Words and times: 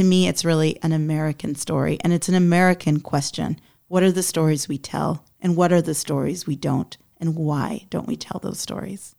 to 0.00 0.04
me, 0.04 0.26
it's 0.26 0.46
really 0.46 0.78
an 0.82 0.92
American 0.92 1.54
story 1.54 1.98
and 2.00 2.10
it's 2.10 2.30
an 2.30 2.34
American 2.34 3.00
question. 3.00 3.60
What 3.86 4.02
are 4.02 4.10
the 4.10 4.22
stories 4.22 4.66
we 4.66 4.78
tell 4.78 5.26
and 5.42 5.56
what 5.56 5.74
are 5.74 5.82
the 5.82 5.92
stories 5.92 6.46
we 6.46 6.56
don't? 6.56 6.96
And 7.18 7.36
why 7.36 7.86
don't 7.90 8.08
we 8.08 8.16
tell 8.16 8.40
those 8.40 8.58
stories? 8.58 9.14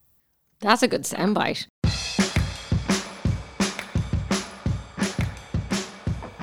That's 0.59 0.81
a 0.81 0.88
good 0.88 1.04
soundbite. 1.04 1.67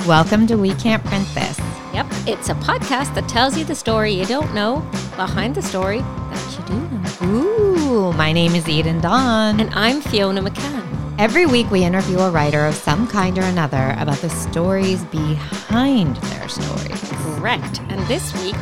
Welcome 0.06 0.46
to 0.46 0.54
We 0.54 0.72
Can't 0.74 1.04
Print 1.04 1.26
This. 1.34 1.58
Yep, 1.92 2.06
it's 2.28 2.48
a 2.48 2.54
podcast 2.54 3.16
that 3.16 3.28
tells 3.28 3.58
you 3.58 3.64
the 3.64 3.74
story 3.74 4.12
you 4.12 4.24
don't 4.24 4.54
know 4.54 4.88
behind 5.16 5.56
the 5.56 5.62
story 5.62 5.98
that 5.98 6.56
you 6.56 6.64
do 6.64 7.26
know. 7.26 7.32
Ooh, 7.34 8.12
my 8.12 8.30
name 8.30 8.54
is 8.54 8.68
Eden 8.68 9.00
Dawn. 9.00 9.58
And 9.58 9.74
I'm 9.74 10.00
Fiona 10.00 10.42
McCann. 10.42 10.87
Every 11.18 11.46
week 11.46 11.68
we 11.72 11.82
interview 11.82 12.20
a 12.20 12.30
writer 12.30 12.64
of 12.64 12.76
some 12.76 13.08
kind 13.08 13.36
or 13.38 13.42
another 13.42 13.96
about 13.98 14.18
the 14.18 14.30
stories 14.30 15.02
behind 15.06 16.14
their 16.14 16.48
stories. 16.48 17.10
Correct. 17.10 17.80
And 17.88 18.00
this 18.06 18.32
week 18.40 18.54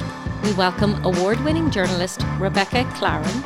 we 0.42 0.55
welcome 0.55 1.05
award 1.05 1.38
winning 1.45 1.70
journalist 1.70 2.23
Rebecca 2.38 2.84
Clarren, 2.95 3.42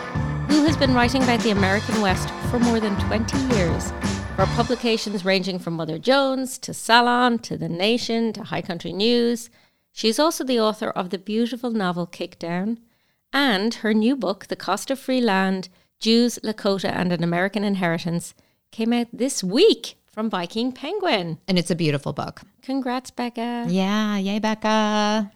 who 0.46 0.64
has 0.64 0.76
been 0.76 0.94
writing 0.94 1.24
about 1.24 1.40
the 1.40 1.50
American 1.50 2.00
West 2.00 2.30
for 2.52 2.60
more 2.60 2.78
than 2.78 2.96
20 3.08 3.36
years 3.56 3.90
for 4.36 4.46
publications 4.54 5.24
ranging 5.24 5.58
from 5.58 5.74
Mother 5.74 5.98
Jones 5.98 6.56
to 6.58 6.72
Salon 6.72 7.40
to 7.40 7.56
The 7.56 7.68
Nation 7.68 8.32
to 8.34 8.44
High 8.44 8.62
Country 8.62 8.92
News. 8.92 9.50
She's 9.90 10.20
also 10.20 10.44
the 10.44 10.60
author 10.60 10.90
of 10.90 11.10
the 11.10 11.18
beautiful 11.18 11.72
novel 11.72 12.06
Kickdown 12.06 12.78
and 13.32 13.74
her 13.74 13.92
new 13.92 14.14
book, 14.14 14.46
The 14.46 14.54
Cost 14.54 14.88
of 14.88 15.00
Free 15.00 15.20
Land 15.20 15.68
Jews, 15.98 16.38
Lakota, 16.44 16.92
and 16.92 17.12
an 17.12 17.24
American 17.24 17.64
Inheritance, 17.64 18.34
came 18.70 18.92
out 18.92 19.08
this 19.12 19.42
week 19.42 19.96
from 20.10 20.28
Viking 20.28 20.72
Penguin. 20.72 21.38
And 21.46 21.58
it's 21.58 21.70
a 21.70 21.76
beautiful 21.76 22.12
book. 22.12 22.42
Congrats, 22.62 23.10
Becca. 23.10 23.66
Yeah, 23.68 24.16
yay, 24.16 24.38
Becca. 24.38 25.32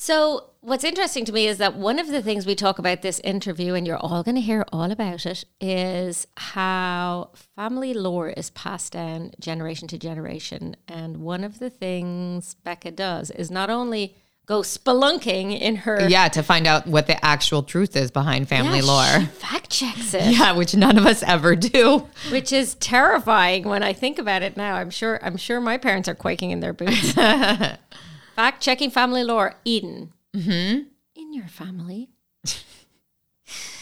So, 0.00 0.50
what's 0.60 0.84
interesting 0.84 1.24
to 1.24 1.32
me 1.32 1.48
is 1.48 1.58
that 1.58 1.74
one 1.74 1.98
of 1.98 2.06
the 2.06 2.22
things 2.22 2.46
we 2.46 2.54
talk 2.54 2.78
about 2.78 3.02
this 3.02 3.20
interview, 3.24 3.74
and 3.74 3.84
you're 3.84 3.96
all 3.96 4.22
going 4.22 4.36
to 4.36 4.40
hear 4.40 4.64
all 4.72 4.92
about 4.92 5.26
it, 5.26 5.44
is 5.60 6.28
how 6.36 7.30
family 7.56 7.92
lore 7.92 8.28
is 8.28 8.50
passed 8.50 8.92
down 8.92 9.32
generation 9.40 9.88
to 9.88 9.98
generation. 9.98 10.76
And 10.86 11.16
one 11.16 11.42
of 11.42 11.58
the 11.58 11.70
things 11.70 12.54
Becca 12.54 12.92
does 12.92 13.32
is 13.32 13.50
not 13.50 13.70
only 13.70 14.14
go 14.48 14.62
spelunking 14.62 15.60
in 15.60 15.76
her. 15.76 16.08
Yeah, 16.08 16.28
to 16.28 16.42
find 16.42 16.66
out 16.66 16.86
what 16.86 17.06
the 17.06 17.22
actual 17.24 17.62
truth 17.62 17.94
is 17.94 18.10
behind 18.10 18.48
family 18.48 18.78
Yeah, 18.78 18.84
lore. 18.84 19.26
fact 19.26 19.68
checks 19.70 20.14
it. 20.14 20.32
Yeah, 20.32 20.52
which 20.52 20.74
none 20.74 20.96
of 20.96 21.04
us 21.06 21.22
ever 21.22 21.54
do. 21.54 22.08
which 22.30 22.50
is 22.50 22.74
terrifying 22.76 23.64
when 23.68 23.82
I 23.82 23.92
think 23.92 24.18
about 24.18 24.42
it 24.42 24.56
now. 24.56 24.74
I'm 24.76 24.88
sure 24.90 25.20
I'm 25.22 25.36
sure 25.36 25.60
my 25.60 25.76
parents 25.76 26.08
are 26.08 26.14
quaking 26.14 26.50
in 26.50 26.60
their 26.60 26.72
boots. 26.72 27.12
Fact 28.36 28.62
checking 28.62 28.90
family 28.90 29.22
lore, 29.24 29.54
Eden. 29.64 30.12
Mm-hmm. 30.34 30.82
In 31.16 31.32
your 31.34 31.48
family, 31.48 32.08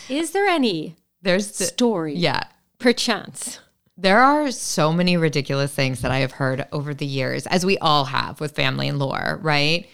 is 0.09 0.31
there 0.31 0.47
any 0.47 0.97
There's 1.23 1.59
the, 1.59 1.65
story, 1.65 2.15
yeah. 2.15 2.45
perchance? 2.79 3.61
There 3.99 4.19
are 4.21 4.51
so 4.51 4.93
many 4.93 5.17
ridiculous 5.17 5.73
things 5.75 6.01
that 6.01 6.11
I 6.11 6.19
have 6.19 6.33
heard 6.33 6.67
over 6.73 6.95
the 6.95 7.07
years, 7.07 7.47
as 7.47 7.65
we 7.67 7.77
all 7.79 8.07
have 8.07 8.41
with 8.41 8.53
family 8.57 8.89
and 8.89 8.99
lore, 8.99 9.39
right? 9.43 9.87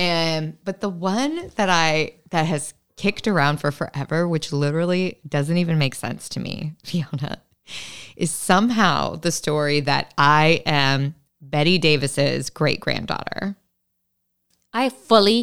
And 0.00 0.56
but 0.64 0.80
the 0.80 0.88
one 0.88 1.50
that 1.56 1.68
I 1.68 2.14
that 2.30 2.46
has 2.46 2.72
kicked 2.96 3.28
around 3.28 3.58
for 3.60 3.70
forever, 3.70 4.26
which 4.26 4.50
literally 4.50 5.20
doesn't 5.28 5.58
even 5.58 5.76
make 5.76 5.94
sense 5.94 6.26
to 6.30 6.40
me, 6.40 6.72
Fiona, 6.84 7.42
is 8.16 8.30
somehow 8.30 9.16
the 9.16 9.30
story 9.30 9.80
that 9.80 10.14
I 10.16 10.62
am 10.64 11.16
Bette 11.42 11.76
Davis's 11.76 12.48
great 12.48 12.80
granddaughter. 12.80 13.56
I 14.72 14.88
fully, 14.88 15.42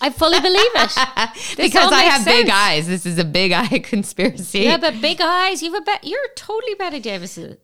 I 0.00 0.10
fully 0.10 0.40
believe 0.40 0.60
it. 0.74 1.56
Because 1.56 1.92
I 1.92 2.02
have 2.02 2.24
big 2.24 2.48
eyes. 2.50 2.86
This 2.86 3.04
is 3.04 3.18
a 3.18 3.24
big 3.24 3.50
eye 3.50 3.78
conspiracy. 3.82 4.60
Yeah, 4.60 4.76
but 4.76 5.00
big 5.00 5.20
eyes. 5.20 5.60
You've 5.60 5.74
a 5.74 5.80
bet. 5.80 6.04
You're 6.04 6.28
totally 6.36 6.74
Bette 6.74 7.00
Davis's. 7.00 7.56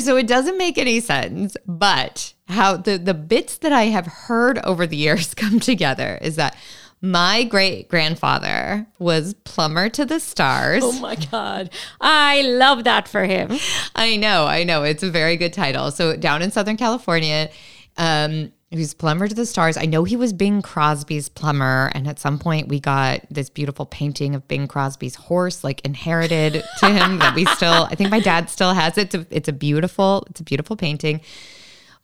So 0.00 0.16
it 0.16 0.26
doesn't 0.26 0.58
make 0.58 0.78
any 0.78 1.00
sense, 1.00 1.56
but 1.66 2.34
how 2.48 2.76
the 2.76 2.98
the 2.98 3.14
bits 3.14 3.58
that 3.58 3.72
I 3.72 3.84
have 3.84 4.06
heard 4.06 4.58
over 4.60 4.86
the 4.86 4.96
years 4.96 5.34
come 5.34 5.60
together 5.60 6.18
is 6.20 6.36
that 6.36 6.56
my 7.00 7.44
great 7.44 7.88
grandfather 7.88 8.86
was 8.98 9.34
plumber 9.44 9.88
to 9.90 10.04
the 10.04 10.18
stars. 10.18 10.82
Oh 10.84 10.98
my 10.98 11.14
god, 11.14 11.70
I 12.00 12.42
love 12.42 12.84
that 12.84 13.06
for 13.06 13.24
him. 13.24 13.58
I 13.94 14.16
know, 14.16 14.46
I 14.46 14.64
know. 14.64 14.82
It's 14.82 15.02
a 15.02 15.10
very 15.10 15.36
good 15.36 15.52
title. 15.52 15.90
So 15.90 16.16
down 16.16 16.42
in 16.42 16.50
Southern 16.50 16.76
California, 16.76 17.50
um, 17.96 18.52
he 18.70 18.78
was 18.78 18.94
plumber 18.94 19.28
to 19.28 19.34
the 19.34 19.46
stars. 19.46 19.76
I 19.76 19.86
know 19.86 20.04
he 20.04 20.16
was 20.16 20.32
Bing 20.32 20.60
Crosby's 20.60 21.28
plumber, 21.28 21.90
and 21.94 22.08
at 22.08 22.18
some 22.18 22.38
point 22.38 22.68
we 22.68 22.80
got 22.80 23.20
this 23.30 23.48
beautiful 23.48 23.86
painting 23.86 24.34
of 24.34 24.48
Bing 24.48 24.66
Crosby's 24.66 25.14
horse, 25.14 25.62
like 25.62 25.80
inherited 25.84 26.64
to 26.78 26.86
him 26.86 27.18
that 27.18 27.34
we 27.36 27.44
still. 27.46 27.84
I 27.84 27.94
think 27.94 28.10
my 28.10 28.20
dad 28.20 28.50
still 28.50 28.74
has 28.74 28.98
it. 28.98 29.14
It's 29.14 29.14
a, 29.14 29.36
it's 29.36 29.48
a 29.48 29.52
beautiful, 29.52 30.26
it's 30.30 30.40
a 30.40 30.44
beautiful 30.44 30.74
painting. 30.74 31.20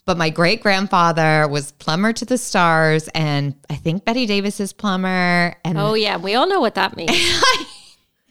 But 0.05 0.19
my 0.19 0.31
great 0.31 0.63
grandfather 0.63 1.49
was 1.49 1.73
plumber 1.73 2.13
to 2.13 2.25
the 2.25 2.39
stars, 2.39 3.09
and 3.09 3.55
I 3.69 3.75
think 3.75 4.05
Bette 4.05 4.27
Davis 4.27 4.61
is 4.61 4.73
plumber. 4.73 5.57
And 5.65 5.79
Oh 5.79 5.95
yeah, 5.95 6.17
we 6.17 6.35
all 6.35 6.49
know 6.49 6.61
what 6.61 6.77
that 6.77 6.97
means. 6.97 7.11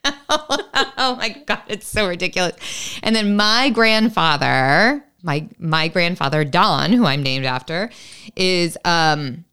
oh 0.30 1.16
my 1.18 1.30
god, 1.46 1.64
it's 1.68 1.88
so 1.88 2.08
ridiculous. 2.08 3.00
And 3.04 3.16
then 3.16 3.36
my 3.36 3.70
grandfather, 3.70 5.06
my 5.24 5.48
my 5.60 5.88
grandfather 5.88 6.44
Don, 6.44 6.94
who 6.94 7.06
I'm 7.06 7.24
named 7.24 7.46
after, 7.46 7.90
is 8.36 8.78
um 8.86 9.46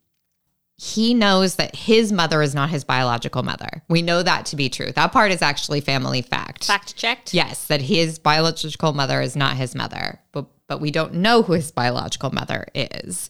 he 0.80 1.12
knows 1.12 1.56
that 1.56 1.74
his 1.74 2.12
mother 2.12 2.40
is 2.40 2.54
not 2.54 2.70
his 2.70 2.84
biological 2.84 3.42
mother. 3.42 3.82
We 3.88 4.00
know 4.00 4.22
that 4.22 4.46
to 4.46 4.56
be 4.56 4.68
true. 4.68 4.92
That 4.92 5.10
part 5.10 5.32
is 5.32 5.42
actually 5.42 5.80
family 5.80 6.22
fact. 6.22 6.64
Fact 6.64 6.94
checked. 6.94 7.34
Yes, 7.34 7.66
that 7.66 7.80
his 7.80 8.20
biological 8.20 8.92
mother 8.92 9.20
is 9.20 9.34
not 9.34 9.56
his 9.56 9.74
mother, 9.74 10.20
but 10.30 10.46
but 10.68 10.80
we 10.80 10.90
don't 10.90 11.14
know 11.14 11.42
who 11.42 11.54
his 11.54 11.72
biological 11.72 12.30
mother 12.30 12.66
is. 12.74 13.28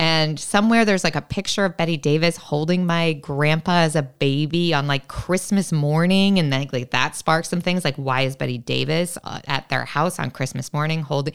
And 0.00 0.38
somewhere 0.38 0.84
there's 0.84 1.02
like 1.02 1.16
a 1.16 1.20
picture 1.20 1.64
of 1.64 1.76
Bette 1.76 1.96
Davis 1.96 2.36
holding 2.36 2.86
my 2.86 3.14
grandpa 3.14 3.80
as 3.80 3.96
a 3.96 4.02
baby 4.02 4.72
on 4.72 4.86
like 4.86 5.08
Christmas 5.08 5.72
morning, 5.72 6.38
and 6.38 6.52
then 6.52 6.70
like 6.72 6.92
that 6.92 7.16
sparks 7.16 7.48
some 7.48 7.60
things. 7.60 7.84
Like, 7.84 7.96
why 7.96 8.22
is 8.22 8.36
Bette 8.36 8.58
Davis 8.58 9.18
uh, 9.24 9.40
at 9.48 9.68
their 9.68 9.84
house 9.84 10.20
on 10.20 10.30
Christmas 10.30 10.72
morning 10.72 11.02
holding? 11.02 11.34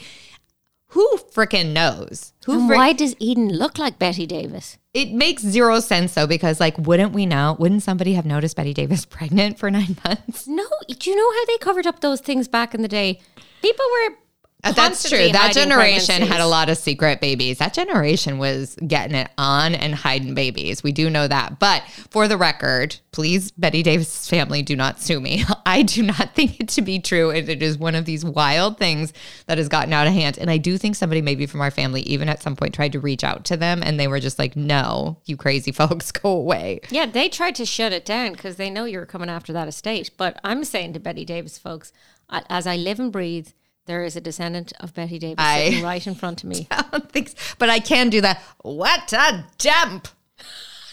Who 0.93 1.17
freaking 1.33 1.73
knows? 1.73 2.33
Who? 2.45 2.67
Frick- 2.67 2.77
why 2.77 2.93
does 2.93 3.15
Eden 3.19 3.49
look 3.49 3.77
like 3.77 3.99
Bette 3.99 4.25
Davis? 4.25 4.77
it 4.93 5.11
makes 5.11 5.41
zero 5.41 5.79
sense 5.79 6.13
though, 6.13 6.27
because 6.27 6.59
like, 6.59 6.77
wouldn't 6.77 7.13
we 7.13 7.25
know? 7.25 7.55
Wouldn't 7.59 7.81
somebody 7.81 8.13
have 8.13 8.27
noticed 8.27 8.55
Bette 8.55 8.73
Davis 8.75 9.05
pregnant 9.17 9.57
for 9.57 9.71
nine 9.71 9.97
months? 10.05 10.47
No, 10.47 10.65
do 10.87 11.09
you 11.09 11.15
know 11.15 11.31
how 11.31 11.45
they 11.45 11.57
covered 11.57 11.87
up 11.87 12.01
those 12.01 12.21
things 12.21 12.47
back 12.47 12.73
in 12.75 12.81
the 12.83 12.87
day? 12.87 13.19
People 13.61 13.85
were. 13.91 14.15
That's 14.63 15.09
true. 15.09 15.29
That 15.29 15.53
generation 15.53 16.21
had 16.21 16.39
a 16.39 16.47
lot 16.47 16.69
of 16.69 16.77
secret 16.77 17.19
babies. 17.19 17.57
That 17.57 17.73
generation 17.73 18.37
was 18.37 18.75
getting 18.87 19.15
it 19.15 19.29
on 19.37 19.75
and 19.75 19.93
hiding 19.93 20.35
babies. 20.35 20.83
We 20.83 20.93
do 20.93 21.09
know 21.09 21.27
that. 21.27 21.59
But 21.59 21.83
for 22.09 22.27
the 22.27 22.37
record, 22.37 22.95
please, 23.11 23.51
Bette 23.51 23.83
Davis' 23.83 24.29
family, 24.29 24.61
do 24.61 24.75
not 24.75 25.01
sue 25.01 25.19
me. 25.19 25.43
I 25.65 25.83
do 25.83 26.01
not 26.01 26.33
think 26.33 26.61
it 26.61 26.69
to 26.69 26.81
be 26.81 26.99
true. 26.99 27.29
And 27.31 27.49
it 27.49 27.61
is 27.61 27.77
one 27.77 27.95
of 27.95 28.05
these 28.05 28.23
wild 28.23 28.77
things 28.77 29.11
that 29.47 29.57
has 29.57 29.67
gotten 29.67 29.91
out 29.91 30.07
of 30.07 30.13
hand. 30.13 30.37
And 30.37 30.49
I 30.49 30.57
do 30.57 30.77
think 30.77 30.95
somebody, 30.95 31.21
maybe 31.21 31.45
from 31.45 31.61
our 31.61 31.71
family, 31.71 32.01
even 32.03 32.29
at 32.29 32.41
some 32.41 32.55
point 32.55 32.73
tried 32.73 32.93
to 32.93 32.99
reach 32.99 33.23
out 33.23 33.43
to 33.45 33.57
them 33.57 33.83
and 33.83 33.99
they 33.99 34.07
were 34.07 34.19
just 34.21 34.39
like, 34.39 34.55
no, 34.55 35.17
you 35.25 35.35
crazy 35.35 35.71
folks, 35.73 36.11
go 36.11 36.29
away. 36.29 36.79
Yeah, 36.89 37.05
they 37.05 37.27
tried 37.27 37.55
to 37.55 37.65
shut 37.65 37.91
it 37.91 38.05
down 38.05 38.31
because 38.31 38.55
they 38.55 38.69
know 38.69 38.85
you're 38.85 39.05
coming 39.05 39.29
after 39.29 39.51
that 39.51 39.67
estate. 39.67 40.11
But 40.15 40.39
I'm 40.43 40.63
saying 40.63 40.93
to 40.93 40.99
Bette 40.99 41.25
Davis, 41.25 41.57
folks, 41.57 41.91
as 42.29 42.65
I 42.65 42.77
live 42.77 42.99
and 42.99 43.11
breathe, 43.11 43.49
there 43.85 44.03
is 44.03 44.15
a 44.15 44.21
descendant 44.21 44.73
of 44.79 44.93
Bette 44.93 45.19
Davis 45.19 45.35
I- 45.37 45.65
sitting 45.69 45.83
right 45.83 46.05
in 46.07 46.15
front 46.15 46.43
of 46.43 46.49
me. 46.49 46.67
Don't 46.91 47.11
think 47.11 47.29
so. 47.29 47.55
But 47.59 47.69
I 47.69 47.79
can 47.79 48.09
do 48.09 48.21
that. 48.21 48.41
What 48.61 49.11
a 49.13 49.45
jump. 49.57 50.07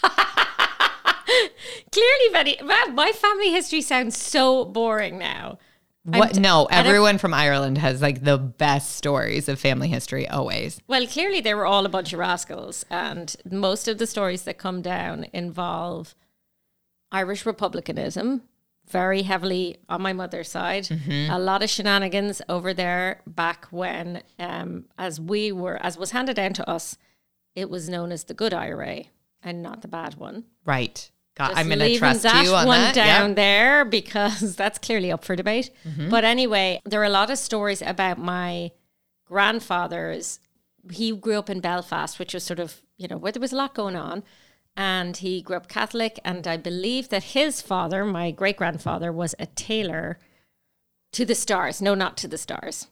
Clearly, 1.93 2.29
Betty, 2.33 2.57
wow, 2.63 2.87
my 2.93 3.13
family 3.13 3.51
history 3.53 3.81
sounds 3.81 4.17
so 4.17 4.65
boring 4.65 5.19
now. 5.19 5.59
What? 6.05 6.35
t- 6.35 6.41
no, 6.41 6.67
everyone 6.71 7.19
from 7.19 7.35
Ireland 7.35 7.79
has 7.79 8.01
like 8.01 8.25
the 8.25 8.39
best 8.39 8.97
stories 8.97 9.49
of 9.49 9.61
family 9.61 9.89
history 9.89 10.27
always. 10.27 10.81
Well, 10.89 11.07
clearly 11.07 11.41
they 11.41 11.55
were 11.55 11.67
all 11.67 11.85
a 11.85 11.91
bunch 11.91 12.13
of 12.13 12.19
rascals, 12.19 12.85
and 12.91 13.35
most 13.49 13.87
of 13.87 13.99
the 13.99 14.07
stories 14.07 14.43
that 14.43 14.57
come 14.59 14.83
down 14.83 15.27
involve 15.33 16.15
Irish 17.13 17.45
republicanism, 17.45 18.43
very 18.91 19.23
heavily 19.23 19.77
on 19.89 20.03
my 20.03 20.13
mother's 20.13 20.51
side. 20.51 20.89
A 21.09 21.39
lot 21.39 21.63
of 21.63 21.71
shenanigans 21.71 22.43
over 22.49 22.75
there 22.75 23.21
back 23.27 23.67
when, 23.71 24.23
um, 24.39 24.85
as 24.99 25.21
we 25.21 25.53
were, 25.53 25.77
as 25.83 25.97
was 25.97 26.11
handed 26.11 26.37
down 26.37 26.53
to 26.55 26.69
us, 26.69 26.97
it 27.55 27.69
was 27.71 27.89
known 27.89 28.13
as 28.13 28.25
the 28.25 28.35
good 28.35 28.53
IRA 28.55 29.05
and 29.43 29.63
not 29.63 29.83
the 29.83 29.89
bad 29.89 30.15
one. 30.17 30.45
Right. 30.65 31.11
God, 31.37 31.53
I'm 31.57 31.69
going 31.69 31.79
to 31.79 31.97
trust 31.99 32.23
that 32.25 32.45
you 32.45 32.55
on 32.55 32.67
one 32.67 32.81
that. 32.81 32.95
down 32.95 33.31
Yep. 33.31 33.37
there 33.37 33.85
because 33.85 34.57
that's 34.63 34.79
clearly 34.79 35.11
up 35.11 35.25
for 35.25 35.37
debate. 35.37 35.71
But 36.11 36.25
anyway, 36.25 36.81
there 36.85 37.01
are 37.01 37.05
a 37.05 37.09
lot 37.11 37.31
of 37.31 37.39
stories 37.39 37.83
about 37.83 38.19
my 38.19 38.73
grandfather's 39.25 40.39
he 40.91 41.13
grew 41.15 41.39
up 41.39 41.51
in 41.51 41.61
Belfast, 41.61 42.19
which 42.19 42.33
was 42.35 42.43
sort 42.43 42.59
of, 42.59 42.81
you 42.97 43.07
know, 43.07 43.19
where 43.19 43.33
there 43.33 43.41
was 43.41 43.53
a 43.53 43.57
lot 43.57 43.75
going 43.75 43.97
on. 43.97 44.23
And 44.81 45.17
he 45.19 45.43
grew 45.43 45.57
up 45.57 45.69
Catholic. 45.69 46.19
And 46.25 46.47
I 46.47 46.57
believe 46.57 47.11
that 47.11 47.25
his 47.39 47.61
father, 47.61 48.03
my 48.05 48.31
great 48.31 48.57
grandfather, 48.57 49.13
was 49.13 49.35
a 49.39 49.45
tailor 49.45 50.19
to 51.13 51.27
the 51.27 51.35
stars. 51.35 51.83
No, 51.83 51.95
not 51.95 52.17
to 52.19 52.29
the 52.29 52.39
stars. 52.39 52.87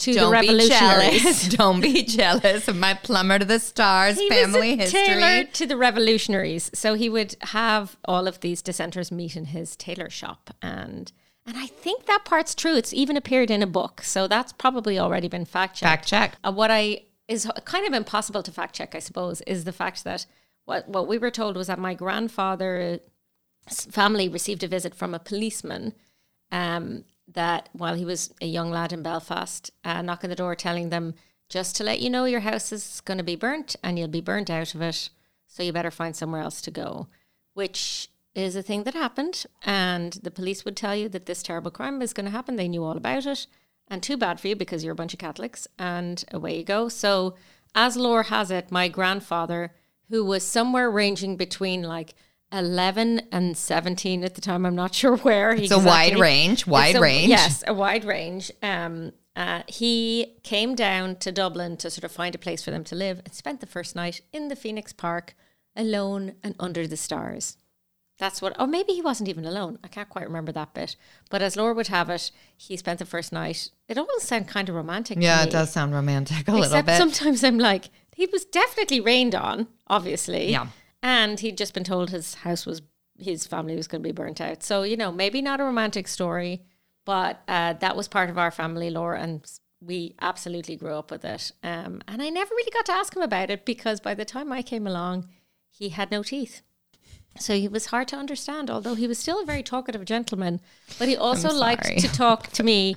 To 0.00 0.12
the 0.12 0.20
Don't 0.20 0.30
be 0.30 0.36
revolutionaries. 0.36 1.22
jealous. 1.22 1.48
Don't 1.56 1.80
be 1.80 2.02
jealous 2.04 2.68
of 2.68 2.76
my 2.76 2.94
plumber 2.94 3.38
to 3.40 3.44
the 3.44 3.58
stars 3.58 4.18
He 4.18 4.28
family 4.28 4.76
was 4.76 4.78
a 4.94 4.98
history. 4.98 5.00
tailor 5.20 5.44
to 5.44 5.66
the 5.66 5.76
revolutionaries. 5.76 6.70
So 6.74 6.94
he 6.94 7.08
would 7.08 7.34
have 7.40 7.96
all 8.04 8.28
of 8.28 8.38
these 8.40 8.62
dissenters 8.62 9.10
meet 9.10 9.34
in 9.36 9.46
his 9.46 9.74
tailor 9.74 10.10
shop. 10.10 10.50
And 10.62 11.10
and 11.48 11.56
I 11.56 11.66
think 11.66 12.06
that 12.06 12.24
part's 12.24 12.54
true. 12.54 12.76
It's 12.76 12.92
even 12.92 13.16
appeared 13.16 13.50
in 13.50 13.62
a 13.62 13.66
book. 13.68 14.02
So 14.02 14.28
that's 14.28 14.52
probably 14.52 14.98
already 14.98 15.28
been 15.28 15.44
fact 15.44 15.76
checked. 15.76 15.90
Fact 15.90 16.06
checked. 16.06 16.36
Uh, 16.44 16.52
what 16.52 16.70
I 16.70 17.02
is 17.26 17.50
kind 17.64 17.86
of 17.86 17.92
impossible 17.92 18.42
to 18.44 18.52
fact 18.52 18.74
check, 18.76 18.94
I 18.94 19.00
suppose, 19.00 19.40
is 19.42 19.64
the 19.64 19.72
fact 19.72 20.04
that 20.04 20.26
what 20.66 20.88
what 20.88 21.08
we 21.08 21.16
were 21.16 21.30
told 21.30 21.56
was 21.56 21.68
that 21.68 21.78
my 21.78 21.94
grandfather's 21.94 23.00
family 23.68 24.28
received 24.28 24.62
a 24.62 24.68
visit 24.68 24.94
from 24.94 25.14
a 25.14 25.18
policeman 25.18 25.94
um, 26.52 27.04
that 27.26 27.68
while 27.72 27.94
he 27.94 28.04
was 28.04 28.32
a 28.40 28.46
young 28.46 28.70
lad 28.70 28.92
in 28.92 29.02
Belfast, 29.02 29.70
uh, 29.84 30.02
knocking 30.02 30.30
the 30.30 30.36
door, 30.36 30.54
telling 30.54 30.90
them 30.90 31.14
just 31.48 31.76
to 31.76 31.84
let 31.84 32.00
you 32.00 32.10
know 32.10 32.24
your 32.24 32.40
house 32.40 32.72
is 32.72 33.00
going 33.04 33.18
to 33.18 33.24
be 33.24 33.36
burnt 33.36 33.76
and 33.82 33.98
you'll 33.98 34.08
be 34.08 34.20
burnt 34.20 34.50
out 34.50 34.74
of 34.74 34.82
it, 34.82 35.08
so 35.46 35.62
you 35.62 35.72
better 35.72 35.90
find 35.90 36.14
somewhere 36.14 36.42
else 36.42 36.60
to 36.60 36.70
go, 36.70 37.08
which 37.54 38.08
is 38.34 38.54
a 38.54 38.62
thing 38.62 38.82
that 38.84 38.94
happened. 38.94 39.46
And 39.64 40.12
the 40.14 40.30
police 40.30 40.64
would 40.64 40.76
tell 40.76 40.94
you 40.94 41.08
that 41.08 41.26
this 41.26 41.42
terrible 41.42 41.70
crime 41.70 42.02
is 42.02 42.12
going 42.12 42.26
to 42.26 42.32
happen. 42.32 42.56
They 42.56 42.68
knew 42.68 42.84
all 42.84 42.96
about 42.96 43.26
it. 43.26 43.46
And 43.88 44.02
too 44.02 44.16
bad 44.16 44.40
for 44.40 44.48
you 44.48 44.56
because 44.56 44.84
you're 44.84 44.92
a 44.92 44.96
bunch 44.96 45.14
of 45.14 45.20
Catholics. 45.20 45.66
And 45.78 46.24
away 46.32 46.58
you 46.58 46.64
go. 46.64 46.88
So, 46.88 47.34
as 47.74 47.96
lore 47.96 48.24
has 48.24 48.50
it, 48.50 48.70
my 48.70 48.88
grandfather, 48.88 49.72
who 50.10 50.24
was 50.24 50.44
somewhere 50.44 50.90
ranging 50.90 51.36
between 51.36 51.82
like 51.82 52.14
11 52.52 53.22
and 53.32 53.56
17 53.56 54.24
at 54.24 54.34
the 54.34 54.40
time, 54.40 54.64
I'm 54.64 54.76
not 54.76 54.94
sure 55.00 55.16
where. 55.16 55.54
He. 55.54 55.64
It's 55.64 55.72
a 55.72 55.78
wide 55.78 56.18
range, 56.18 56.66
wide 56.66 56.96
a- 56.96 57.00
range. 57.00 57.28
Yes, 57.28 57.64
a 57.66 57.74
wide 57.74 58.04
range. 58.04 58.50
Um, 58.62 59.12
uh, 59.34 59.62
he 59.68 60.34
came 60.42 60.74
down 60.74 61.16
to 61.16 61.30
Dublin 61.30 61.76
to 61.78 61.90
sort 61.90 62.04
of 62.04 62.12
find 62.12 62.34
a 62.34 62.38
place 62.38 62.62
for 62.64 62.70
them 62.70 62.84
to 62.84 62.94
live 62.94 63.20
and 63.24 63.34
spent 63.34 63.60
the 63.60 63.66
first 63.66 63.94
night 63.94 64.20
in 64.32 64.48
the 64.48 64.56
Phoenix 64.56 64.92
Park 64.92 65.34
alone 65.74 66.34
and 66.42 66.54
under 66.58 66.86
the 66.86 66.96
stars. 66.96 67.58
That's 68.18 68.40
what, 68.40 68.58
or 68.58 68.66
maybe 68.66 68.94
he 68.94 69.02
wasn't 69.02 69.28
even 69.28 69.44
alone. 69.44 69.78
I 69.84 69.88
can't 69.88 70.08
quite 70.08 70.24
remember 70.26 70.50
that 70.52 70.72
bit. 70.72 70.96
But 71.28 71.42
as 71.42 71.54
Laura 71.54 71.74
would 71.74 71.88
have 71.88 72.08
it, 72.08 72.30
he 72.56 72.78
spent 72.78 72.98
the 72.98 73.04
first 73.04 73.30
night. 73.30 73.68
It 73.88 73.98
almost 73.98 74.24
sounds 74.26 74.50
kind 74.50 74.70
of 74.70 74.74
romantic. 74.74 75.18
to 75.18 75.22
Yeah, 75.22 75.42
it 75.44 75.50
does 75.50 75.70
sound 75.70 75.92
romantic 75.92 76.48
a 76.48 76.52
little 76.52 76.64
Except 76.64 76.86
bit. 76.86 76.96
sometimes 76.96 77.44
I'm 77.44 77.58
like, 77.58 77.90
he 78.16 78.24
was 78.32 78.46
definitely 78.46 78.98
rained 78.98 79.34
on, 79.34 79.68
obviously. 79.88 80.50
Yeah. 80.50 80.68
And 81.02 81.38
he'd 81.38 81.58
just 81.58 81.74
been 81.74 81.84
told 81.84 82.08
his 82.08 82.32
house 82.36 82.64
was, 82.64 82.80
his 83.18 83.46
family 83.46 83.76
was 83.76 83.86
going 83.86 84.02
to 84.02 84.08
be 84.08 84.12
burnt 84.12 84.40
out. 84.40 84.62
So, 84.62 84.84
you 84.84 84.96
know, 84.96 85.12
maybe 85.12 85.42
not 85.42 85.60
a 85.60 85.64
romantic 85.64 86.08
story, 86.08 86.62
but 87.04 87.42
uh, 87.46 87.74
that 87.74 87.94
was 87.94 88.08
part 88.08 88.30
of 88.30 88.38
our 88.38 88.50
family 88.50 88.88
lore. 88.88 89.12
And 89.12 89.46
we 89.82 90.14
absolutely 90.22 90.76
grew 90.76 90.94
up 90.94 91.10
with 91.10 91.26
it. 91.26 91.52
Um, 91.62 92.00
and 92.08 92.22
I 92.22 92.30
never 92.30 92.54
really 92.54 92.70
got 92.70 92.86
to 92.86 92.92
ask 92.92 93.14
him 93.14 93.20
about 93.20 93.50
it 93.50 93.66
because 93.66 94.00
by 94.00 94.14
the 94.14 94.24
time 94.24 94.50
I 94.50 94.62
came 94.62 94.86
along, 94.86 95.28
he 95.68 95.90
had 95.90 96.10
no 96.10 96.22
teeth. 96.22 96.62
So 97.38 97.52
he 97.52 97.68
was 97.68 97.86
hard 97.86 98.08
to 98.08 98.16
understand, 98.16 98.70
although 98.70 98.94
he 98.94 99.06
was 99.06 99.18
still 99.18 99.42
a 99.42 99.44
very 99.44 99.62
talkative 99.62 100.06
gentleman. 100.06 100.62
But 100.98 101.08
he 101.08 101.18
also 101.18 101.52
liked 101.52 101.98
to 101.98 102.08
talk 102.08 102.46
to 102.52 102.62
me 102.62 102.96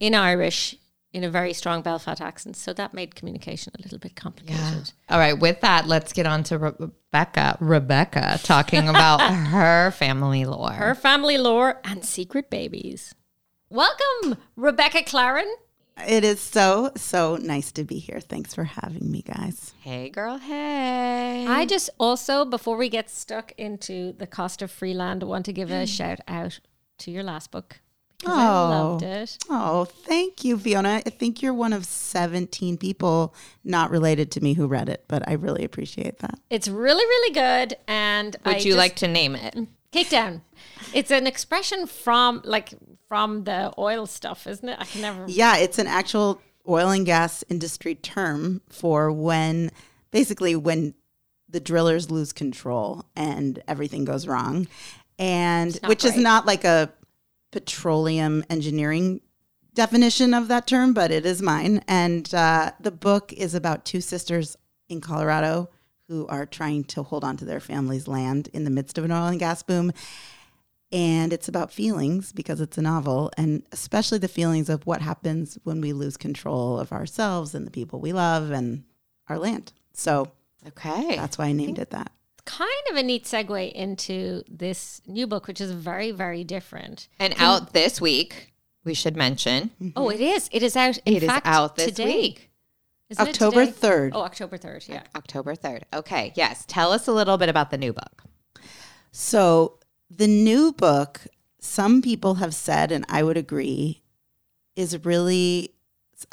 in 0.00 0.12
Irish 0.16 0.74
in 1.12 1.24
a 1.24 1.30
very 1.30 1.52
strong 1.52 1.82
Belfast 1.82 2.20
accent. 2.20 2.56
So 2.56 2.72
that 2.74 2.94
made 2.94 3.14
communication 3.14 3.72
a 3.78 3.82
little 3.82 3.98
bit 3.98 4.14
complicated. 4.16 4.60
Yeah. 4.60 5.14
All 5.14 5.18
right, 5.18 5.38
with 5.38 5.60
that, 5.60 5.86
let's 5.86 6.12
get 6.12 6.26
on 6.26 6.44
to 6.44 6.58
Re- 6.58 6.72
Rebecca. 6.78 7.56
Rebecca 7.60 8.38
talking 8.42 8.88
about 8.88 9.20
her 9.48 9.90
family 9.90 10.44
lore. 10.44 10.72
Her 10.72 10.94
family 10.94 11.38
lore 11.38 11.80
and 11.84 12.04
secret 12.04 12.50
babies. 12.50 13.14
Welcome, 13.68 14.36
Rebecca 14.56 15.02
Clarren. 15.02 15.50
It 16.06 16.24
is 16.24 16.40
so, 16.40 16.92
so 16.96 17.36
nice 17.36 17.72
to 17.72 17.84
be 17.84 17.98
here. 17.98 18.20
Thanks 18.20 18.54
for 18.54 18.64
having 18.64 19.10
me, 19.10 19.22
guys. 19.22 19.74
hey, 19.82 20.08
girl, 20.08 20.38
hey. 20.38 21.46
I 21.46 21.66
just 21.66 21.90
also, 21.98 22.44
before 22.44 22.76
we 22.76 22.88
get 22.88 23.10
stuck 23.10 23.52
into 23.58 24.12
the 24.12 24.26
cost 24.26 24.62
of 24.62 24.70
free 24.70 24.94
land, 24.94 25.22
want 25.24 25.44
to 25.46 25.52
give 25.52 25.70
a 25.70 25.86
shout 25.98 26.20
out 26.28 26.60
to 26.98 27.10
your 27.10 27.22
last 27.22 27.50
book 27.50 27.80
because 28.20 28.36
I 28.38 28.46
Oh. 28.48 28.68
loved 28.68 29.02
it. 29.02 29.38
Oh, 29.48 29.84
thank 29.84 30.44
you, 30.44 30.58
Fiona. 30.58 31.02
I 31.04 31.10
think 31.10 31.42
you're 31.42 31.54
one 31.54 31.72
of 31.72 31.84
17 31.84 32.76
people 32.76 33.34
not 33.64 33.90
related 33.90 34.30
to 34.32 34.40
me 34.40 34.54
who 34.54 34.66
read 34.66 34.88
it, 34.88 35.04
but 35.08 35.26
I 35.28 35.32
really 35.32 35.64
appreciate 35.64 36.18
that. 36.18 36.38
It's 36.50 36.68
really, 36.68 37.04
really 37.04 37.34
good. 37.34 37.76
And 37.88 38.36
Would 38.44 38.54
I 38.56 38.58
you 38.58 38.64
just- 38.72 38.76
like 38.78 38.96
to 38.96 39.08
name 39.08 39.34
it? 39.34 39.54
Mm, 39.54 39.66
Kickdown. 39.92 40.42
It's 40.94 41.10
an 41.10 41.26
expression 41.26 41.86
from 41.86 42.42
like 42.44 42.74
from 43.08 43.42
the 43.44 43.72
oil 43.76 44.06
stuff, 44.06 44.46
isn't 44.46 44.68
it? 44.68 44.76
I 44.78 44.84
can 44.84 45.00
never. 45.00 45.24
Yeah, 45.26 45.56
it's 45.56 45.78
an 45.80 45.88
actual 45.88 46.40
oil 46.68 46.90
and 46.90 47.04
gas 47.04 47.42
industry 47.48 47.96
term 47.96 48.60
for 48.68 49.10
when 49.10 49.72
basically 50.12 50.54
when 50.54 50.94
the 51.48 51.58
drillers 51.58 52.08
lose 52.08 52.32
control 52.32 53.04
and 53.16 53.60
everything 53.66 54.04
goes 54.04 54.28
wrong. 54.28 54.68
And 55.18 55.80
not 55.82 55.88
which 55.88 56.04
is 56.04 56.16
not 56.16 56.46
like 56.46 56.62
a 56.64 56.92
petroleum 57.50 58.44
engineering 58.50 59.20
definition 59.74 60.34
of 60.34 60.48
that 60.48 60.66
term, 60.66 60.92
but 60.92 61.10
it 61.10 61.24
is 61.24 61.40
mine. 61.42 61.82
And 61.86 62.32
uh, 62.34 62.72
the 62.80 62.90
book 62.90 63.32
is 63.32 63.54
about 63.54 63.84
two 63.84 64.00
sisters 64.00 64.56
in 64.88 65.00
Colorado 65.00 65.70
who 66.08 66.26
are 66.26 66.44
trying 66.46 66.82
to 66.84 67.02
hold 67.04 67.22
on 67.22 67.36
to 67.36 67.44
their 67.44 67.60
family's 67.60 68.08
land 68.08 68.48
in 68.52 68.64
the 68.64 68.70
midst 68.70 68.98
of 68.98 69.04
an 69.04 69.12
oil 69.12 69.26
and 69.28 69.38
gas 69.38 69.62
boom. 69.62 69.92
And 70.92 71.32
it's 71.32 71.46
about 71.46 71.70
feelings 71.72 72.32
because 72.32 72.60
it's 72.60 72.76
a 72.76 72.82
novel, 72.82 73.30
and 73.36 73.62
especially 73.70 74.18
the 74.18 74.26
feelings 74.26 74.68
of 74.68 74.84
what 74.86 75.02
happens 75.02 75.56
when 75.62 75.80
we 75.80 75.92
lose 75.92 76.16
control 76.16 76.80
of 76.80 76.90
ourselves 76.90 77.54
and 77.54 77.64
the 77.64 77.70
people 77.70 78.00
we 78.00 78.12
love 78.12 78.50
and 78.50 78.82
our 79.28 79.38
land. 79.38 79.72
So 79.92 80.32
Okay. 80.66 81.14
that's 81.14 81.38
why 81.38 81.46
I 81.46 81.52
named 81.52 81.78
it 81.78 81.90
that. 81.90 82.10
Kind 82.44 82.70
of 82.90 82.96
a 82.96 83.02
neat 83.02 83.24
segue 83.24 83.72
into 83.72 84.42
this 84.48 85.02
new 85.06 85.26
book, 85.26 85.46
which 85.46 85.60
is 85.60 85.70
very, 85.72 86.10
very 86.10 86.44
different. 86.44 87.08
And 87.18 87.34
out 87.38 87.72
this 87.72 88.00
week, 88.00 88.52
we 88.84 88.94
should 88.94 89.16
mention 89.16 89.70
mm-hmm. 89.80 89.90
Oh, 89.96 90.08
it 90.08 90.20
is. 90.20 90.48
It 90.52 90.62
is 90.62 90.76
out. 90.76 90.98
In 90.98 91.14
it 91.16 91.22
is 91.22 91.28
fact, 91.28 91.46
out 91.46 91.76
this 91.76 91.86
today. 91.86 92.04
week, 92.04 92.50
Isn't 93.08 93.26
it 93.26 93.30
October 93.30 93.66
3rd. 93.66 94.12
Oh, 94.14 94.22
October 94.22 94.56
third. 94.56 94.84
Yeah. 94.88 95.02
October 95.14 95.54
3rd. 95.54 95.82
Okay. 95.92 96.32
Yes. 96.34 96.64
Tell 96.66 96.92
us 96.92 97.06
a 97.06 97.12
little 97.12 97.36
bit 97.36 97.48
about 97.48 97.70
the 97.70 97.78
new 97.78 97.92
book. 97.92 98.24
So 99.12 99.78
the 100.08 100.28
new 100.28 100.72
book, 100.72 101.26
some 101.58 102.02
people 102.02 102.36
have 102.36 102.54
said, 102.54 102.90
and 102.92 103.04
I 103.08 103.22
would 103.22 103.36
agree, 103.36 104.02
is 104.76 105.04
really 105.04 105.74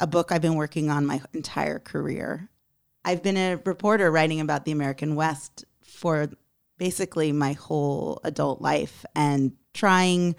a 0.00 0.06
book 0.06 0.32
I've 0.32 0.42
been 0.42 0.54
working 0.54 0.90
on 0.90 1.06
my 1.06 1.20
entire 1.32 1.78
career. 1.78 2.48
I've 3.04 3.22
been 3.22 3.36
a 3.36 3.56
reporter 3.64 4.10
writing 4.10 4.40
about 4.40 4.64
the 4.64 4.72
American 4.72 5.14
West 5.14 5.64
for 5.98 6.30
basically 6.78 7.32
my 7.32 7.54
whole 7.54 8.20
adult 8.22 8.62
life 8.62 9.04
and 9.16 9.52
trying 9.74 10.36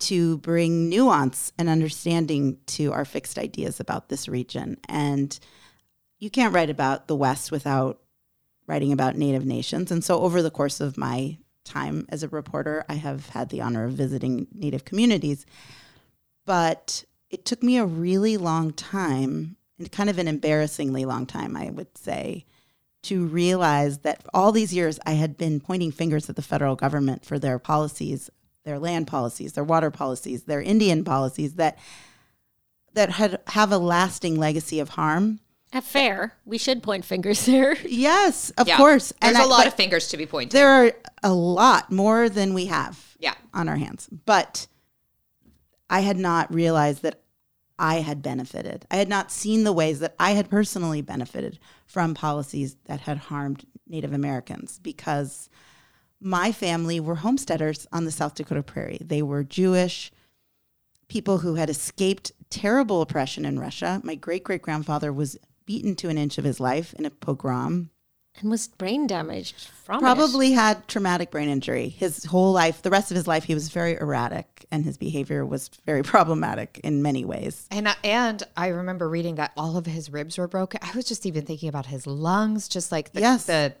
to 0.00 0.38
bring 0.38 0.88
nuance 0.88 1.52
and 1.56 1.68
understanding 1.68 2.58
to 2.66 2.92
our 2.92 3.04
fixed 3.04 3.38
ideas 3.38 3.78
about 3.78 4.08
this 4.08 4.28
region. 4.28 4.76
And 4.88 5.38
you 6.18 6.28
can't 6.28 6.52
write 6.52 6.70
about 6.70 7.06
the 7.06 7.14
West 7.14 7.52
without 7.52 8.00
writing 8.66 8.92
about 8.92 9.16
Native 9.16 9.46
nations. 9.46 9.92
And 9.92 10.02
so 10.02 10.20
over 10.20 10.42
the 10.42 10.50
course 10.50 10.80
of 10.80 10.98
my 10.98 11.38
time 11.64 12.04
as 12.08 12.24
a 12.24 12.28
reporter, 12.28 12.84
I 12.88 12.94
have 12.94 13.28
had 13.28 13.50
the 13.50 13.60
honor 13.60 13.84
of 13.84 13.92
visiting 13.92 14.48
Native 14.52 14.84
communities. 14.84 15.46
But 16.44 17.04
it 17.30 17.44
took 17.44 17.62
me 17.62 17.78
a 17.78 17.86
really 17.86 18.36
long 18.36 18.72
time, 18.72 19.56
and 19.78 19.90
kind 19.92 20.10
of 20.10 20.18
an 20.18 20.26
embarrassingly 20.26 21.04
long 21.04 21.26
time, 21.26 21.56
I 21.56 21.70
would 21.70 21.96
say, 21.96 22.44
to 23.06 23.26
realize 23.26 23.98
that 23.98 24.24
all 24.34 24.52
these 24.52 24.72
years 24.74 24.98
I 25.06 25.12
had 25.12 25.36
been 25.36 25.60
pointing 25.60 25.92
fingers 25.92 26.28
at 26.30 26.36
the 26.36 26.42
federal 26.42 26.76
government 26.76 27.24
for 27.24 27.38
their 27.38 27.58
policies, 27.58 28.30
their 28.64 28.78
land 28.78 29.06
policies, 29.06 29.52
their 29.52 29.64
water 29.64 29.90
policies, 29.90 30.44
their 30.44 30.60
Indian 30.62 31.04
policies 31.04 31.54
that 31.54 31.78
that 32.94 33.10
had 33.10 33.40
have 33.48 33.72
a 33.72 33.78
lasting 33.78 34.36
legacy 34.36 34.80
of 34.80 34.90
harm. 34.90 35.40
At 35.72 35.84
fair, 35.84 36.32
we 36.46 36.58
should 36.58 36.82
point 36.82 37.04
fingers 37.04 37.44
there. 37.44 37.76
Yes, 37.84 38.50
of 38.56 38.66
Yeah. 38.66 38.76
course. 38.76 39.12
There's 39.20 39.36
And 39.36 39.42
a 39.42 39.46
I- 39.46 39.50
lot 39.50 39.66
of 39.66 39.74
fingers 39.74 40.08
to 40.08 40.16
be 40.16 40.24
pointed. 40.26 40.52
there 40.52 40.68
are 40.70 40.92
a 41.22 41.32
lot 41.32 41.92
more 41.92 42.28
than 42.28 42.54
we 42.54 42.66
have 42.66 43.16
Yeah. 43.18 43.34
on 43.52 43.68
our 43.68 43.76
hands. 43.76 44.08
But 44.24 44.66
I 45.90 46.00
had 46.00 46.16
not 46.16 46.52
realized 46.54 47.02
that 47.02 47.20
I 47.78 47.96
had 47.96 48.22
benefited. 48.22 48.86
I 48.90 48.96
had 48.96 49.08
not 49.08 49.30
seen 49.30 49.64
the 49.64 49.72
ways 49.72 49.98
that 50.00 50.14
I 50.18 50.32
had 50.32 50.48
personally 50.48 51.02
benefited 51.02 51.58
from 51.86 52.14
policies 52.14 52.76
that 52.86 53.00
had 53.00 53.18
harmed 53.18 53.66
Native 53.86 54.12
Americans 54.12 54.80
because 54.82 55.48
my 56.20 56.52
family 56.52 56.98
were 56.98 57.16
homesteaders 57.16 57.86
on 57.92 58.04
the 58.04 58.10
South 58.10 58.34
Dakota 58.34 58.62
prairie. 58.62 58.98
They 59.00 59.22
were 59.22 59.44
Jewish 59.44 60.10
people 61.08 61.38
who 61.38 61.54
had 61.54 61.70
escaped 61.70 62.32
terrible 62.50 63.02
oppression 63.02 63.44
in 63.44 63.58
Russia. 63.58 64.00
My 64.02 64.14
great 64.14 64.44
great 64.44 64.62
grandfather 64.62 65.12
was 65.12 65.38
beaten 65.66 65.94
to 65.96 66.08
an 66.08 66.18
inch 66.18 66.38
of 66.38 66.44
his 66.44 66.60
life 66.60 66.94
in 66.94 67.04
a 67.04 67.10
pogrom. 67.10 67.90
And 68.40 68.50
was 68.50 68.68
brain 68.68 69.06
damaged 69.06 69.56
from 69.84 69.96
it. 69.96 70.00
Probably 70.00 70.52
had 70.52 70.86
traumatic 70.88 71.30
brain 71.30 71.48
injury. 71.48 71.88
His 71.88 72.24
whole 72.24 72.52
life, 72.52 72.82
the 72.82 72.90
rest 72.90 73.10
of 73.10 73.16
his 73.16 73.26
life, 73.26 73.44
he 73.44 73.54
was 73.54 73.68
very 73.70 73.94
erratic 73.94 74.66
and 74.70 74.84
his 74.84 74.96
behavior 74.98 75.44
was 75.46 75.68
very 75.86 76.02
problematic 76.14 76.80
in 76.84 77.00
many 77.02 77.24
ways. 77.24 77.66
And 77.70 77.88
I- 77.88 77.96
and 78.04 78.42
I 78.56 78.68
remember 78.68 79.08
reading 79.08 79.36
that 79.36 79.52
all 79.56 79.76
of 79.76 79.86
his 79.86 80.10
ribs 80.10 80.36
were 80.38 80.48
broken. 80.48 80.80
I 80.82 80.94
was 80.94 81.06
just 81.06 81.24
even 81.24 81.44
thinking 81.46 81.68
about 81.68 81.86
his 81.86 82.06
lungs, 82.06 82.68
just 82.68 82.92
like 82.92 83.12
the 83.12 83.20
Yes. 83.20 83.46
the, 83.46 83.74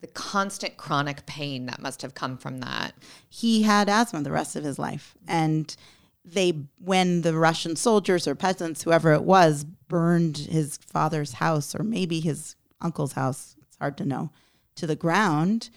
the 0.00 0.06
constant 0.08 0.76
chronic 0.76 1.24
pain 1.26 1.66
that 1.66 1.80
must 1.80 2.02
have 2.02 2.14
come 2.14 2.36
from 2.36 2.58
that. 2.58 2.92
he 3.28 3.62
had 3.62 3.88
asthma 3.88 4.20
the 4.22 4.32
rest 4.32 4.56
of 4.56 4.64
his 4.64 4.78
life 4.78 5.14
and 5.28 5.76
they 6.24 6.52
when 6.78 7.22
the 7.22 7.34
russian 7.36 7.74
soldiers 7.76 8.26
or 8.28 8.34
peasants 8.34 8.82
whoever 8.82 9.12
it 9.12 9.22
was 9.22 9.64
burned 9.88 10.36
his 10.38 10.76
father's 10.78 11.34
house 11.34 11.74
or 11.74 11.82
maybe 11.84 12.18
his 12.20 12.56
uncle's 12.80 13.12
house 13.12 13.54
it's 13.58 13.61
hard 13.82 13.98
to 13.98 14.04
know 14.04 14.30
to 14.74 14.86
the 14.86 14.96
ground 14.96 15.68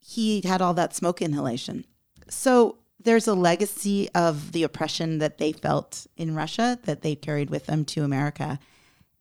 he 0.00 0.42
had 0.42 0.60
all 0.60 0.74
that 0.74 0.94
smoke 0.94 1.22
inhalation 1.22 1.84
so 2.28 2.78
there's 2.98 3.28
a 3.28 3.34
legacy 3.34 4.08
of 4.14 4.52
the 4.52 4.62
oppression 4.62 5.18
that 5.18 5.38
they 5.38 5.52
felt 5.52 6.06
in 6.16 6.34
russia 6.34 6.78
that 6.84 7.02
they 7.02 7.14
carried 7.14 7.48
with 7.48 7.66
them 7.66 7.84
to 7.84 8.02
america 8.02 8.58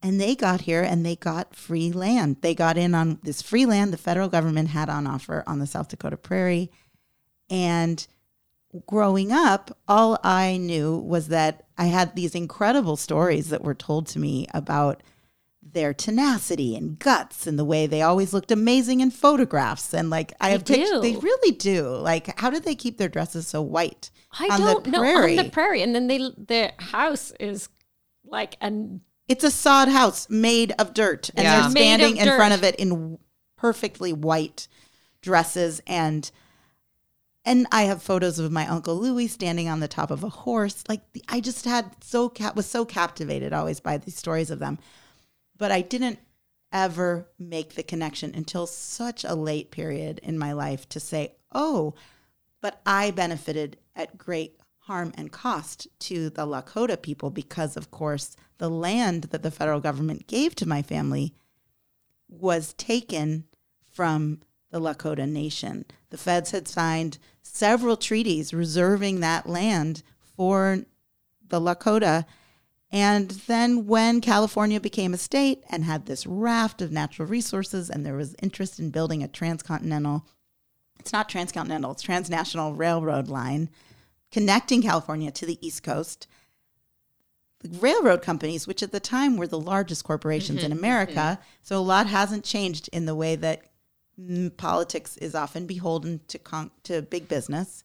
and 0.04 0.20
they 0.20 0.36
got 0.36 0.62
here 0.62 0.84
and 0.84 1.06
they 1.06 1.16
got 1.16 1.56
free 1.56 1.92
land. 1.94 2.42
They 2.42 2.54
got 2.54 2.78
in 2.78 2.94
on 2.94 3.20
this 3.24 3.42
free 3.42 3.66
land 3.66 3.94
the 3.94 3.98
federal 3.98 4.28
government 4.28 4.68
had 4.68 4.90
on 4.90 5.08
offer 5.08 5.46
on 5.48 5.60
the 5.60 5.66
South 5.66 5.88
Dakota 5.88 6.18
prairie. 6.18 6.70
And 7.50 8.06
growing 8.86 9.32
up, 9.32 9.78
all 9.88 10.20
I 10.22 10.58
knew 10.58 10.98
was 10.98 11.30
that 11.30 11.64
I 11.78 11.86
had 11.86 12.16
these 12.16 12.36
incredible 12.36 12.98
stories 12.98 13.50
that 13.50 13.64
were 13.64 13.74
told 13.74 14.08
to 14.08 14.20
me 14.20 14.46
about 14.54 15.02
their 15.72 15.94
tenacity 15.94 16.76
and 16.76 17.00
guts 17.00 17.48
and 17.48 17.58
the 17.58 17.66
way 17.66 17.88
they 17.88 18.02
always 18.02 18.34
looked 18.34 18.52
amazing 18.52 19.00
in 19.00 19.10
photographs. 19.10 19.94
And 19.94 20.10
like 20.10 20.34
I 20.40 20.50
have 20.50 20.66
pictures, 20.66 21.02
they 21.02 21.16
really 21.16 21.52
do. 21.56 21.88
Like, 21.88 22.38
how 22.40 22.50
did 22.50 22.64
they 22.64 22.76
keep 22.76 22.98
their 22.98 23.10
dresses 23.10 23.48
so 23.48 23.62
white? 23.62 24.12
I 24.40 24.48
on 24.52 24.60
don't 24.60 24.88
know 24.88 25.00
prairie? 25.00 25.38
on 25.38 25.46
the 25.46 25.52
prairie, 25.52 25.82
and 25.82 25.96
then 25.96 26.08
they 26.08 26.32
their 26.38 26.74
house 26.78 27.32
is 27.40 27.70
like 28.26 28.56
an 28.62 29.02
It's 29.28 29.44
a 29.44 29.52
sod 29.52 29.88
house 29.88 30.30
made 30.30 30.74
of 30.78 30.94
dirt, 30.94 31.30
and 31.36 31.44
Yeah. 31.46 31.62
they're 31.62 31.72
standing 31.72 32.18
in 32.18 32.26
dirt. 32.26 32.36
front 32.38 32.54
of 32.54 32.64
it 32.64 32.76
in 32.76 33.18
perfectly 33.56 34.12
white 34.14 34.68
dresses 35.22 35.82
and 35.88 36.30
and 37.46 37.68
I 37.72 37.84
have 37.84 38.02
photos 38.02 38.40
of 38.40 38.52
my 38.52 38.66
uncle 38.68 38.96
Louis 38.96 39.28
standing 39.28 39.68
on 39.68 39.80
the 39.82 39.88
top 39.88 40.12
of 40.12 40.24
a 40.24 40.30
horse. 40.30 40.84
Like 40.88 41.02
I 41.28 41.40
just 41.42 41.66
had 41.66 41.96
so 42.04 42.30
cap 42.30 42.56
was 42.56 42.66
so 42.66 42.86
captivated 42.86 43.54
always 43.54 43.80
by 43.80 43.98
these 43.98 44.16
stories 44.18 44.50
of 44.52 44.60
them, 44.60 44.80
but 45.58 45.72
I 45.72 45.82
didn't 45.82 46.20
ever 46.72 47.30
make 47.38 47.76
the 47.76 47.84
connection 47.84 48.34
until 48.34 48.66
such 48.66 49.24
a 49.24 49.36
late 49.36 49.72
period 49.72 50.20
in 50.24 50.38
my 50.38 50.54
life 50.54 50.90
to 50.90 51.00
say, 51.00 51.36
"Oh, 51.52 51.94
but 52.62 52.82
I 52.86 53.12
benefited 53.12 53.78
at 53.96 54.18
great 54.18 54.58
harm 54.80 55.14
and 55.16 55.32
cost 55.32 55.88
to 55.98 56.30
the 56.30 56.46
Lakota 56.46 57.02
people 57.02 57.30
because, 57.30 57.78
of 57.78 57.92
course, 57.92 58.36
the 58.58 58.70
land 58.70 59.26
that 59.26 59.44
the 59.44 59.52
federal 59.52 59.80
government 59.80 60.28
gave 60.28 60.56
to 60.56 60.68
my 60.68 60.82
family 60.82 61.34
was 62.28 62.74
taken 62.74 63.46
from 63.82 64.42
the 64.72 64.80
Lakota 64.82 65.30
Nation. 65.30 65.86
The 66.10 66.18
feds 66.18 66.52
had 66.52 66.68
signed 66.68 67.20
several 67.42 67.96
treaties 67.96 68.54
reserving 68.54 69.20
that 69.20 69.48
land 69.48 70.02
for 70.36 70.86
the 71.48 71.62
Lakota. 71.62 72.26
And 72.94 73.32
then 73.48 73.88
when 73.88 74.22
California 74.22 74.80
became 74.80 75.16
a 75.16 75.18
state 75.18 75.64
and 75.70 75.84
had 75.84 76.06
this 76.06 76.28
raft 76.28 76.80
of 76.80 76.92
natural 76.92 77.28
resources, 77.28 77.90
and 77.90 78.06
there 78.06 78.16
was 78.16 78.36
interest 78.42 78.80
in 78.80 78.92
building 78.92 79.24
a 79.24 79.28
transcontinental 79.28 80.26
it's 81.00 81.12
not 81.12 81.28
transcontinental, 81.28 81.92
it's 81.92 82.02
transnational 82.02 82.76
railroad 82.76 83.28
line 83.28 83.70
connecting 84.32 84.82
California 84.82 85.32
to 85.32 85.46
the 85.46 85.58
East 85.66 85.84
Coast. 85.84 86.28
The 87.60 87.78
railroad 87.78 88.22
companies, 88.22 88.68
which 88.68 88.82
at 88.82 88.94
the 88.94 89.02
time 89.02 89.36
were 89.36 89.48
the 89.48 89.60
largest 89.60 90.06
corporations 90.06 90.64
in 90.64 90.72
America, 90.72 91.40
so 91.62 91.78
a 91.78 91.80
lot 91.80 92.08
hasn't 92.08 92.46
changed 92.46 92.90
in 92.94 93.06
the 93.06 93.16
way 93.16 93.36
that 93.36 93.64
mm, 94.20 94.56
politics 94.56 95.18
is 95.18 95.36
often 95.36 95.66
beholden 95.66 96.22
to 96.30 96.40
con- 96.40 96.72
to 96.84 97.02
big 97.02 97.28
business. 97.28 97.84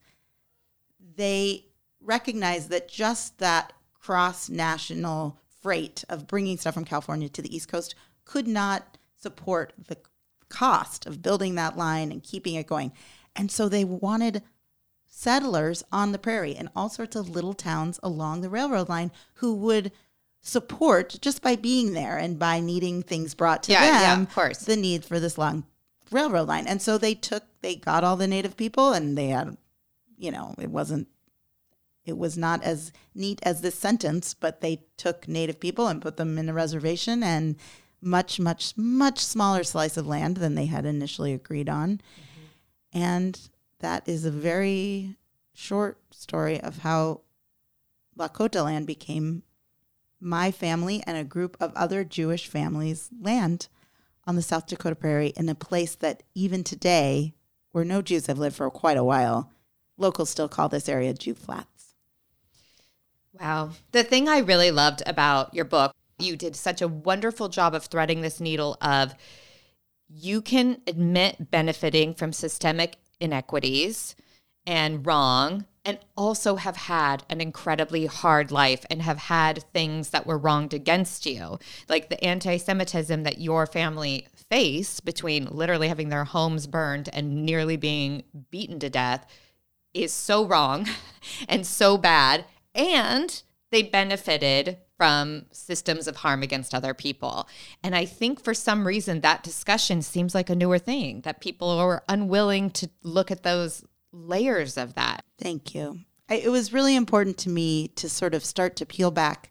They 1.17 1.67
recognize 2.00 2.69
that 2.69 2.88
just 2.88 3.38
that 3.38 3.73
cross 4.09 4.49
national 4.49 5.37
freight 5.61 6.03
of 6.09 6.27
bringing 6.27 6.57
stuff 6.57 6.73
from 6.73 6.85
California 6.87 7.29
to 7.29 7.43
the 7.43 7.55
East 7.55 7.69
Coast 7.69 7.95
could 8.25 8.49
not 8.49 8.97
support 9.21 9.75
the 9.87 9.99
cost 10.49 11.05
of 11.05 11.21
building 11.21 11.57
that 11.57 11.77
line 11.77 12.11
and 12.11 12.23
keeping 12.23 12.55
it 12.55 12.67
going. 12.67 12.91
And 13.37 13.50
so 13.50 13.69
they 13.69 13.85
wanted 13.85 14.43
settlers 15.07 15.85
on 15.93 16.12
the 16.12 16.19
prairie 16.19 16.57
and 16.57 16.71
all 16.75 16.88
sorts 16.88 17.17
of 17.17 17.29
little 17.29 17.53
towns 17.53 18.00
along 18.03 18.41
the 18.41 18.49
railroad 18.49 18.88
line 18.88 19.12
who 19.35 19.55
would 19.57 19.93
support 20.41 21.19
just 21.21 21.43
by 21.43 21.55
being 21.55 21.93
there 21.93 22.17
and 22.17 22.38
by 22.38 22.61
needing 22.61 23.03
things 23.03 23.35
brought 23.35 23.62
to 23.65 23.73
Yeah, 23.73 23.85
yeah, 23.85 24.23
of 24.23 24.35
course. 24.35 24.61
the 24.61 24.77
need 24.77 25.05
for 25.05 25.21
this 25.21 25.37
long 25.37 25.65
railroad 26.11 26.49
line. 26.49 26.67
And 26.67 26.81
so 26.81 26.97
they 26.97 27.15
took 27.15 27.45
they 27.61 27.75
got 27.77 28.05
all 28.05 28.17
the 28.17 28.27
native 28.27 28.57
people 28.57 28.95
and 28.95 29.19
they 29.19 29.27
had 29.27 29.59
you 30.17 30.31
know, 30.31 30.55
it 30.59 30.71
wasn't 30.71 31.09
it 32.09 32.19
was 32.19 32.37
not 32.37 32.62
as 32.62 32.93
neat 33.15 33.41
as 33.43 33.61
this 33.61 33.75
sentence, 33.75 34.35
but 34.35 34.61
they 34.61 34.83
took 34.97 35.29
native 35.29 35.61
people 35.61 35.87
and 35.87 36.03
put 36.03 36.17
them 36.17 36.38
in 36.38 36.49
a 36.49 36.55
reservation 36.55 37.23
and 37.23 37.57
much, 38.00 38.38
much, 38.38 38.77
much 38.77 39.19
smaller 39.19 39.65
slice 39.65 39.97
of 39.97 40.07
land 40.07 40.37
than 40.37 40.55
they 40.55 40.67
had 40.67 40.87
initially 40.87 41.33
agreed 41.33 41.69
on. 41.69 41.91
Mm-hmm. 41.91 42.99
And 42.99 43.49
that 43.81 44.09
is 44.09 44.25
a 44.25 44.31
very 44.31 45.17
short 45.55 45.99
story 46.11 46.61
of 46.61 46.79
how 46.79 47.23
Lakota 48.19 48.65
land 48.65 48.87
became 48.87 49.43
my 50.21 50.50
family 50.50 51.03
and 51.07 51.17
a 51.17 51.25
group 51.25 51.57
of 51.61 51.73
other 51.75 52.05
Jewish 52.05 52.47
families' 52.47 53.11
land 53.21 53.69
on 54.27 54.37
the 54.37 54.43
South 54.43 54.67
Dakota 54.67 54.97
prairie 54.97 55.33
in 55.37 55.49
a 55.49 55.55
place 55.55 55.95
that 55.97 56.23
even 56.35 56.65
today, 56.65 57.35
where 57.73 57.85
no 57.85 58.03
Jews 58.03 58.27
have 58.27 58.38
lived 58.38 58.57
for 58.57 58.71
quite 58.71 58.97
a 58.97 59.05
while, 59.05 59.50
locals 59.97 60.31
still 60.31 60.49
call 60.49 60.69
this 60.69 60.88
area 60.88 61.15
Jew 61.15 61.35
Flats. 61.35 61.88
Wow. 63.33 63.71
The 63.93 64.05
thing 64.05 64.29
I 64.29 64.39
really 64.39 64.71
loved 64.71 65.03
about 65.07 65.55
your 65.55 65.65
book, 65.65 65.95
you 66.19 66.37
did 66.37 66.57
such 66.57 66.83
a 66.83 66.89
wonderful 66.89 67.49
job 67.49 67.75
of 67.75 67.85
threading 67.85 68.21
this 68.21 68.41
needle 68.41 68.77
of 68.81 69.15
you 70.09 70.41
can 70.41 70.81
admit 70.87 71.51
benefiting 71.51 72.15
from 72.15 72.33
systemic 72.33 72.97
inequities 73.21 74.17
and 74.67 75.07
wrong 75.07 75.67
and 75.85 75.99
also 76.17 76.57
have 76.57 76.77
had 76.77 77.25
an 77.31 77.41
incredibly 77.41 78.07
hard 78.07 78.51
life 78.51 78.85
and 78.91 79.03
have 79.03 79.17
had 79.17 79.65
things 79.73 80.11
that 80.11 80.27
were 80.27 80.39
wronged 80.39 80.75
against 80.75 81.25
you 81.27 81.59
like 81.89 82.09
the 82.09 82.23
anti-semitism 82.23 83.23
that 83.23 83.41
your 83.41 83.67
family 83.67 84.27
faced 84.51 85.05
between 85.05 85.47
literally 85.47 85.89
having 85.89 86.09
their 86.09 86.25
homes 86.25 86.67
burned 86.67 87.09
and 87.13 87.45
nearly 87.45 87.77
being 87.77 88.23
beaten 88.51 88.79
to 88.79 88.91
death 88.91 89.27
is 89.95 90.13
so 90.13 90.45
wrong 90.45 90.87
and 91.49 91.67
so 91.67 91.97
bad 91.97 92.45
and 92.79 93.43
they 93.71 93.83
benefited 93.83 94.79
from 94.97 95.47
systems 95.53 96.09
of 96.09 96.17
harm 96.17 96.43
against 96.43 96.75
other 96.75 96.95
people. 96.95 97.49
And 97.83 97.95
I 97.95 98.05
think 98.05 98.43
for 98.43 98.55
some 98.55 98.87
reason 98.87 99.21
that 99.21 99.43
discussion 99.43 100.01
seems 100.03 100.35
like 100.35 100.49
a 100.49 100.57
newer 100.57 100.79
thing 100.79 101.21
that 101.23 101.41
people 101.41 101.69
are 101.69 102.03
unwilling 102.09 102.71
to 102.71 102.89
look 103.03 103.31
at 103.31 103.43
those 103.43 103.85
layers 104.13 104.77
of 104.77 104.95
that. 104.95 105.25
Thank 105.39 105.75
you. 105.75 106.01
It 106.31 106.51
was 106.51 106.73
really 106.73 106.97
important 106.97 107.39
to 107.39 107.49
me 107.49 107.89
to 107.89 108.09
sort 108.09 108.35
of 108.35 108.45
start 108.45 108.77
to 108.77 108.87
peel 108.87 109.11
back 109.11 109.51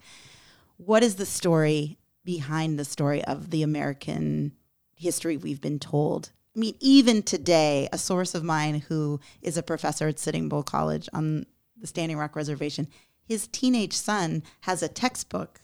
what 0.78 1.04
is 1.04 1.16
the 1.16 1.26
story 1.26 1.98
behind 2.24 2.78
the 2.78 2.86
story 2.86 3.24
of 3.24 3.50
the 3.50 3.64
American 3.64 4.52
history 4.94 5.38
we've 5.38 5.62
been 5.62 5.80
told. 5.80 6.32
I 6.56 6.60
mean, 6.60 6.76
even 6.80 7.24
today, 7.24 7.88
a 7.94 7.98
source 7.98 8.36
of 8.36 8.44
mine 8.44 8.84
who 8.88 9.20
is 9.42 9.58
a 9.58 9.64
professor 9.64 10.08
at 10.08 10.20
Sitting 10.20 10.50
Bull 10.50 10.64
College 10.64 11.08
on 11.14 11.46
the 11.80 11.88
Standing 11.88 12.18
Rock 12.18 12.36
Reservation, 12.36 12.88
his 13.28 13.48
teenage 13.48 13.94
son 13.94 14.44
has 14.62 14.82
a 14.82 14.88
textbook 14.88 15.62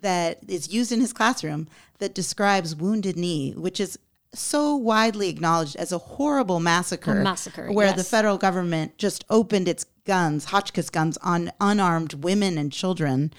that 0.00 0.38
is 0.48 0.72
used 0.72 0.92
in 0.92 1.00
his 1.00 1.12
classroom 1.12 1.68
that 1.98 2.14
describes 2.14 2.76
Wounded 2.76 3.16
Knee, 3.16 3.52
which 3.52 3.80
is 3.80 3.98
so 4.34 4.74
widely 4.74 5.28
acknowledged 5.28 5.76
as 5.76 5.92
a 5.92 5.98
horrible 5.98 6.60
massacre. 6.60 7.20
A 7.20 7.24
massacre, 7.24 7.70
Where 7.70 7.92
the 7.92 8.04
federal 8.04 8.38
government 8.38 8.96
just 8.96 9.24
opened 9.28 9.68
its 9.68 9.84
guns, 10.04 10.46
Hotchkiss 10.46 10.90
guns, 10.90 11.18
on 11.18 11.52
unarmed 11.60 12.24
women 12.24 12.56
and 12.56 12.72
children. 12.72 13.32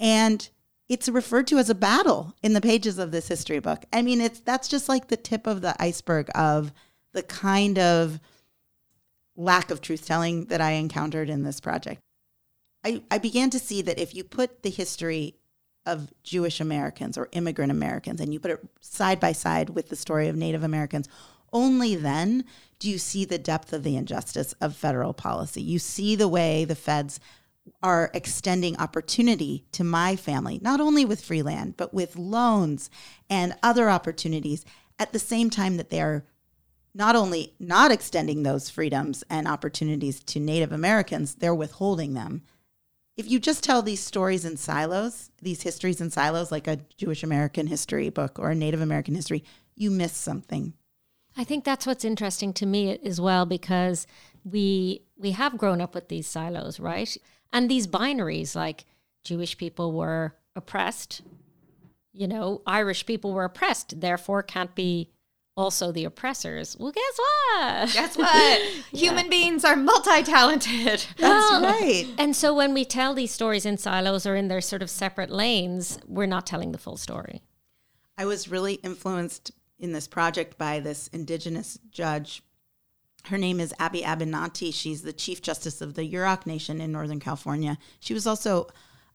And 0.00 0.48
it's 0.88 1.08
referred 1.08 1.46
to 1.48 1.58
as 1.58 1.70
a 1.70 1.74
battle 1.74 2.34
in 2.42 2.54
the 2.54 2.60
pages 2.60 2.98
of 2.98 3.10
this 3.10 3.28
history 3.28 3.60
book. 3.60 3.84
I 3.92 4.02
mean, 4.02 4.20
it's 4.20 4.40
that's 4.40 4.68
just 4.68 4.88
like 4.88 5.08
the 5.08 5.16
tip 5.16 5.46
of 5.46 5.60
the 5.60 5.80
iceberg 5.80 6.30
of 6.34 6.72
the 7.12 7.22
kind 7.22 7.78
of 7.78 8.20
lack 9.36 9.70
of 9.70 9.80
truth 9.80 10.06
telling 10.06 10.46
that 10.46 10.60
I 10.60 10.72
encountered 10.72 11.30
in 11.30 11.42
this 11.42 11.60
project. 11.60 12.00
I, 12.84 13.02
I 13.10 13.18
began 13.18 13.50
to 13.50 13.58
see 13.58 13.82
that 13.82 13.98
if 13.98 14.14
you 14.14 14.24
put 14.24 14.62
the 14.62 14.70
history 14.70 15.36
of 15.86 16.12
Jewish 16.22 16.60
Americans 16.60 17.18
or 17.18 17.28
immigrant 17.32 17.72
Americans 17.72 18.20
and 18.20 18.32
you 18.32 18.40
put 18.40 18.52
it 18.52 18.60
side 18.80 19.20
by 19.20 19.32
side 19.32 19.70
with 19.70 19.88
the 19.88 19.96
story 19.96 20.28
of 20.28 20.36
Native 20.36 20.62
Americans, 20.62 21.08
only 21.52 21.96
then 21.96 22.44
do 22.78 22.88
you 22.88 22.98
see 22.98 23.24
the 23.24 23.38
depth 23.38 23.72
of 23.72 23.82
the 23.82 23.96
injustice 23.96 24.52
of 24.54 24.74
federal 24.74 25.12
policy. 25.12 25.62
You 25.62 25.78
see 25.78 26.16
the 26.16 26.28
way 26.28 26.64
the 26.64 26.74
feds 26.74 27.20
are 27.82 28.10
extending 28.14 28.76
opportunity 28.78 29.64
to 29.72 29.84
my 29.84 30.16
family, 30.16 30.58
not 30.62 30.80
only 30.80 31.04
with 31.04 31.24
free 31.24 31.42
land, 31.42 31.76
but 31.76 31.94
with 31.94 32.16
loans 32.16 32.90
and 33.30 33.54
other 33.62 33.88
opportunities 33.88 34.64
at 34.98 35.12
the 35.12 35.18
same 35.18 35.50
time 35.50 35.76
that 35.76 35.90
they 35.90 36.00
are 36.00 36.24
not 36.94 37.16
only 37.16 37.54
not 37.58 37.90
extending 37.90 38.42
those 38.42 38.68
freedoms 38.68 39.24
and 39.30 39.48
opportunities 39.48 40.22
to 40.24 40.40
Native 40.40 40.72
Americans, 40.72 41.36
they're 41.36 41.54
withholding 41.54 42.14
them. 42.14 42.42
If 43.16 43.30
you 43.30 43.38
just 43.38 43.62
tell 43.62 43.82
these 43.82 44.00
stories 44.00 44.44
in 44.44 44.56
silos, 44.56 45.30
these 45.40 45.62
histories 45.62 46.00
in 46.00 46.10
silos, 46.10 46.50
like 46.50 46.66
a 46.66 46.80
Jewish 46.96 47.22
American 47.22 47.66
history 47.66 48.08
book 48.08 48.38
or 48.38 48.50
a 48.50 48.54
Native 48.54 48.80
American 48.80 49.14
history, 49.14 49.44
you 49.74 49.90
miss 49.90 50.12
something. 50.12 50.72
I 51.36 51.44
think 51.44 51.64
that's 51.64 51.86
what's 51.86 52.04
interesting 52.04 52.52
to 52.54 52.66
me 52.66 52.98
as 53.04 53.20
well 53.20 53.46
because 53.46 54.06
we 54.44 55.02
we 55.16 55.32
have 55.32 55.58
grown 55.58 55.80
up 55.80 55.94
with 55.94 56.08
these 56.08 56.26
silos, 56.26 56.80
right? 56.80 57.16
And 57.52 57.70
these 57.70 57.86
binaries 57.86 58.56
like 58.56 58.84
Jewish 59.24 59.56
people 59.56 59.92
were 59.92 60.34
oppressed, 60.56 61.22
you 62.12 62.26
know, 62.26 62.62
Irish 62.66 63.06
people 63.06 63.32
were 63.32 63.44
oppressed, 63.44 64.00
therefore 64.00 64.42
can't 64.42 64.74
be 64.74 65.10
also 65.56 65.92
the 65.92 66.04
oppressors. 66.04 66.76
Well, 66.78 66.92
guess 66.92 67.18
what? 67.18 67.92
Guess 67.92 68.16
what? 68.16 68.62
Human 68.92 69.28
beings 69.28 69.64
are 69.64 69.76
multi-talented. 69.76 71.04
That's 71.18 71.50
well, 71.50 71.62
right. 71.62 72.06
And 72.18 72.34
so 72.34 72.54
when 72.54 72.74
we 72.74 72.84
tell 72.84 73.14
these 73.14 73.30
stories 73.30 73.66
in 73.66 73.76
silos 73.76 74.26
or 74.26 74.34
in 74.34 74.48
their 74.48 74.60
sort 74.60 74.82
of 74.82 74.90
separate 74.90 75.30
lanes, 75.30 75.98
we're 76.06 76.26
not 76.26 76.46
telling 76.46 76.72
the 76.72 76.78
full 76.78 76.96
story. 76.96 77.42
I 78.16 78.24
was 78.24 78.48
really 78.48 78.74
influenced 78.74 79.52
in 79.78 79.92
this 79.92 80.06
project 80.06 80.56
by 80.56 80.80
this 80.80 81.08
indigenous 81.08 81.78
judge. 81.90 82.42
Her 83.26 83.38
name 83.38 83.60
is 83.60 83.74
Abby 83.78 84.02
Abinanti. 84.02 84.72
She's 84.72 85.02
the 85.02 85.12
Chief 85.12 85.42
Justice 85.42 85.80
of 85.80 85.94
the 85.94 86.10
Yurok 86.10 86.46
Nation 86.46 86.80
in 86.80 86.92
Northern 86.92 87.20
California. 87.20 87.78
She 88.00 88.14
was 88.14 88.26
also 88.26 88.68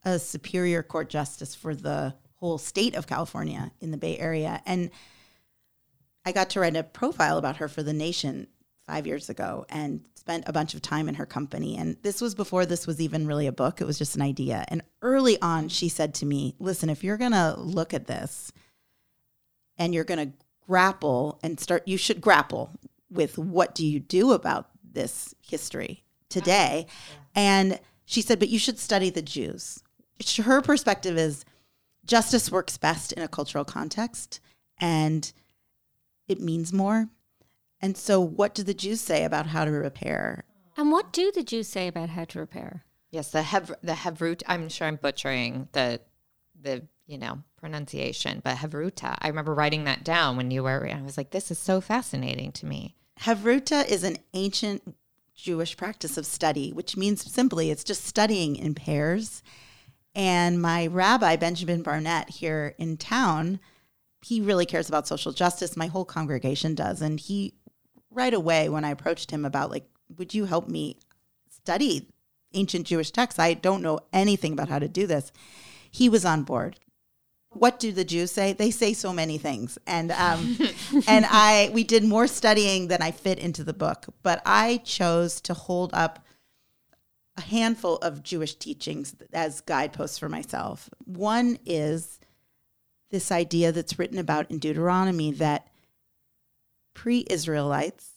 a 0.06 0.20
Superior 0.20 0.84
Court 0.84 1.10
Justice 1.10 1.56
for 1.56 1.76
the 1.76 2.16
whole 2.36 2.58
state 2.58 2.96
of 2.96 3.08
California 3.08 3.72
in 3.82 3.92
the 3.92 3.98
Bay 3.98 4.18
Area. 4.18 4.62
And 4.66 4.92
I 6.28 6.34
got 6.34 6.50
to 6.50 6.60
write 6.60 6.76
a 6.76 6.84
profile 6.84 7.38
about 7.38 7.56
her 7.56 7.70
for 7.70 7.82
The 7.82 7.94
Nation 7.94 8.48
five 8.86 9.08
years 9.08 9.30
ago 9.30 9.66
and 9.70 10.04
spent 10.14 10.44
a 10.46 10.52
bunch 10.52 10.74
of 10.74 10.82
time 10.82 11.08
in 11.08 11.16
her 11.16 11.26
company. 11.26 11.78
And 11.78 11.96
this 12.02 12.20
was 12.20 12.36
before 12.36 12.66
this 12.66 12.86
was 12.86 13.00
even 13.00 13.28
really 13.28 13.48
a 13.48 13.54
book, 13.54 13.80
it 13.80 13.88
was 13.88 13.98
just 13.98 14.18
an 14.18 14.22
idea. 14.22 14.66
And 14.68 14.82
early 15.02 15.42
on, 15.42 15.70
she 15.70 15.88
said 15.88 16.14
to 16.16 16.26
me, 16.26 16.54
Listen, 16.60 16.90
if 16.90 17.02
you're 17.02 17.16
going 17.16 17.32
to 17.32 17.56
look 17.58 17.94
at 17.94 18.08
this 18.08 18.52
and 19.78 19.94
you're 19.94 20.04
going 20.04 20.32
to 20.32 20.38
grapple 20.68 21.40
and 21.44 21.62
start, 21.62 21.88
you 21.88 21.96
should 21.96 22.20
grapple 22.20 22.72
with 23.10 23.38
what 23.38 23.74
do 23.74 23.88
you 23.88 24.02
do 24.02 24.34
about 24.34 24.68
this 24.84 25.34
history 25.40 26.04
today. 26.28 26.88
And 27.36 27.80
she 28.04 28.22
said, 28.22 28.38
But 28.38 28.50
you 28.50 28.60
should 28.60 28.80
study 28.80 29.10
the 29.10 29.22
Jews. 29.22 29.82
Her 30.44 30.62
perspective 30.62 31.18
is 31.18 31.46
justice 32.06 32.52
works 32.52 32.78
best 32.78 33.14
in 33.14 33.24
a 33.24 33.30
cultural 33.30 33.64
context. 33.64 34.42
And 34.78 35.32
it 36.28 36.40
means 36.40 36.74
more. 36.74 37.10
And 37.82 37.96
so, 37.96 38.20
what 38.20 38.56
do 38.56 38.64
the 38.64 38.74
Jews 38.74 39.02
say 39.02 39.24
about 39.24 39.48
how 39.48 39.66
to 39.66 39.72
repair? 39.72 40.46
And 40.76 40.92
what 40.92 41.14
do 41.14 41.32
the 41.32 41.44
Jews 41.44 41.68
say 41.68 41.88
about 41.88 42.10
how 42.10 42.26
to 42.26 42.40
repair? 42.40 42.86
Yes, 43.12 43.32
the 43.32 43.44
hev- 43.44 43.76
the 43.82 43.94
Hevrut. 43.94 44.44
I'm 44.48 44.70
sure 44.70 44.88
I'm 44.88 44.98
butchering 44.98 45.70
the 45.72 46.02
the 46.60 46.88
you 47.06 47.18
know 47.18 47.44
pronunciation, 47.58 48.42
but 48.44 48.58
Hevruta. 48.58 49.16
I 49.20 49.28
remember 49.28 49.54
writing 49.54 49.84
that 49.86 50.04
down 50.04 50.38
when 50.38 50.52
you 50.52 50.64
were. 50.64 50.88
I 50.88 51.02
was 51.02 51.18
like, 51.18 51.32
this 51.32 51.52
is 51.52 51.60
so 51.60 51.82
fascinating 51.82 52.52
to 52.54 52.66
me. 52.66 52.96
Hevruta 53.22 53.88
is 53.88 54.04
an 54.04 54.18
ancient 54.34 54.96
Jewish 55.36 55.78
practice 55.78 56.18
of 56.18 56.26
study, 56.26 56.72
which 56.72 56.98
means 56.98 57.32
simply 57.32 57.72
it's 57.72 57.84
just 57.84 58.06
studying 58.06 58.56
in 58.56 58.76
pairs. 58.76 59.44
And 60.16 60.62
my 60.62 60.88
rabbi 60.88 61.36
Benjamin 61.36 61.84
Barnett 61.84 62.30
here 62.30 62.74
in 62.78 62.98
town 62.98 63.60
he 64.24 64.42
really 64.42 64.66
cares 64.66 64.90
about 64.90 65.08
social 65.08 65.32
justice. 65.32 65.78
My 65.78 65.88
whole 65.88 66.06
congregation 66.06 66.76
does. 66.76 67.02
And 67.02 67.20
he, 67.20 67.54
right 68.12 68.34
away, 68.34 68.70
when 68.70 68.84
I 68.84 68.92
approached 68.92 69.32
him 69.32 69.46
about, 69.46 69.72
like, 69.72 69.90
would 70.18 70.34
you 70.34 70.46
help 70.46 70.68
me 70.68 70.98
study 71.50 72.08
ancient 72.54 72.88
Jewish 72.88 73.12
texts? 73.12 73.40
I 73.40 73.54
don't 73.54 73.82
know 73.82 74.00
anything 74.14 74.54
about 74.54 74.70
how 74.70 74.80
to 74.80 74.88
do 74.88 75.08
this. 75.08 75.32
He 75.92 76.10
was 76.10 76.26
on 76.26 76.44
board. 76.44 76.80
What 77.50 77.80
do 77.80 77.92
the 77.92 78.06
Jews 78.06 78.32
say? 78.32 78.54
They 78.54 78.72
say 78.72 78.94
so 78.94 79.14
many 79.14 79.38
things, 79.38 79.80
and 79.88 80.12
um, 80.12 80.58
and 81.08 81.26
I 81.28 81.72
we 81.74 81.84
did 81.84 82.04
more 82.04 82.28
studying 82.28 82.88
than 82.88 83.02
I 83.02 83.12
fit 83.12 83.40
into 83.40 83.64
the 83.64 83.74
book. 83.74 84.06
But 84.22 84.42
I 84.46 84.78
chose 84.84 85.42
to 85.42 85.54
hold 85.54 85.92
up 85.94 86.20
a 87.38 87.42
handful 87.42 87.98
of 87.98 88.22
Jewish 88.22 88.56
teachings 88.56 89.16
as 89.32 89.62
guideposts 89.62 90.18
for 90.20 90.28
myself. 90.28 90.90
One 91.06 91.58
is 91.66 92.20
this 93.10 93.32
idea 93.32 93.72
that's 93.72 93.98
written 93.98 94.18
about 94.18 94.50
in 94.52 94.60
Deuteronomy 94.60 95.32
that 95.34 95.68
pre 96.94 97.26
Israelites, 97.30 98.12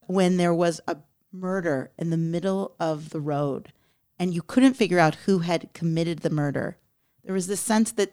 when 0.00 0.36
there 0.36 0.54
was 0.54 0.80
a 0.86 0.96
murder 1.32 1.92
in 1.98 2.10
the 2.10 2.16
middle 2.16 2.74
of 2.80 3.10
the 3.10 3.20
road 3.20 3.72
and 4.18 4.32
you 4.32 4.42
couldn't 4.42 4.74
figure 4.74 4.98
out 4.98 5.14
who 5.26 5.40
had 5.40 5.72
committed 5.72 6.20
the 6.20 6.30
murder, 6.30 6.78
there 7.24 7.34
was 7.34 7.46
this 7.46 7.60
sense 7.60 7.92
that 7.92 8.12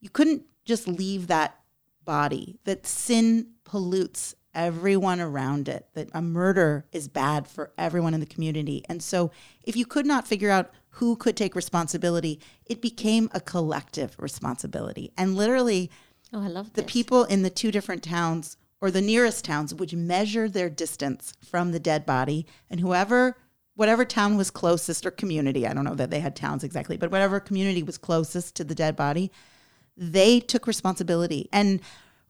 you 0.00 0.10
couldn't 0.10 0.42
just 0.64 0.88
leave 0.88 1.26
that 1.26 1.58
body, 2.04 2.58
that 2.64 2.86
sin 2.86 3.48
pollutes 3.64 4.34
everyone 4.54 5.20
around 5.20 5.68
it, 5.68 5.86
that 5.94 6.08
a 6.12 6.22
murder 6.22 6.86
is 6.90 7.06
bad 7.06 7.46
for 7.46 7.70
everyone 7.78 8.14
in 8.14 8.20
the 8.20 8.26
community. 8.26 8.84
And 8.88 9.02
so 9.02 9.30
if 9.62 9.76
you 9.76 9.86
could 9.86 10.06
not 10.06 10.26
figure 10.26 10.50
out 10.50 10.70
who 10.90 11.16
could 11.16 11.36
take 11.36 11.54
responsibility, 11.54 12.40
it 12.66 12.82
became 12.82 13.30
a 13.32 13.40
collective 13.40 14.16
responsibility. 14.18 15.12
And 15.16 15.36
literally, 15.36 15.90
oh, 16.32 16.42
I 16.42 16.48
love 16.48 16.72
the 16.72 16.82
people 16.82 17.24
in 17.24 17.42
the 17.42 17.50
two 17.50 17.70
different 17.70 18.02
towns 18.02 18.56
or 18.80 18.90
the 18.90 19.00
nearest 19.00 19.44
towns 19.44 19.74
would 19.74 19.92
measure 19.92 20.48
their 20.48 20.70
distance 20.70 21.32
from 21.44 21.72
the 21.72 21.80
dead 21.80 22.06
body, 22.06 22.46
and 22.70 22.80
whoever, 22.80 23.36
whatever 23.74 24.04
town 24.04 24.36
was 24.36 24.50
closest 24.50 25.04
or 25.04 25.10
community, 25.10 25.66
I 25.66 25.74
don't 25.74 25.84
know 25.84 25.94
that 25.96 26.10
they 26.10 26.20
had 26.20 26.36
towns 26.36 26.62
exactly, 26.62 26.96
but 26.96 27.10
whatever 27.10 27.40
community 27.40 27.82
was 27.82 27.98
closest 27.98 28.54
to 28.56 28.64
the 28.64 28.74
dead 28.74 28.94
body, 28.94 29.32
they 29.96 30.38
took 30.38 30.66
responsibility. 30.66 31.48
And 31.52 31.80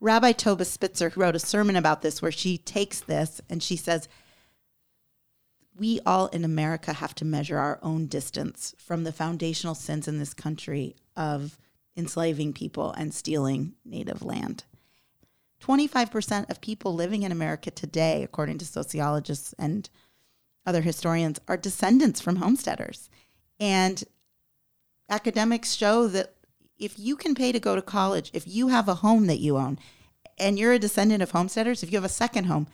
Rabbi 0.01 0.33
Toba 0.33 0.64
Spitzer, 0.64 1.11
who 1.11 1.21
wrote 1.21 1.37
a 1.37 1.40
sermon 1.40 1.77
about 1.77 2.03
this, 2.03 2.23
where 2.23 2.33
she 2.33 2.57
takes 2.57 3.01
this 3.01 3.40
and 3.51 3.62
she 3.62 3.77
says, 3.77 4.09
we 5.79 6.01
all 6.05 6.27
in 6.29 6.45
America 6.45 6.93
have 6.93 7.14
to 7.17 7.25
measure 7.25 7.59
our 7.59 7.79
own 7.83 8.07
distance 8.07 8.75
from 8.79 9.05
the 9.05 9.12
foundational 9.12 9.75
sins 9.75 10.09
in 10.09 10.19
this 10.19 10.35
country 10.35 10.97
of 11.17 11.59
enslaving 11.97 12.53
people 12.53 12.93
and 12.93 13.14
stealing 13.14 13.75
native 13.85 14.23
land. 14.23 14.64
25% 15.62 16.49
of 16.51 16.61
people 16.61 16.95
living 16.95 17.23
in 17.23 17.33
America 17.33 17.71
today, 17.71 18.23
according 18.23 18.59
to 18.59 18.64
sociologists 18.64 19.55
and 19.59 19.91
other 20.64 20.83
historians, 20.83 21.41
are 21.49 21.57
descendants 21.57 22.21
from 22.21 22.37
homesteaders. 22.37 23.09
And 23.59 24.05
academics 25.09 25.75
show 25.75 26.07
that 26.09 26.35
if 26.79 26.99
you 26.99 27.17
can 27.17 27.35
pay 27.35 27.51
to 27.51 27.59
go 27.59 27.75
to 27.75 27.83
college, 27.83 28.31
if 28.33 28.47
you 28.47 28.69
have 28.69 28.88
a 28.88 28.97
home 28.97 29.27
that 29.27 29.41
you 29.41 29.57
own, 29.57 29.79
and 30.38 30.59
you're 30.59 30.73
a 30.73 30.79
descendant 30.79 31.23
of 31.23 31.33
homesteaders, 31.33 31.83
if 31.83 31.91
you 31.91 31.97
have 31.97 32.05
a 32.05 32.09
second 32.09 32.45
home, 32.45 32.69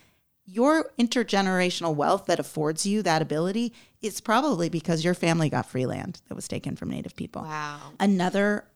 your 0.46 0.90
intergenerational 0.98 1.94
wealth 1.94 2.26
that 2.26 2.38
affords 2.38 2.84
you 2.84 3.02
that 3.02 3.22
ability 3.22 3.72
is 4.02 4.20
probably 4.20 4.68
because 4.68 5.04
your 5.04 5.14
family 5.14 5.48
got 5.48 5.66
free 5.66 5.86
land 5.86 6.20
that 6.28 6.34
was 6.34 6.46
taken 6.46 6.76
from 6.76 6.90
native 6.90 7.16
people. 7.16 7.42
Wow. 7.42 7.80
Another 7.98 8.66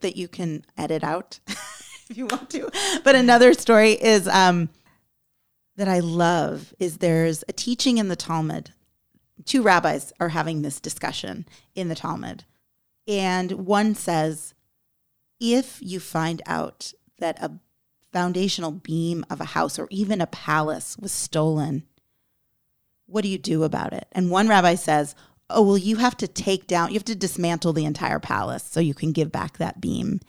that 0.00 0.16
you 0.16 0.28
can 0.28 0.64
edit 0.76 1.02
out 1.02 1.40
if 2.08 2.16
you 2.16 2.26
want 2.26 2.50
to, 2.50 2.70
but 3.04 3.14
another 3.14 3.52
story 3.54 3.92
is 3.92 4.28
um, 4.28 4.68
that 5.76 5.88
I 5.88 6.00
love 6.00 6.72
is 6.78 6.98
there's 6.98 7.42
a 7.48 7.52
teaching 7.52 7.98
in 7.98 8.08
the 8.08 8.16
Talmud. 8.16 8.70
Two 9.44 9.62
rabbis 9.62 10.12
are 10.20 10.28
having 10.28 10.62
this 10.62 10.80
discussion 10.80 11.46
in 11.74 11.88
the 11.88 11.94
Talmud. 11.94 12.44
And 13.08 13.52
one 13.52 13.94
says, 13.94 14.54
if 15.40 15.78
you 15.80 15.98
find 15.98 16.40
out 16.46 16.92
that 17.18 17.42
a 17.42 17.52
foundational 18.12 18.70
beam 18.70 19.24
of 19.30 19.40
a 19.40 19.46
house 19.46 19.78
or 19.78 19.88
even 19.90 20.20
a 20.20 20.26
palace 20.26 20.96
was 20.98 21.12
stolen, 21.12 21.84
what 23.06 23.22
do 23.22 23.28
you 23.28 23.38
do 23.38 23.62
about 23.64 23.92
it? 23.92 24.06
And 24.12 24.30
one 24.30 24.48
rabbi 24.48 24.74
says, 24.74 25.14
Oh, 25.50 25.62
well, 25.62 25.78
you 25.78 25.96
have 25.96 26.16
to 26.18 26.28
take 26.28 26.66
down, 26.66 26.88
you 26.88 26.94
have 26.94 27.04
to 27.04 27.14
dismantle 27.14 27.74
the 27.74 27.84
entire 27.84 28.18
palace 28.18 28.62
so 28.62 28.80
you 28.80 28.94
can 28.94 29.12
give 29.12 29.30
back 29.30 29.58
that 29.58 29.82
beam. 29.82 30.20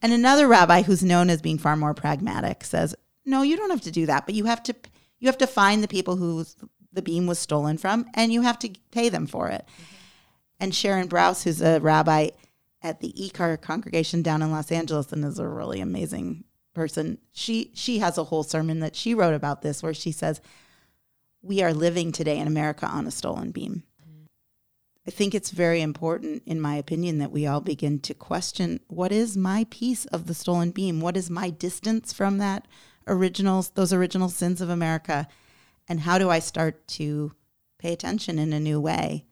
And 0.00 0.12
another 0.12 0.48
rabbi 0.48 0.82
who's 0.82 1.04
known 1.04 1.30
as 1.30 1.40
being 1.40 1.58
far 1.58 1.76
more 1.76 1.94
pragmatic 1.94 2.64
says, 2.64 2.94
No, 3.24 3.42
you 3.42 3.56
don't 3.56 3.70
have 3.70 3.82
to 3.82 3.92
do 3.92 4.06
that, 4.06 4.26
but 4.26 4.34
you 4.34 4.46
have 4.46 4.62
to 4.64 4.74
you 5.20 5.28
have 5.28 5.38
to 5.38 5.46
find 5.46 5.82
the 5.82 5.88
people 5.88 6.16
who 6.16 6.44
the 6.92 7.02
beam 7.02 7.26
was 7.26 7.38
stolen 7.38 7.78
from 7.78 8.06
and 8.14 8.32
you 8.32 8.42
have 8.42 8.58
to 8.60 8.70
pay 8.90 9.08
them 9.08 9.26
for 9.26 9.48
it. 9.48 9.64
Mm-hmm. 9.66 9.96
And 10.60 10.74
Sharon 10.74 11.08
Brous, 11.08 11.44
who's 11.44 11.62
a 11.62 11.80
rabbi, 11.80 12.30
at 12.82 13.00
the 13.00 13.12
IKAR 13.12 13.60
congregation 13.60 14.22
down 14.22 14.42
in 14.42 14.50
Los 14.50 14.72
Angeles 14.72 15.12
and 15.12 15.24
is 15.24 15.38
a 15.38 15.46
really 15.46 15.80
amazing 15.80 16.44
person. 16.74 17.18
She 17.32 17.70
she 17.74 17.98
has 17.98 18.18
a 18.18 18.24
whole 18.24 18.42
sermon 18.42 18.80
that 18.80 18.96
she 18.96 19.14
wrote 19.14 19.34
about 19.34 19.62
this 19.62 19.82
where 19.82 19.94
she 19.94 20.12
says, 20.12 20.40
"We 21.42 21.62
are 21.62 21.74
living 21.74 22.12
today 22.12 22.38
in 22.38 22.46
America 22.46 22.86
on 22.86 23.06
a 23.06 23.10
stolen 23.10 23.50
beam." 23.50 23.84
I 25.06 25.10
think 25.10 25.34
it's 25.34 25.50
very 25.50 25.80
important, 25.80 26.44
in 26.46 26.60
my 26.60 26.76
opinion, 26.76 27.18
that 27.18 27.32
we 27.32 27.44
all 27.44 27.60
begin 27.60 27.98
to 28.00 28.14
question 28.14 28.80
what 28.86 29.10
is 29.10 29.36
my 29.36 29.66
piece 29.68 30.04
of 30.06 30.26
the 30.26 30.34
stolen 30.34 30.70
beam? 30.70 31.00
What 31.00 31.16
is 31.16 31.28
my 31.28 31.50
distance 31.50 32.12
from 32.12 32.38
that 32.38 32.68
originals, 33.08 33.70
those 33.70 33.92
original 33.92 34.28
sins 34.28 34.60
of 34.60 34.68
America? 34.68 35.26
And 35.88 36.00
how 36.00 36.18
do 36.18 36.30
I 36.30 36.38
start 36.38 36.86
to 36.88 37.32
pay 37.78 37.92
attention 37.92 38.38
in 38.38 38.52
a 38.52 38.60
new 38.60 38.80
way? 38.80 39.26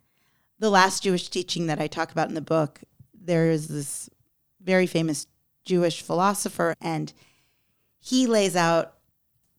The 0.59 0.69
last 0.69 1.03
Jewish 1.03 1.29
teaching 1.29 1.67
that 1.67 1.79
I 1.79 1.87
talk 1.87 2.11
about 2.11 2.27
in 2.27 2.35
the 2.35 2.41
book, 2.41 2.81
there 3.13 3.49
is 3.49 3.69
this 3.69 4.09
very 4.61 4.85
famous 4.85 5.25
Jewish 5.63 6.01
philosopher, 6.01 6.75
and 6.81 7.13
he 8.01 8.27
lays 8.27 8.55
out 8.57 8.95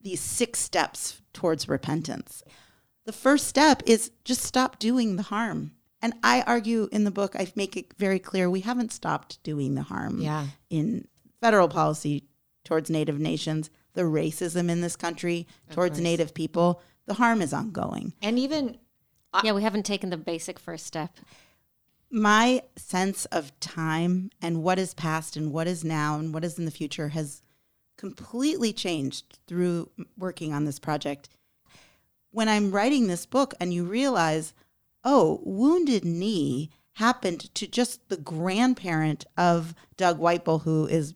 these 0.02 0.20
six 0.20 0.58
steps 0.58 1.22
towards 1.32 1.68
repentance. 1.68 2.42
The 3.06 3.12
first 3.12 3.46
step 3.46 3.82
is 3.86 4.10
just 4.24 4.42
stop 4.42 4.78
doing 4.78 5.16
the 5.16 5.22
harm 5.22 5.72
and 6.02 6.14
I 6.24 6.42
argue 6.42 6.88
in 6.90 7.04
the 7.04 7.12
book, 7.12 7.36
I 7.36 7.50
make 7.54 7.76
it 7.76 7.94
very 7.96 8.18
clear 8.18 8.50
we 8.50 8.60
haven't 8.60 8.92
stopped 8.92 9.40
doing 9.44 9.76
the 9.76 9.82
harm 9.82 10.20
Yeah. 10.20 10.48
in 10.68 11.06
federal 11.40 11.68
policy 11.68 12.24
towards 12.64 12.90
Native 12.90 13.20
nations, 13.20 13.70
the 13.94 14.02
racism 14.02 14.68
in 14.68 14.80
this 14.80 14.96
country 14.96 15.46
towards 15.70 16.00
Native 16.00 16.34
people. 16.34 16.82
The 17.06 17.14
harm 17.14 17.40
is 17.40 17.52
ongoing. 17.52 18.12
And 18.20 18.38
even 18.38 18.78
uh, 19.32 19.42
yeah, 19.44 19.52
we 19.52 19.62
haven't 19.62 19.86
taken 19.86 20.10
the 20.10 20.16
basic 20.16 20.58
first 20.58 20.86
step. 20.86 21.16
My 22.10 22.62
sense 22.76 23.24
of 23.26 23.58
time 23.60 24.30
and 24.42 24.62
what 24.62 24.78
is 24.78 24.92
past 24.94 25.36
and 25.36 25.52
what 25.52 25.66
is 25.66 25.84
now 25.84 26.18
and 26.18 26.34
what 26.34 26.44
is 26.44 26.58
in 26.58 26.64
the 26.66 26.70
future 26.70 27.08
has 27.10 27.42
completely 27.96 28.72
changed 28.72 29.38
through 29.46 29.90
working 30.16 30.52
on 30.52 30.64
this 30.64 30.78
project. 30.78 31.28
When 32.30 32.48
I'm 32.48 32.72
writing 32.72 33.06
this 33.06 33.26
book 33.26 33.54
and 33.60 33.72
you 33.72 33.84
realize, 33.84 34.54
oh, 35.04 35.40
Wounded 35.44 36.04
Knee 36.04 36.70
happened 36.94 37.54
to 37.54 37.66
just 37.66 38.08
the 38.08 38.16
grandparent 38.16 39.24
of 39.36 39.74
Doug 39.96 40.18
Whitebull, 40.18 40.60
who 40.60 40.86
is 40.86 41.14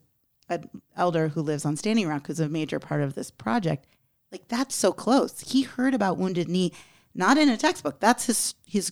an 0.49 0.69
elder 0.95 1.29
who 1.29 1.41
lives 1.41 1.65
on 1.65 1.75
Standing 1.75 2.07
Rock, 2.07 2.27
who's 2.27 2.39
a 2.39 2.49
major 2.49 2.79
part 2.79 3.01
of 3.01 3.15
this 3.15 3.31
project. 3.31 3.85
Like 4.31 4.47
that's 4.47 4.75
so 4.75 4.91
close. 4.91 5.39
He 5.51 5.63
heard 5.63 5.93
about 5.93 6.17
Wounded 6.17 6.49
Knee, 6.49 6.73
not 7.13 7.37
in 7.37 7.49
a 7.49 7.57
textbook. 7.57 7.99
That's 7.99 8.25
his 8.25 8.55
his 8.65 8.91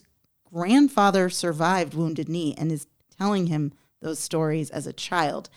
grandfather 0.52 1.28
survived 1.28 1.94
Wounded 1.94 2.28
Knee 2.28 2.54
and 2.56 2.72
is 2.72 2.86
telling 3.18 3.46
him 3.46 3.72
those 4.00 4.18
stories 4.18 4.70
as 4.70 4.86
a 4.86 4.92
child. 4.92 5.50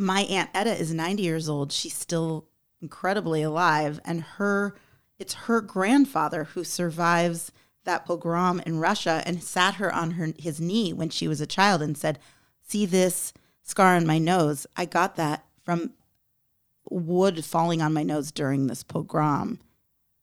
My 0.00 0.22
aunt 0.22 0.48
Etta 0.54 0.74
is 0.74 0.94
90 0.94 1.22
years 1.22 1.46
old. 1.46 1.72
She's 1.72 1.92
still 1.92 2.46
incredibly 2.80 3.42
alive, 3.42 4.00
and 4.02 4.22
her 4.22 4.74
it's 5.18 5.34
her 5.34 5.60
grandfather 5.60 6.44
who 6.44 6.64
survives 6.64 7.52
that 7.84 8.06
pogrom 8.06 8.60
in 8.64 8.78
Russia 8.78 9.22
and 9.26 9.42
sat 9.42 9.74
her 9.74 9.94
on 9.94 10.12
her 10.12 10.32
his 10.38 10.58
knee 10.58 10.94
when 10.94 11.10
she 11.10 11.28
was 11.28 11.42
a 11.42 11.46
child 11.46 11.82
and 11.82 11.98
said, 11.98 12.18
"See 12.62 12.86
this 12.86 13.34
scar 13.62 13.94
on 13.94 14.06
my 14.06 14.16
nose? 14.16 14.66
I 14.74 14.86
got 14.86 15.16
that 15.16 15.44
from 15.62 15.92
wood 16.88 17.44
falling 17.44 17.82
on 17.82 17.92
my 17.92 18.02
nose 18.02 18.32
during 18.32 18.68
this 18.68 18.82
pogrom." 18.82 19.60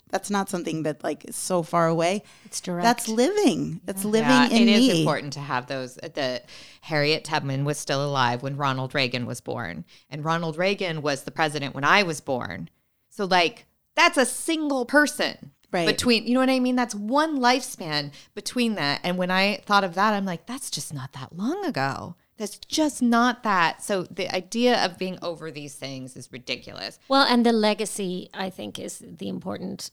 That's 0.10 0.30
not 0.30 0.50
something 0.50 0.84
that 0.84 1.04
like 1.04 1.26
is 1.26 1.36
so 1.36 1.64
far 1.64 1.88
away. 1.88 2.24
It's 2.46 2.62
direct. 2.62 2.84
That's 2.84 3.08
living. 3.10 3.82
That's 3.86 4.06
living 4.06 4.30
Yeah, 4.30 4.48
in 4.50 4.68
it 4.70 4.78
is 4.78 4.88
me. 4.88 5.00
important 5.02 5.34
to 5.34 5.40
have 5.40 5.68
those. 5.68 5.98
Uh, 6.02 6.08
the 6.14 6.42
Harriet 6.82 7.24
Tubman 7.26 7.66
was 7.66 7.78
still 7.78 8.04
alive 8.06 8.42
when 8.42 8.56
Ronald 8.58 8.96
Reagan 8.96 9.26
was 9.26 9.42
born, 9.42 9.84
and 10.10 10.24
Ronald 10.24 10.58
Reagan 10.58 11.02
was 11.02 11.24
the 11.24 11.32
president 11.32 11.76
when 11.76 11.84
I 11.84 12.04
was 12.04 12.22
born. 12.22 12.70
So, 13.10 13.26
like, 13.26 13.66
that's 13.96 14.18
a 14.18 14.26
single 14.26 14.86
person 14.86 15.52
Right. 15.74 15.86
between. 15.86 16.26
You 16.26 16.36
know 16.36 16.40
what 16.40 16.50
I 16.50 16.60
mean? 16.62 16.78
That's 16.78 16.96
one 16.96 17.40
lifespan 17.40 18.12
between 18.34 18.76
that. 18.76 19.02
And 19.04 19.18
when 19.18 19.30
I 19.32 19.58
thought 19.66 19.84
of 19.84 19.96
that, 19.96 20.14
I'm 20.14 20.24
like, 20.24 20.46
that's 20.46 20.72
just 20.72 20.94
not 20.94 21.12
that 21.14 21.36
long 21.36 21.66
ago. 21.66 22.16
That's 22.38 22.58
just 22.60 23.02
not 23.02 23.44
that. 23.44 23.82
So 23.82 24.04
the 24.04 24.34
idea 24.34 24.84
of 24.84 24.98
being 24.98 25.18
over 25.22 25.52
these 25.52 25.76
things 25.76 26.16
is 26.16 26.32
ridiculous. 26.32 27.00
Well, 27.08 27.26
and 27.28 27.46
the 27.46 27.54
legacy, 27.54 28.30
I 28.34 28.50
think, 28.50 28.78
is 28.80 29.04
the 29.06 29.28
important 29.28 29.92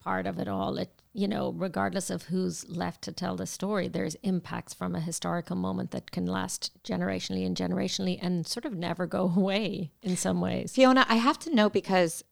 part 0.00 0.26
of 0.26 0.38
it 0.38 0.48
all. 0.48 0.76
It, 0.76 0.90
you 1.12 1.26
know, 1.26 1.52
regardless 1.56 2.10
of 2.10 2.24
who's 2.24 2.68
left 2.68 3.02
to 3.02 3.12
tell 3.12 3.36
the 3.36 3.46
story, 3.46 3.88
there's 3.88 4.14
impacts 4.16 4.74
from 4.74 4.94
a 4.94 5.00
historical 5.00 5.56
moment 5.56 5.90
that 5.92 6.10
can 6.10 6.26
last 6.26 6.70
generationally 6.84 7.46
and 7.46 7.56
generationally 7.56 8.18
and 8.20 8.46
sort 8.46 8.64
of 8.64 8.74
never 8.74 9.06
go 9.06 9.32
away 9.36 9.90
in 10.02 10.16
some 10.16 10.40
ways. 10.40 10.72
Fiona, 10.74 11.06
I 11.08 11.16
have 11.16 11.38
to 11.40 11.54
know 11.54 11.70
because 11.70 12.24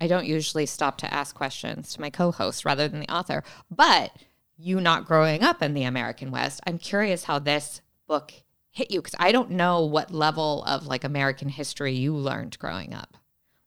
I 0.00 0.06
don't 0.06 0.26
usually 0.26 0.66
stop 0.66 0.98
to 0.98 1.12
ask 1.12 1.34
questions 1.34 1.94
to 1.94 2.00
my 2.00 2.10
co 2.10 2.32
host 2.32 2.64
rather 2.64 2.88
than 2.88 3.00
the 3.00 3.12
author, 3.12 3.42
but 3.70 4.12
you 4.58 4.80
not 4.80 5.06
growing 5.06 5.42
up 5.42 5.62
in 5.62 5.74
the 5.74 5.84
American 5.84 6.30
West, 6.30 6.60
I'm 6.66 6.78
curious 6.78 7.24
how 7.24 7.38
this 7.38 7.82
book 8.06 8.32
hit 8.76 8.90
you 8.90 9.00
because 9.00 9.14
I 9.18 9.32
don't 9.32 9.52
know 9.52 9.82
what 9.86 10.12
level 10.12 10.62
of 10.64 10.86
like 10.86 11.02
American 11.02 11.48
history 11.48 11.94
you 11.94 12.14
learned 12.14 12.58
growing 12.58 12.92
up. 12.92 13.16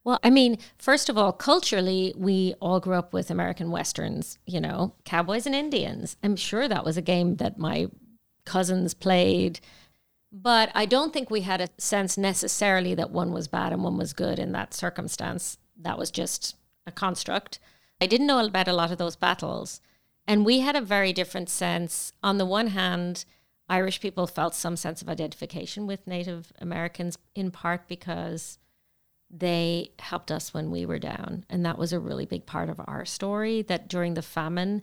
Well, 0.04 0.20
I 0.24 0.30
mean, 0.30 0.60
first 0.78 1.10
of 1.10 1.18
all, 1.18 1.34
culturally, 1.34 2.14
we 2.16 2.54
all 2.62 2.80
grew 2.80 2.94
up 2.94 3.12
with 3.12 3.32
American 3.32 3.72
westerns, 3.72 4.38
you 4.46 4.62
know, 4.62 4.94
cowboys 5.06 5.48
and 5.48 5.56
Indians. 5.56 6.16
I'm 6.22 6.36
sure 6.36 6.68
that 6.68 6.86
was 6.86 6.96
a 6.96 7.02
game 7.02 7.38
that 7.38 7.58
my 7.58 7.88
cousins 8.46 8.94
played. 8.94 9.60
But 10.32 10.70
I 10.76 10.86
don't 10.86 11.12
think 11.12 11.32
we 11.32 11.42
had 11.42 11.60
a 11.60 11.70
sense 11.80 12.16
necessarily 12.16 12.94
that 12.94 13.10
one 13.10 13.34
was 13.34 13.48
bad 13.48 13.74
and 13.74 13.84
one 13.84 13.98
was 13.98 14.14
good 14.14 14.38
in 14.38 14.52
that 14.52 14.76
circumstance. 14.76 15.58
That 15.76 15.98
was 15.98 16.12
just 16.12 16.56
a 16.86 16.92
construct. 16.92 17.58
I 18.00 18.06
didn't 18.06 18.28
know 18.28 18.46
about 18.46 18.68
a 18.68 18.74
lot 18.74 18.92
of 18.92 19.00
those 19.00 19.16
battles. 19.16 19.82
And 20.28 20.46
we 20.46 20.60
had 20.60 20.76
a 20.76 20.82
very 20.82 21.14
different 21.14 21.50
sense. 21.50 22.14
On 22.22 22.38
the 22.38 22.46
one 22.46 22.68
hand, 22.68 23.26
Irish 23.70 24.02
people 24.02 24.26
felt 24.26 24.56
some 24.56 24.76
sense 24.76 25.02
of 25.02 25.10
identification 25.10 25.86
with 25.86 26.08
Native 26.08 26.52
Americans, 26.60 27.18
in 27.36 27.52
part 27.52 27.88
because 27.88 28.58
they 29.30 29.92
helped 30.00 30.32
us 30.32 30.54
when 30.54 30.72
we 30.72 30.86
were 30.86 30.98
down. 30.98 31.46
And 31.50 31.64
that 31.66 31.78
was 31.78 31.94
a 31.94 32.00
really 32.00 32.26
big 32.26 32.48
part 32.48 32.70
of 32.70 32.82
our 32.88 33.06
story 33.06 33.62
that 33.64 33.88
during 33.88 34.16
the 34.16 34.24
famine, 34.24 34.82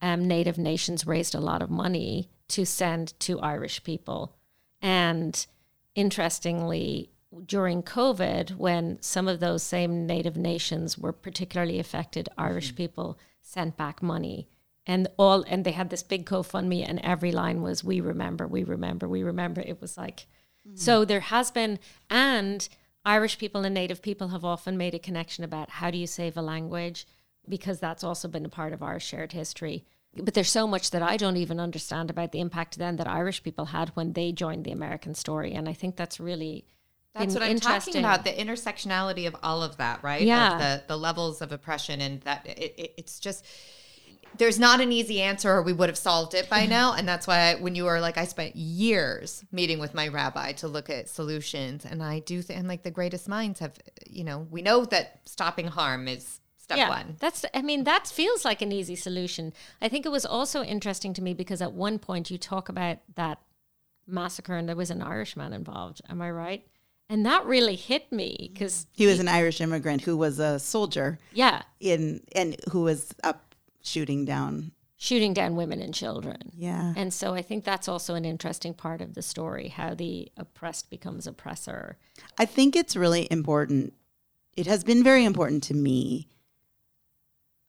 um, 0.00 0.26
Native 0.26 0.56
nations 0.56 1.06
raised 1.06 1.34
a 1.34 1.40
lot 1.40 1.60
of 1.60 1.70
money 1.70 2.30
to 2.48 2.64
send 2.64 3.18
to 3.20 3.38
Irish 3.40 3.84
people. 3.84 4.34
And 4.80 5.46
interestingly, 5.94 7.10
during 7.46 7.82
COVID, 7.82 8.56
when 8.56 9.00
some 9.00 9.28
of 9.28 9.40
those 9.40 9.62
same 9.62 10.06
Native 10.06 10.36
nations 10.36 10.98
were 10.98 11.12
particularly 11.12 11.78
affected, 11.78 12.28
Irish 12.38 12.74
people 12.74 13.18
sent 13.42 13.76
back 13.76 14.02
money. 14.02 14.48
And 14.86 15.08
all 15.16 15.44
and 15.46 15.64
they 15.64 15.72
had 15.72 15.90
this 15.90 16.02
big 16.02 16.26
GoFundMe, 16.26 16.84
and 16.88 16.98
every 17.00 17.30
line 17.30 17.62
was 17.62 17.84
"We 17.84 18.00
remember, 18.00 18.48
we 18.48 18.64
remember, 18.64 19.08
we 19.08 19.22
remember." 19.22 19.60
It 19.60 19.80
was 19.80 19.96
like, 19.96 20.26
mm. 20.68 20.76
so 20.76 21.04
there 21.04 21.20
has 21.20 21.52
been, 21.52 21.78
and 22.10 22.68
Irish 23.04 23.38
people 23.38 23.64
and 23.64 23.74
Native 23.74 24.02
people 24.02 24.28
have 24.28 24.44
often 24.44 24.76
made 24.76 24.94
a 24.94 24.98
connection 24.98 25.44
about 25.44 25.70
how 25.70 25.90
do 25.92 25.98
you 25.98 26.08
save 26.08 26.36
a 26.36 26.42
language, 26.42 27.06
because 27.48 27.78
that's 27.78 28.02
also 28.02 28.26
been 28.26 28.44
a 28.44 28.48
part 28.48 28.72
of 28.72 28.82
our 28.82 28.98
shared 28.98 29.32
history. 29.32 29.84
But 30.16 30.34
there's 30.34 30.50
so 30.50 30.66
much 30.66 30.90
that 30.90 31.02
I 31.02 31.16
don't 31.16 31.36
even 31.36 31.60
understand 31.60 32.10
about 32.10 32.32
the 32.32 32.40
impact 32.40 32.76
then 32.76 32.96
that 32.96 33.06
Irish 33.06 33.42
people 33.42 33.66
had 33.66 33.90
when 33.90 34.12
they 34.14 34.32
joined 34.32 34.64
the 34.64 34.72
American 34.72 35.14
story, 35.14 35.52
and 35.52 35.68
I 35.68 35.74
think 35.74 35.96
that's 35.96 36.18
really 36.18 36.64
That's 37.14 37.34
what 37.34 37.42
I'm 37.44 37.60
talking 37.60 37.98
about 37.98 38.24
the 38.24 38.32
intersectionality 38.32 39.26
of 39.26 39.36
all 39.42 39.62
of 39.62 39.76
that, 39.76 40.02
right? 40.02 40.22
Yeah. 40.22 40.54
Of 40.54 40.58
the, 40.58 40.84
the 40.88 40.96
levels 40.96 41.40
of 41.40 41.52
oppression, 41.52 42.00
and 42.00 42.20
that 42.22 42.46
it, 42.46 42.74
it, 42.76 42.94
it's 42.98 43.20
just 43.20 43.46
there's 44.38 44.58
not 44.58 44.80
an 44.80 44.92
easy 44.92 45.20
answer, 45.20 45.50
or 45.50 45.62
we 45.62 45.72
would 45.72 45.88
have 45.88 45.98
solved 45.98 46.34
it 46.34 46.48
by 46.48 46.66
now. 46.66 46.94
And 46.94 47.08
that's 47.08 47.26
why 47.26 47.54
when 47.54 47.74
you 47.74 47.84
were 47.84 48.00
like, 48.00 48.18
I 48.18 48.24
spent 48.24 48.56
years 48.56 49.44
meeting 49.52 49.78
with 49.78 49.94
my 49.94 50.08
rabbi 50.08 50.52
to 50.52 50.68
look 50.68 50.90
at 50.90 51.08
solutions, 51.08 51.84
and 51.84 52.02
I 52.02 52.20
do 52.20 52.42
think, 52.42 52.58
and 52.58 52.68
like 52.68 52.82
the 52.82 52.90
greatest 52.90 53.28
minds 53.28 53.60
have, 53.60 53.78
you 54.08 54.24
know, 54.24 54.46
we 54.50 54.62
know 54.62 54.84
that 54.86 55.20
stopping 55.24 55.68
harm 55.68 56.08
is 56.08 56.40
step 56.58 56.88
one. 56.88 57.16
That's 57.18 57.44
I 57.54 57.62
mean 57.62 57.84
that 57.84 58.06
feels 58.06 58.44
like 58.44 58.62
an 58.62 58.72
easy 58.72 58.96
solution. 58.96 59.52
I 59.80 59.88
think 59.88 60.06
it 60.06 60.10
was 60.10 60.24
also 60.24 60.62
interesting 60.62 61.12
to 61.14 61.22
me 61.22 61.34
because 61.34 61.60
at 61.60 61.72
one 61.72 61.98
point 61.98 62.30
you 62.30 62.38
talk 62.38 62.68
about 62.68 62.98
that 63.14 63.40
massacre 64.06 64.56
and 64.56 64.68
there 64.68 64.76
was 64.76 64.90
an 64.90 65.02
Irishman 65.02 65.52
involved. 65.52 66.00
Am 66.08 66.22
I 66.22 66.30
right? 66.30 66.66
And 67.08 67.26
that 67.26 67.44
really 67.44 67.76
hit 67.76 68.10
me 68.10 68.50
because 68.52 68.86
He 68.92 69.06
was 69.06 69.20
an 69.20 69.28
Irish 69.28 69.60
immigrant 69.60 70.02
who 70.02 70.16
was 70.16 70.38
a 70.38 70.58
soldier 70.58 71.18
yeah, 71.32 71.62
in 71.80 72.22
and 72.34 72.56
who 72.70 72.82
was 72.82 73.12
up 73.22 73.51
shooting 73.82 74.24
down. 74.24 74.72
shooting 74.96 75.34
down 75.34 75.56
women 75.56 75.80
and 75.80 75.92
children. 75.92 76.52
Yeah. 76.56 76.94
And 76.96 77.12
so 77.12 77.34
I 77.34 77.42
think 77.42 77.64
that's 77.64 77.88
also 77.88 78.14
an 78.14 78.24
interesting 78.24 78.72
part 78.72 79.00
of 79.00 79.14
the 79.14 79.22
story 79.22 79.66
how 79.68 79.94
the 79.94 80.30
oppressed 80.36 80.90
becomes 80.90 81.26
oppressor. 81.26 81.98
I 82.38 82.44
think 82.44 82.76
it's 82.76 82.94
really 82.94 83.26
important. 83.28 83.94
It 84.56 84.68
has 84.68 84.84
been 84.84 85.02
very 85.02 85.24
important 85.24 85.64
to 85.64 85.74
me. 85.74 86.28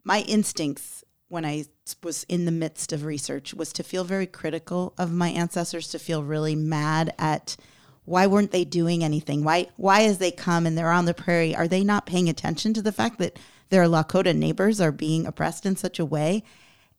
My 0.04 0.20
instincts 0.22 1.04
when 1.28 1.44
I 1.44 1.66
was 2.04 2.24
in 2.30 2.46
the 2.46 2.52
midst 2.52 2.94
of 2.94 3.04
research 3.04 3.56
was 3.56 3.74
to 3.74 3.84
feel 3.84 4.04
very 4.04 4.28
critical 4.28 4.94
of 5.00 5.12
my 5.12 5.30
ancestors, 5.30 5.88
to 5.90 5.98
feel 5.98 6.24
really 6.24 6.56
mad 6.56 7.16
at 7.18 7.58
why 8.06 8.28
weren't 8.28 8.52
they 8.52 8.66
doing 8.66 9.04
anything? 9.04 9.44
Why 9.44 9.70
why 9.78 10.04
as 10.04 10.20
they 10.20 10.30
come 10.30 10.68
and 10.68 10.78
they're 10.78 10.92
on 10.92 11.06
the 11.06 11.14
prairie, 11.16 11.56
are 11.56 11.68
they 11.68 11.84
not 11.84 12.06
paying 12.06 12.30
attention 12.30 12.76
to 12.76 12.84
the 12.84 12.92
fact 12.92 13.18
that 13.18 13.40
their 13.74 13.86
Lakota 13.86 14.36
neighbors 14.36 14.80
are 14.80 14.92
being 14.92 15.26
oppressed 15.26 15.66
in 15.66 15.76
such 15.76 15.98
a 15.98 16.06
way? 16.06 16.44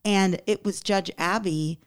And 0.03 0.41
it 0.45 0.65
was 0.65 0.81
Judge 0.81 1.09
Abby 1.17 1.79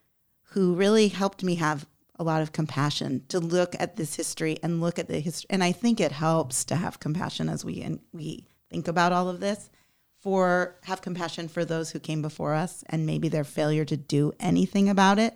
who 0.53 0.75
really 0.75 1.09
helped 1.09 1.45
me 1.45 1.57
have 1.57 1.87
a 2.19 2.25
lot 2.25 2.41
of 2.41 2.53
compassion 2.53 3.23
to 3.29 3.39
look 3.39 3.77
at 3.79 3.97
this 3.97 4.17
history 4.17 4.59
and 4.63 4.81
look 4.81 4.99
at 4.99 5.07
the 5.07 5.21
history. 5.21 5.47
And 5.51 5.63
I 5.63 5.73
think 5.73 6.01
it 6.01 6.13
helps 6.13 6.65
to 6.65 6.77
have 6.77 7.01
compassion 7.01 7.51
as 7.51 7.67
we 7.67 7.83
and 7.83 8.01
we 8.15 8.47
think 8.71 8.89
about 8.89 9.13
all 9.13 9.29
of 9.29 9.41
this. 9.41 9.69
For 10.21 10.77
have 10.85 11.03
compassion 11.03 11.49
for 11.49 11.67
those 11.67 11.91
who 11.91 12.01
came 12.01 12.23
before 12.23 12.55
us 12.55 12.83
and 12.89 13.05
maybe 13.05 13.29
their 13.29 13.45
failure 13.45 13.85
to 13.85 13.97
do 13.97 14.33
anything 14.41 14.89
about 14.89 15.19
it, 15.19 15.35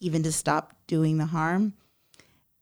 even 0.00 0.24
to 0.24 0.32
stop 0.32 0.74
doing 0.88 1.16
the 1.16 1.26
harm. 1.26 1.74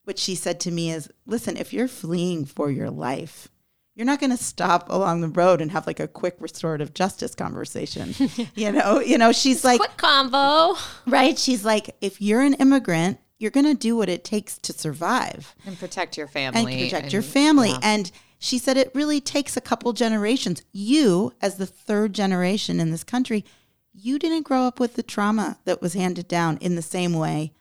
What 0.05 0.19
she 0.19 0.35
said 0.35 0.61
to 0.61 0.71
me 0.71 0.93
is, 0.93 1.09
"Listen, 1.27 1.57
if 1.57 1.73
you're 1.73 1.89
fleeing 1.89 2.45
for 2.45 2.71
your 2.71 2.91
life, 2.91 3.49
you're 3.95 4.07
not 4.07 4.21
going 4.21 4.31
to 4.31 4.43
stop 4.43 4.89
along 4.91 5.21
the 5.21 5.29
road 5.29 5.61
and 5.61 5.71
have 5.71 5.87
like 5.87 6.01
a 6.01 6.09
quick 6.09 6.37
restorative 6.41 6.95
justice 6.95 7.35
conversation. 7.35 8.15
you 8.55 8.73
know, 8.73 9.01
you 9.01 9.19
know, 9.19 9.33
she's 9.33 9.65
like 9.65 9.79
Quick 9.79 9.97
convo. 9.97 10.77
right, 11.07 11.39
she's 11.39 11.65
like 11.65 11.95
if 12.01 12.21
you're 12.21 12.41
an 12.41 12.55
immigrant, 12.55 13.19
you're 13.39 13.51
going 13.51 13.67
to 13.67 13.75
do 13.75 13.97
what 13.97 14.09
it 14.09 14.25
takes 14.25 14.57
to 14.59 14.73
survive 14.73 15.55
and 15.67 15.79
protect 15.79 16.17
your 16.17 16.29
family 16.29 16.61
and 16.61 16.69
family. 16.69 16.85
protect 16.91 17.13
your 17.13 17.23
family. 17.23 17.71
yeah. 17.71 17.79
And 17.83 18.13
she 18.39 18.59
said 18.59 18.77
it 18.77 18.91
really 18.95 19.21
takes 19.21 19.57
a 19.57 19.61
couple 19.61 19.93
generations. 19.93 20.63
You, 20.73 21.33
as 21.43 21.57
the 21.57 21.67
third 21.67 22.13
generation 22.13 22.81
in 22.81 22.91
this 22.91 23.05
country, 23.05 23.45
you 23.93 24.19
didn't 24.19 24.45
grow 24.45 24.63
up 24.63 24.81
with 24.81 24.95
the 24.95 25.03
trauma 25.03 25.59
that 25.65 25.83
was 25.83 25.95
handed 25.95 26.29
down 26.29 26.57
in 26.59 26.77
the 26.77 26.83
same 26.83 27.13
way 27.13 27.53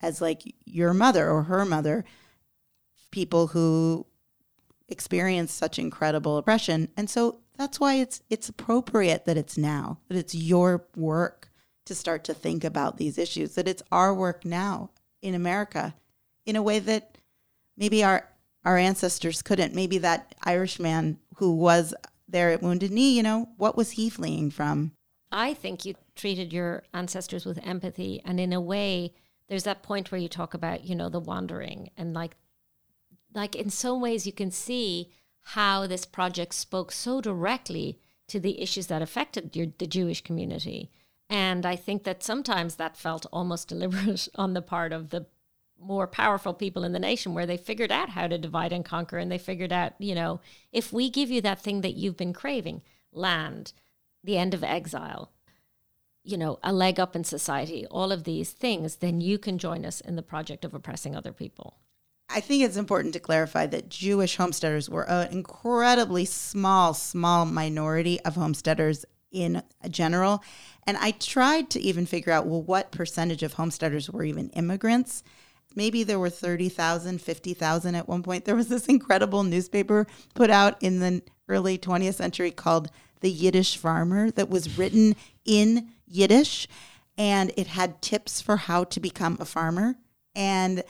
as 0.00 0.20
like 0.20 0.42
your 0.64 0.92
mother 0.92 1.30
or 1.30 1.44
her 1.44 1.64
mother, 1.64 2.04
people 3.10 3.48
who 3.48 4.06
experienced 4.88 5.56
such 5.56 5.78
incredible 5.78 6.36
oppression. 6.36 6.88
And 6.96 7.10
so 7.10 7.40
that's 7.56 7.80
why 7.80 7.94
it's 7.94 8.22
it's 8.30 8.48
appropriate 8.48 9.24
that 9.24 9.36
it's 9.36 9.58
now, 9.58 9.98
that 10.08 10.16
it's 10.16 10.34
your 10.34 10.86
work 10.96 11.50
to 11.86 11.94
start 11.94 12.24
to 12.24 12.34
think 12.34 12.64
about 12.64 12.96
these 12.96 13.18
issues, 13.18 13.54
that 13.54 13.68
it's 13.68 13.82
our 13.90 14.14
work 14.14 14.44
now 14.44 14.90
in 15.22 15.34
America 15.34 15.94
in 16.44 16.56
a 16.56 16.62
way 16.62 16.78
that 16.78 17.18
maybe 17.76 18.04
our 18.04 18.28
our 18.64 18.76
ancestors 18.76 19.42
couldn't. 19.42 19.74
Maybe 19.74 19.98
that 19.98 20.34
Irish 20.42 20.78
man 20.78 21.18
who 21.36 21.54
was 21.54 21.94
there 22.28 22.50
at 22.50 22.62
Wounded 22.62 22.90
Knee, 22.90 23.16
you 23.16 23.22
know, 23.22 23.48
what 23.56 23.76
was 23.76 23.92
he 23.92 24.10
fleeing 24.10 24.50
from? 24.50 24.92
I 25.30 25.54
think 25.54 25.84
you 25.84 25.94
treated 26.14 26.52
your 26.52 26.82
ancestors 26.94 27.44
with 27.44 27.64
empathy. 27.64 28.20
And 28.24 28.40
in 28.40 28.52
a 28.52 28.60
way, 28.60 29.14
there's 29.48 29.64
that 29.64 29.82
point 29.82 30.10
where 30.10 30.20
you 30.20 30.28
talk 30.28 30.54
about, 30.54 30.84
you 30.84 30.94
know, 30.94 31.08
the 31.08 31.20
wandering 31.20 31.90
and 31.96 32.14
like, 32.14 32.36
like 33.36 33.54
in 33.54 33.70
some 33.70 34.00
ways 34.00 34.26
you 34.26 34.32
can 34.32 34.50
see 34.50 35.10
how 35.50 35.86
this 35.86 36.04
project 36.04 36.54
spoke 36.54 36.90
so 36.90 37.20
directly 37.20 38.00
to 38.28 38.40
the 38.40 38.60
issues 38.60 38.88
that 38.88 39.02
affected 39.02 39.54
your, 39.54 39.66
the 39.78 39.86
Jewish 39.86 40.22
community. 40.22 40.90
And 41.30 41.64
I 41.64 41.76
think 41.76 42.04
that 42.04 42.24
sometimes 42.24 42.76
that 42.76 42.96
felt 42.96 43.26
almost 43.32 43.68
deliberate 43.68 44.28
on 44.34 44.54
the 44.54 44.62
part 44.62 44.92
of 44.92 45.10
the 45.10 45.26
more 45.78 46.06
powerful 46.06 46.54
people 46.54 46.84
in 46.84 46.92
the 46.92 46.98
nation 46.98 47.34
where 47.34 47.46
they 47.46 47.58
figured 47.58 47.92
out 47.92 48.08
how 48.10 48.26
to 48.26 48.38
divide 48.38 48.72
and 48.72 48.84
conquer 48.84 49.18
and 49.18 49.30
they 49.30 49.38
figured 49.38 49.72
out, 49.72 49.92
you 49.98 50.14
know, 50.14 50.40
if 50.72 50.92
we 50.92 51.10
give 51.10 51.30
you 51.30 51.42
that 51.42 51.60
thing 51.60 51.82
that 51.82 51.94
you've 51.94 52.16
been 52.16 52.32
craving, 52.32 52.80
land, 53.12 53.74
the 54.24 54.38
end 54.38 54.54
of 54.54 54.64
exile, 54.64 55.30
you 56.24 56.38
know, 56.38 56.58
a 56.64 56.72
leg 56.72 56.98
up 56.98 57.14
in 57.14 57.22
society, 57.22 57.86
all 57.90 58.10
of 58.10 58.24
these 58.24 58.52
things, 58.52 58.96
then 58.96 59.20
you 59.20 59.38
can 59.38 59.58
join 59.58 59.84
us 59.84 60.00
in 60.00 60.16
the 60.16 60.22
project 60.22 60.64
of 60.64 60.72
oppressing 60.72 61.14
other 61.14 61.32
people. 61.32 61.76
I 62.28 62.40
think 62.40 62.62
it's 62.62 62.76
important 62.76 63.14
to 63.14 63.20
clarify 63.20 63.66
that 63.66 63.88
Jewish 63.88 64.36
homesteaders 64.36 64.90
were 64.90 65.08
an 65.08 65.32
incredibly 65.32 66.24
small, 66.24 66.92
small 66.92 67.46
minority 67.46 68.20
of 68.20 68.34
homesteaders 68.34 69.04
in 69.30 69.62
general. 69.90 70.42
And 70.86 70.96
I 70.96 71.12
tried 71.12 71.70
to 71.70 71.80
even 71.80 72.06
figure 72.06 72.32
out, 72.32 72.46
well, 72.46 72.62
what 72.62 72.90
percentage 72.90 73.42
of 73.42 73.54
homesteaders 73.54 74.10
were 74.10 74.24
even 74.24 74.50
immigrants? 74.50 75.22
Maybe 75.74 76.02
there 76.02 76.18
were 76.18 76.30
30,000, 76.30 77.20
50,000 77.20 77.94
at 77.94 78.08
one 78.08 78.22
point. 78.22 78.44
There 78.44 78.56
was 78.56 78.68
this 78.68 78.86
incredible 78.86 79.42
newspaper 79.42 80.06
put 80.34 80.50
out 80.50 80.82
in 80.82 81.00
the 81.00 81.22
early 81.48 81.78
20th 81.78 82.14
century 82.14 82.50
called 82.50 82.90
The 83.20 83.30
Yiddish 83.30 83.76
Farmer 83.76 84.30
that 84.32 84.48
was 84.48 84.78
written 84.78 85.14
in 85.44 85.88
Yiddish 86.06 86.66
and 87.18 87.52
it 87.56 87.68
had 87.68 88.02
tips 88.02 88.40
for 88.40 88.56
how 88.56 88.84
to 88.84 89.00
become 89.00 89.36
a 89.40 89.44
farmer. 89.44 89.96
And 90.34 90.82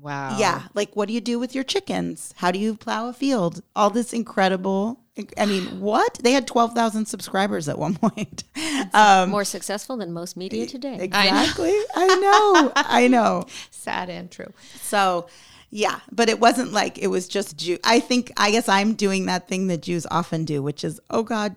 wow. 0.00 0.36
yeah, 0.38 0.62
like 0.74 0.94
what 0.94 1.08
do 1.08 1.14
you 1.14 1.20
do 1.20 1.38
with 1.38 1.54
your 1.54 1.64
chickens? 1.64 2.34
How 2.36 2.50
do 2.50 2.58
you 2.58 2.76
plow 2.76 3.08
a 3.08 3.12
field? 3.12 3.62
All 3.74 3.90
this 3.90 4.12
incredible. 4.12 5.00
I 5.36 5.46
mean, 5.46 5.64
what? 5.80 6.18
They 6.22 6.32
had 6.32 6.46
12,000 6.46 7.06
subscribers 7.06 7.68
at 7.68 7.78
one 7.78 7.94
point. 7.96 8.44
Um, 8.92 9.30
More 9.30 9.44
successful 9.44 9.96
than 9.96 10.12
most 10.12 10.36
media 10.36 10.66
today. 10.66 10.98
exactly. 11.00 11.74
I 11.94 12.06
know. 12.16 12.72
I 12.76 13.08
know. 13.08 13.44
Sad 13.70 14.10
and 14.10 14.30
true. 14.30 14.52
So, 14.80 15.26
yeah, 15.70 16.00
but 16.10 16.28
it 16.28 16.40
wasn't 16.40 16.72
like 16.72 16.98
it 16.98 17.08
was 17.08 17.28
just 17.28 17.56
Jew. 17.56 17.78
I 17.84 18.00
think, 18.00 18.32
I 18.36 18.50
guess 18.50 18.68
I'm 18.68 18.94
doing 18.94 19.26
that 19.26 19.48
thing 19.48 19.68
that 19.68 19.82
Jews 19.82 20.06
often 20.10 20.44
do, 20.44 20.62
which 20.62 20.82
is, 20.84 21.00
oh 21.10 21.22
God, 21.22 21.56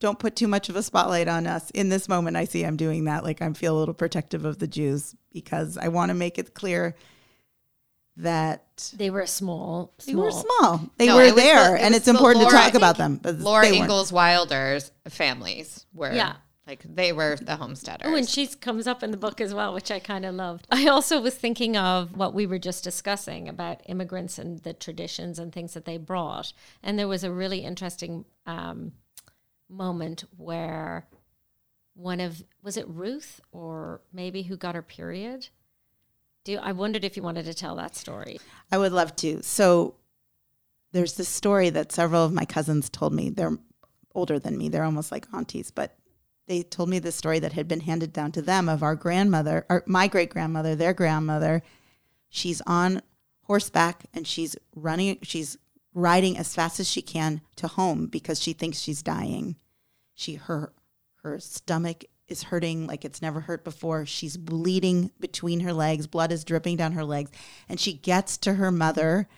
don't 0.00 0.18
put 0.18 0.36
too 0.36 0.46
much 0.46 0.68
of 0.68 0.76
a 0.76 0.82
spotlight 0.82 1.26
on 1.26 1.46
us. 1.46 1.70
In 1.70 1.88
this 1.88 2.08
moment, 2.08 2.36
I 2.36 2.44
see 2.44 2.64
I'm 2.64 2.76
doing 2.76 3.04
that. 3.06 3.24
Like 3.24 3.42
I 3.42 3.52
feel 3.52 3.76
a 3.76 3.80
little 3.80 3.94
protective 3.94 4.44
of 4.44 4.58
the 4.58 4.68
Jews 4.68 5.16
because 5.32 5.76
I 5.76 5.88
want 5.88 6.10
to 6.10 6.14
make 6.14 6.38
it 6.38 6.54
clear 6.54 6.94
that 8.18 8.92
They 8.96 9.10
were 9.10 9.26
small, 9.26 9.92
they 10.06 10.14
were 10.14 10.30
small. 10.30 10.90
They 10.98 11.06
No, 11.06 11.16
were 11.16 11.30
there, 11.32 11.70
the- 11.70 11.76
it 11.76 11.80
and 11.82 11.94
it's 11.94 12.04
the 12.06 12.10
important 12.12 12.44
to 12.44 12.50
talk 12.50 12.74
about 12.74 12.96
them. 12.98 13.16
But 13.22 13.36
Laura 13.38 13.68
they. 13.68 13.78
Ingalls 13.78 14.12
Wilder's 14.12 14.90
families 15.08 15.86
were 15.94 16.12
Yeah. 16.12 16.36
like 16.66 16.82
they 16.84 17.12
were 17.12 17.36
the 17.40 17.56
homesteaders. 17.56 18.06
Oh, 18.10 18.14
and 18.16 18.28
she 18.28 18.46
comes 18.48 18.86
up 18.86 19.02
in 19.02 19.10
the 19.12 19.16
book 19.16 19.40
as 19.40 19.54
well, 19.54 19.72
which 19.72 19.90
I 19.90 20.00
kind 20.00 20.24
of 20.26 20.34
loved. 20.34 20.66
I 20.70 20.86
also 20.88 21.20
was 21.20 21.34
thinking 21.36 21.76
of 21.76 22.16
what 22.16 22.34
we 22.34 22.46
were 22.46 22.58
just 22.58 22.82
discussing 22.84 23.48
about 23.48 23.82
immigrants 23.86 24.36
and 24.38 24.58
the 24.60 24.72
traditions 24.74 25.38
and 25.38 25.52
things 25.52 25.74
that 25.74 25.84
they 25.84 25.96
brought. 25.96 26.52
And 26.82 26.98
there 26.98 27.08
was 27.08 27.24
a 27.24 27.30
really 27.32 27.60
interesting 27.60 28.24
um, 28.46 28.92
moment 29.68 30.24
where 30.36 31.06
one 31.94 32.20
of 32.20 32.42
was 32.62 32.76
it 32.76 32.86
Ruth 32.88 33.40
or 33.52 34.00
maybe 34.12 34.42
who 34.42 34.56
got 34.56 34.74
her 34.74 34.82
period? 34.82 35.48
Do 36.48 36.56
I 36.56 36.72
wondered 36.72 37.04
if 37.04 37.14
you 37.14 37.22
wanted 37.22 37.44
to 37.44 37.52
tell 37.52 37.76
that 37.76 37.94
story? 37.94 38.40
I 38.72 38.78
would 38.78 38.92
love 38.92 39.14
to. 39.16 39.42
So 39.42 39.96
there's 40.92 41.12
this 41.12 41.28
story 41.28 41.68
that 41.68 41.92
several 41.92 42.24
of 42.24 42.32
my 42.32 42.46
cousins 42.46 42.88
told 42.88 43.12
me. 43.12 43.28
They're 43.28 43.58
older 44.14 44.38
than 44.38 44.56
me. 44.56 44.70
They're 44.70 44.84
almost 44.84 45.12
like 45.12 45.26
aunties, 45.34 45.70
but 45.70 45.98
they 46.46 46.62
told 46.62 46.88
me 46.88 47.00
this 47.00 47.16
story 47.16 47.38
that 47.40 47.52
had 47.52 47.68
been 47.68 47.80
handed 47.80 48.14
down 48.14 48.32
to 48.32 48.40
them 48.40 48.66
of 48.66 48.82
our 48.82 48.94
grandmother, 48.94 49.66
my 49.84 50.08
great 50.08 50.30
grandmother, 50.30 50.74
their 50.74 50.94
grandmother. 50.94 51.62
She's 52.30 52.62
on 52.62 53.02
horseback 53.42 54.06
and 54.14 54.26
she's 54.26 54.56
running. 54.74 55.18
She's 55.20 55.58
riding 55.92 56.38
as 56.38 56.54
fast 56.54 56.80
as 56.80 56.88
she 56.88 57.02
can 57.02 57.42
to 57.56 57.68
home 57.68 58.06
because 58.06 58.40
she 58.40 58.54
thinks 58.54 58.78
she's 58.78 59.02
dying. 59.02 59.56
She 60.14 60.36
her 60.36 60.72
her 61.22 61.40
stomach 61.40 62.06
is 62.28 62.44
hurting 62.44 62.86
like 62.86 63.04
it's 63.04 63.22
never 63.22 63.40
hurt 63.40 63.64
before. 63.64 64.04
She's 64.06 64.36
bleeding 64.36 65.10
between 65.18 65.60
her 65.60 65.72
legs. 65.72 66.06
Blood 66.06 66.30
is 66.32 66.44
dripping 66.44 66.76
down 66.76 66.92
her 66.92 67.04
legs. 67.04 67.30
And 67.68 67.80
she 67.80 67.92
gets 67.94 68.36
to 68.38 68.54
her 68.54 68.70
mother. 68.70 69.28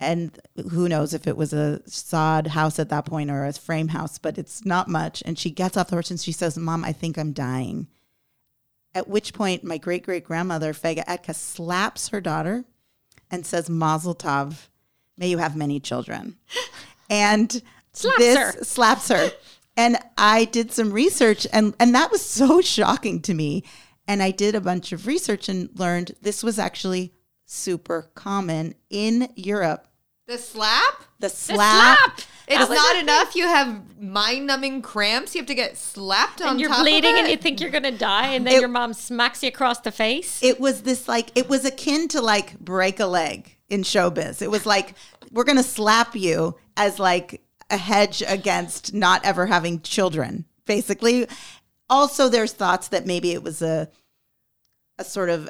And 0.00 0.38
who 0.70 0.88
knows 0.88 1.12
if 1.12 1.26
it 1.26 1.36
was 1.36 1.52
a 1.52 1.82
sod 1.88 2.48
house 2.48 2.78
at 2.78 2.88
that 2.90 3.04
point 3.04 3.30
or 3.30 3.44
a 3.44 3.52
frame 3.52 3.88
house, 3.88 4.18
but 4.18 4.38
it's 4.38 4.64
not 4.64 4.88
much. 4.88 5.22
And 5.26 5.36
she 5.38 5.50
gets 5.50 5.76
off 5.76 5.88
the 5.88 5.96
horse 5.96 6.10
and 6.10 6.20
she 6.20 6.30
says, 6.32 6.56
Mom, 6.56 6.84
I 6.84 6.92
think 6.92 7.18
I'm 7.18 7.32
dying. 7.32 7.88
At 8.94 9.08
which 9.08 9.34
point, 9.34 9.64
my 9.64 9.76
great 9.76 10.04
great 10.04 10.24
grandmother, 10.24 10.72
Fega 10.72 11.04
Etka, 11.06 11.34
slaps 11.34 12.08
her 12.08 12.20
daughter 12.20 12.64
and 13.30 13.44
says, 13.44 13.68
Mazel 13.68 14.14
Tov, 14.14 14.68
may 15.16 15.28
you 15.28 15.38
have 15.38 15.56
many 15.56 15.80
children. 15.80 16.36
And 17.10 17.62
Slaps 17.94 18.18
this 18.18 18.36
her. 18.38 18.64
slaps 18.64 19.08
her. 19.08 19.30
And 19.78 19.96
I 20.18 20.44
did 20.44 20.72
some 20.72 20.92
research 20.92 21.46
and 21.52 21.72
and 21.80 21.94
that 21.94 22.10
was 22.10 22.20
so 22.22 22.60
shocking 22.76 23.22
to 23.22 23.32
me. 23.32 23.64
And 24.06 24.22
I 24.22 24.30
did 24.30 24.54
a 24.54 24.60
bunch 24.60 24.92
of 24.92 25.06
research 25.06 25.48
and 25.48 25.70
learned 25.78 26.12
this 26.20 26.42
was 26.42 26.58
actually 26.58 27.12
super 27.46 28.10
common 28.14 28.74
in 28.90 29.28
Europe. 29.36 29.86
the 30.26 30.36
slap? 30.38 30.94
The 31.20 31.28
The 31.28 31.34
slap. 31.34 31.98
slap! 31.98 32.20
It's 32.50 32.70
not 32.70 32.96
a 32.96 33.00
enough. 33.00 33.36
You 33.36 33.46
have 33.46 34.00
mind-numbing 34.00 34.80
cramps. 34.82 35.34
You 35.34 35.40
have 35.42 35.46
to 35.48 35.54
get 35.54 35.76
slapped 35.76 36.40
on 36.40 36.52
And 36.52 36.60
you're 36.60 36.70
top 36.70 36.80
bleeding 36.80 37.12
of 37.14 37.20
and 37.20 37.28
you 37.28 37.36
think 37.36 37.60
you're 37.60 37.70
going 37.70 37.82
to 37.82 37.90
die, 37.92 38.28
and 38.34 38.46
then 38.46 38.54
It- 38.54 38.60
your 38.60 38.68
mom 38.70 38.94
smacks 38.94 39.42
you 39.42 39.48
across 39.48 39.80
the 39.80 39.92
face. 39.92 40.42
It 40.42 40.58
was 40.58 40.82
this 40.82 41.06
like 41.08 41.30
it 41.34 41.48
was 41.50 41.64
akin 41.66 42.08
to 42.08 42.20
like 42.22 42.58
break 42.58 43.00
a 43.00 43.06
leg 43.06 43.54
in 43.68 43.82
showbiz. 43.82 44.40
It 44.42 44.50
was 44.50 44.64
like 44.64 44.94
we're 45.30 45.44
gonna 45.44 45.62
slap 45.62 46.16
you 46.16 46.56
as 46.76 46.98
like 46.98 47.42
a 47.70 47.76
hedge 47.76 48.22
against 48.26 48.94
not 48.94 49.24
ever 49.24 49.46
having 49.46 49.80
children, 49.80 50.44
basically. 50.66 51.26
also 51.90 52.28
there's 52.28 52.52
thoughts 52.52 52.88
that 52.88 53.06
maybe 53.06 53.32
it 53.32 53.42
was 53.42 53.62
a 53.62 53.88
a 55.00 55.04
sort 55.04 55.30
of 55.30 55.48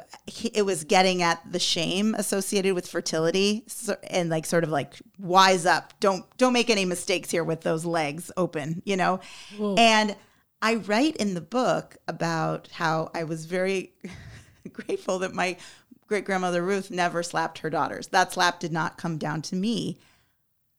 it 0.53 0.63
was 0.63 0.83
getting 0.83 1.23
at 1.23 1.41
the 1.51 1.59
shame 1.59 2.13
associated 2.15 2.75
with 2.75 2.87
fertility 2.87 3.65
and 4.03 4.29
like 4.29 4.45
sort 4.45 4.63
of 4.63 4.69
like 4.69 4.93
wise 5.17 5.65
up. 5.65 5.93
Don't 5.99 6.25
don't 6.37 6.53
make 6.53 6.69
any 6.69 6.85
mistakes 6.85 7.31
here 7.31 7.43
with 7.43 7.61
those 7.61 7.83
legs 7.83 8.31
open 8.37 8.81
you 8.85 8.95
know? 8.95 9.19
And 9.77 10.15
i 10.61 10.75
write 10.75 11.15
in 11.15 11.33
the 11.35 11.41
book 11.41 11.95
about 12.07 12.67
how 12.73 13.09
i 13.13 13.23
was 13.23 13.45
very 13.45 13.93
grateful 14.73 15.19
that 15.19 15.33
my 15.33 15.55
great 16.09 16.25
grandmother 16.25 16.61
ruth 16.63 16.91
never 16.91 17.23
slapped 17.23 17.59
her 17.59 17.69
daughters. 17.69 18.07
That 18.07 18.33
slap 18.33 18.59
did 18.59 18.73
not 18.73 18.97
come 18.97 19.17
down 19.17 19.41
to 19.43 19.55
me 19.55 19.99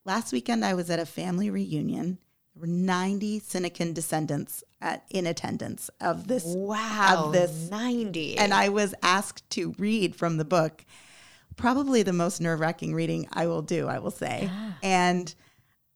last 0.05 0.33
weekend 0.33 0.65
i 0.65 0.75
was 0.75 0.91
at 0.91 0.99
a 0.99 1.07
family 1.07 1.51
reunion 1.51 2.19
there 2.55 2.63
were 2.63 2.67
90 2.67 3.41
Sinykin 3.41 3.95
descendants 3.95 4.65
at, 4.81 5.05
in 5.11 5.25
attendance 5.27 5.89
of 6.01 6.27
this 6.27 6.43
Wow. 6.45 7.27
of 7.27 7.33
this 7.33 7.71
90. 7.71 8.39
and 8.39 8.53
I 8.53 8.69
was 8.71 8.93
asked 9.05 9.49
to 9.51 9.73
read 9.79 10.17
from 10.17 10.37
the 10.37 10.45
book. 10.45 10.85
Probably 11.57 12.03
the 12.03 12.13
most 12.13 12.41
nerve 12.41 12.59
wracking 12.59 12.93
reading 12.93 13.29
I 13.33 13.47
will 13.47 13.63
do, 13.63 13.87
I 13.87 14.01
will 14.01 14.11
say. 14.11 14.51
And 14.83 15.33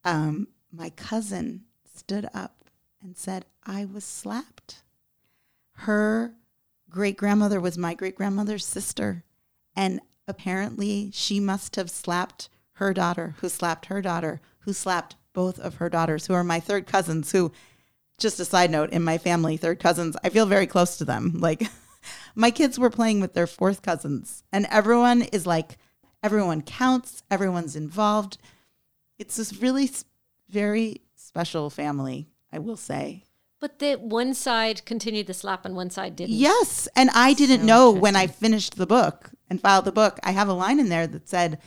um, 0.04 0.46
my 0.70 0.90
cousin 0.90 1.64
stood 1.92 2.28
up 2.32 2.64
and 3.02 3.16
said, 3.16 3.46
I 3.66 3.84
was 3.84 4.04
slapped. 4.04 4.84
Her 5.72 6.34
great 6.88 7.16
grandmother 7.16 7.60
was 7.60 7.76
my 7.76 7.94
great 7.94 8.14
grandmother's 8.14 8.64
sister. 8.64 9.24
And 9.74 10.00
apparently 10.28 11.10
she 11.12 11.40
must 11.40 11.74
have 11.74 11.90
slapped 11.90 12.48
her 12.74 12.92
daughter, 12.92 13.34
who 13.38 13.48
slapped 13.48 13.86
her 13.86 14.02
daughter, 14.02 14.40
who 14.60 14.72
slapped 14.72 15.16
both 15.32 15.58
of 15.58 15.76
her 15.76 15.88
daughters, 15.88 16.26
who 16.26 16.34
are 16.34 16.44
my 16.44 16.60
third 16.60 16.86
cousins, 16.86 17.32
who 17.32 17.52
just 18.18 18.40
a 18.40 18.44
side 18.44 18.70
note 18.70 18.90
in 18.90 19.02
my 19.02 19.18
family, 19.18 19.56
third 19.56 19.80
cousins, 19.80 20.16
I 20.22 20.28
feel 20.28 20.46
very 20.46 20.66
close 20.66 20.96
to 20.98 21.04
them. 21.04 21.34
Like 21.38 21.68
my 22.34 22.50
kids 22.50 22.78
were 22.78 22.90
playing 22.90 23.20
with 23.20 23.34
their 23.34 23.46
fourth 23.46 23.82
cousins, 23.82 24.44
and 24.52 24.66
everyone 24.70 25.22
is 25.22 25.46
like, 25.46 25.78
everyone 26.22 26.62
counts, 26.62 27.22
everyone's 27.30 27.76
involved. 27.76 28.38
It's 29.18 29.36
this 29.36 29.60
really 29.60 29.90
very 30.48 31.02
special 31.16 31.70
family, 31.70 32.28
I 32.52 32.58
will 32.58 32.76
say. 32.76 33.24
But 33.60 33.78
the 33.78 33.94
one 33.94 34.34
side 34.34 34.84
continued 34.84 35.26
the 35.26 35.34
slap 35.34 35.64
and 35.64 35.74
one 35.74 35.90
side 35.90 36.16
didn't. 36.16 36.34
Yes. 36.34 36.86
And 36.94 37.08
I 37.14 37.32
didn't 37.32 37.64
know 37.64 37.90
when 37.90 38.14
I 38.14 38.26
finished 38.26 38.76
the 38.76 38.86
book 38.86 39.30
and 39.48 39.60
filed 39.60 39.86
the 39.86 39.92
book, 39.92 40.18
I 40.22 40.32
have 40.32 40.48
a 40.48 40.52
line 40.52 40.78
in 40.78 40.90
there 40.90 41.06
that 41.06 41.28
said, 41.28 41.58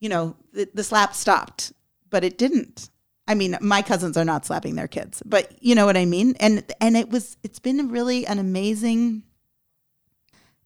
you 0.00 0.08
know, 0.08 0.36
the, 0.52 0.68
the 0.72 0.84
slap 0.84 1.14
stopped, 1.14 1.72
but 2.10 2.24
it 2.24 2.38
didn't. 2.38 2.90
I 3.26 3.34
mean, 3.34 3.58
my 3.60 3.82
cousins 3.82 4.16
are 4.16 4.24
not 4.24 4.46
slapping 4.46 4.74
their 4.74 4.88
kids, 4.88 5.22
but 5.26 5.52
you 5.60 5.74
know 5.74 5.84
what 5.84 5.96
I 5.96 6.06
mean? 6.06 6.34
And 6.40 6.64
and 6.80 6.96
it 6.96 7.10
was 7.10 7.36
it's 7.42 7.58
been 7.58 7.90
really 7.90 8.26
an 8.26 8.38
amazing 8.38 9.24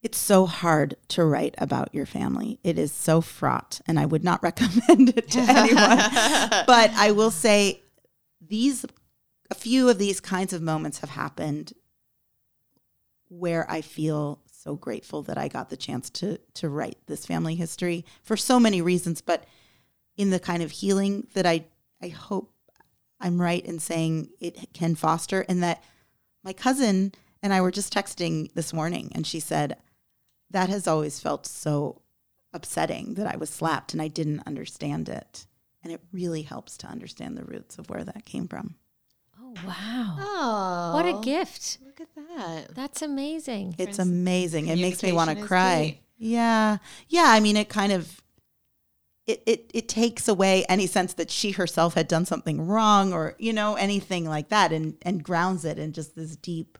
it's 0.02 0.18
so 0.18 0.46
hard 0.46 0.96
to 1.08 1.24
write 1.24 1.54
about 1.58 1.94
your 1.94 2.06
family. 2.06 2.58
It 2.64 2.76
is 2.76 2.92
so 2.92 3.20
fraught 3.20 3.80
and 3.86 3.98
I 3.98 4.06
would 4.06 4.24
not 4.24 4.42
recommend 4.42 5.10
it 5.16 5.30
to 5.30 5.40
anyone. 5.40 5.98
but 6.66 6.90
I 6.94 7.12
will 7.12 7.30
say 7.30 7.82
these 8.40 8.84
a 9.50 9.54
few 9.54 9.88
of 9.88 9.98
these 9.98 10.20
kinds 10.20 10.52
of 10.52 10.62
moments 10.62 11.00
have 11.00 11.10
happened 11.10 11.72
where 13.28 13.70
I 13.70 13.80
feel 13.80 14.40
so 14.62 14.76
grateful 14.76 15.22
that 15.22 15.36
I 15.36 15.48
got 15.48 15.70
the 15.70 15.76
chance 15.76 16.08
to 16.10 16.38
to 16.54 16.68
write 16.68 16.98
this 17.06 17.26
family 17.26 17.54
history 17.54 18.04
for 18.22 18.36
so 18.36 18.60
many 18.60 18.80
reasons, 18.80 19.20
but 19.20 19.44
in 20.16 20.30
the 20.30 20.38
kind 20.38 20.62
of 20.62 20.70
healing 20.70 21.26
that 21.34 21.46
I 21.46 21.64
I 22.00 22.08
hope 22.08 22.52
I'm 23.20 23.40
right 23.40 23.64
in 23.64 23.78
saying 23.78 24.30
it 24.40 24.72
can 24.72 24.94
foster 24.94 25.44
and 25.48 25.62
that 25.62 25.82
my 26.44 26.52
cousin 26.52 27.12
and 27.42 27.52
I 27.52 27.60
were 27.60 27.70
just 27.70 27.92
texting 27.92 28.52
this 28.52 28.72
morning 28.72 29.10
and 29.14 29.26
she 29.26 29.40
said 29.40 29.76
that 30.50 30.68
has 30.68 30.86
always 30.86 31.18
felt 31.18 31.46
so 31.46 32.02
upsetting 32.52 33.14
that 33.14 33.26
I 33.26 33.36
was 33.36 33.50
slapped 33.50 33.92
and 33.92 34.02
I 34.02 34.08
didn't 34.08 34.46
understand 34.46 35.08
it. 35.08 35.46
And 35.82 35.92
it 35.92 36.00
really 36.12 36.42
helps 36.42 36.76
to 36.78 36.86
understand 36.86 37.36
the 37.36 37.44
roots 37.44 37.78
of 37.78 37.90
where 37.90 38.04
that 38.04 38.24
came 38.24 38.46
from. 38.46 38.76
Oh 39.58 39.66
wow. 39.66 40.16
oh. 40.18 40.94
What 40.94 41.06
a 41.06 41.16
oh, 41.16 41.20
gift. 41.20 41.78
Look 41.84 42.00
at 42.00 42.08
that. 42.14 42.74
That's 42.74 43.02
amazing. 43.02 43.74
It's 43.78 43.98
amazing. 43.98 44.68
It 44.68 44.76
makes 44.76 45.02
me 45.02 45.12
want 45.12 45.30
to 45.30 45.44
cry. 45.44 45.98
key. 45.98 46.00
Yeah. 46.18 46.78
Yeah. 47.08 47.26
I 47.26 47.40
mean, 47.40 47.56
it 47.56 47.68
kind 47.68 47.92
of 47.92 48.22
it, 49.26 49.42
it 49.46 49.70
it 49.72 49.88
takes 49.88 50.26
away 50.26 50.64
any 50.68 50.86
sense 50.86 51.14
that 51.14 51.30
she 51.30 51.52
herself 51.52 51.94
had 51.94 52.08
done 52.08 52.24
something 52.24 52.66
wrong 52.66 53.12
or, 53.12 53.34
you 53.38 53.52
know, 53.52 53.74
anything 53.74 54.24
like 54.24 54.48
that 54.48 54.72
and 54.72 54.96
and 55.02 55.22
grounds 55.22 55.64
it 55.64 55.78
in 55.78 55.92
just 55.92 56.16
this 56.16 56.36
deep 56.36 56.78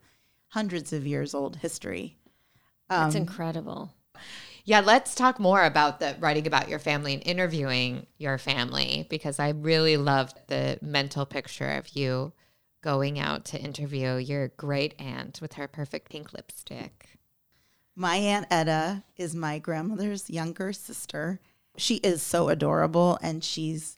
hundreds 0.48 0.92
of 0.92 1.06
years 1.06 1.34
old 1.34 1.56
history. 1.56 2.18
That's 2.88 3.14
um, 3.14 3.22
incredible. 3.22 3.94
Yeah, 4.64 4.80
let's 4.80 5.14
talk 5.14 5.40
more 5.40 5.64
about 5.64 5.98
the 5.98 6.16
writing 6.20 6.46
about 6.46 6.68
your 6.68 6.78
family 6.78 7.14
and 7.14 7.22
interviewing 7.26 8.06
your 8.18 8.38
family 8.38 9.06
because 9.10 9.40
I 9.40 9.50
really 9.50 9.96
loved 9.96 10.38
the 10.46 10.78
mental 10.80 11.26
picture 11.26 11.68
of 11.68 11.96
you 11.96 12.32
going 12.82 13.18
out 13.18 13.44
to 13.46 13.60
interview 13.60 14.16
your 14.16 14.48
great 14.48 14.94
aunt 14.98 15.40
with 15.40 15.54
her 15.54 15.68
perfect 15.68 16.10
pink 16.10 16.32
lipstick. 16.32 17.18
My 17.94 18.16
Aunt 18.16 18.46
Etta 18.50 19.04
is 19.16 19.34
my 19.34 19.58
grandmother's 19.58 20.28
younger 20.28 20.72
sister. 20.72 21.40
She 21.76 21.96
is 21.96 22.22
so 22.22 22.48
adorable 22.48 23.18
and 23.22 23.44
she's, 23.44 23.96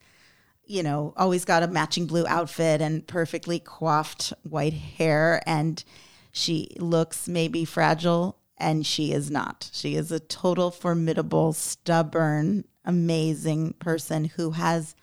you 0.64 0.82
know, 0.82 1.14
always 1.16 1.44
got 1.44 1.62
a 1.62 1.68
matching 1.68 2.06
blue 2.06 2.26
outfit 2.26 2.80
and 2.80 3.06
perfectly 3.06 3.58
coiffed 3.58 4.32
white 4.42 4.74
hair. 4.74 5.42
And 5.46 5.82
she 6.30 6.76
looks 6.78 7.26
maybe 7.26 7.64
fragile 7.64 8.38
and 8.58 8.84
she 8.84 9.12
is 9.12 9.30
not. 9.30 9.70
She 9.72 9.96
is 9.96 10.12
a 10.12 10.20
total 10.20 10.70
formidable, 10.70 11.52
stubborn, 11.52 12.64
amazing 12.84 13.74
person 13.74 14.26
who 14.26 14.52
has 14.52 14.94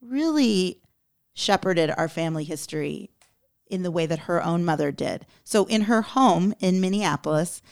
really 0.00 0.80
shepherded 1.34 1.92
our 1.96 2.08
family 2.08 2.44
history 2.44 3.11
in 3.72 3.82
the 3.82 3.90
way 3.90 4.06
that 4.06 4.20
her 4.20 4.44
own 4.44 4.64
mother 4.64 4.92
did. 4.92 5.26
So, 5.42 5.64
in 5.64 5.82
her 5.82 6.02
home 6.02 6.54
in 6.60 6.80
Minneapolis, 6.80 7.62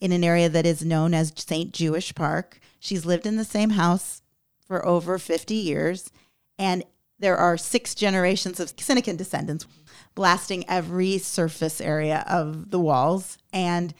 in 0.00 0.12
an 0.12 0.22
area 0.22 0.48
that 0.48 0.66
is 0.66 0.84
known 0.84 1.14
as 1.14 1.32
St. 1.34 1.72
Jewish 1.72 2.14
Park, 2.14 2.60
she's 2.78 3.06
lived 3.06 3.26
in 3.26 3.36
the 3.36 3.44
same 3.44 3.70
house 3.70 4.22
for 4.60 4.84
over 4.86 5.18
50 5.18 5.54
years. 5.54 6.12
And 6.58 6.84
there 7.18 7.36
are 7.36 7.56
six 7.56 7.94
generations 7.94 8.60
of 8.60 8.76
Sinykin 8.76 9.16
descendants 9.16 9.66
blasting 10.14 10.64
every 10.68 11.18
surface 11.18 11.80
area 11.80 12.24
of 12.28 12.70
the 12.70 12.80
walls. 12.80 13.38
And 13.52 13.94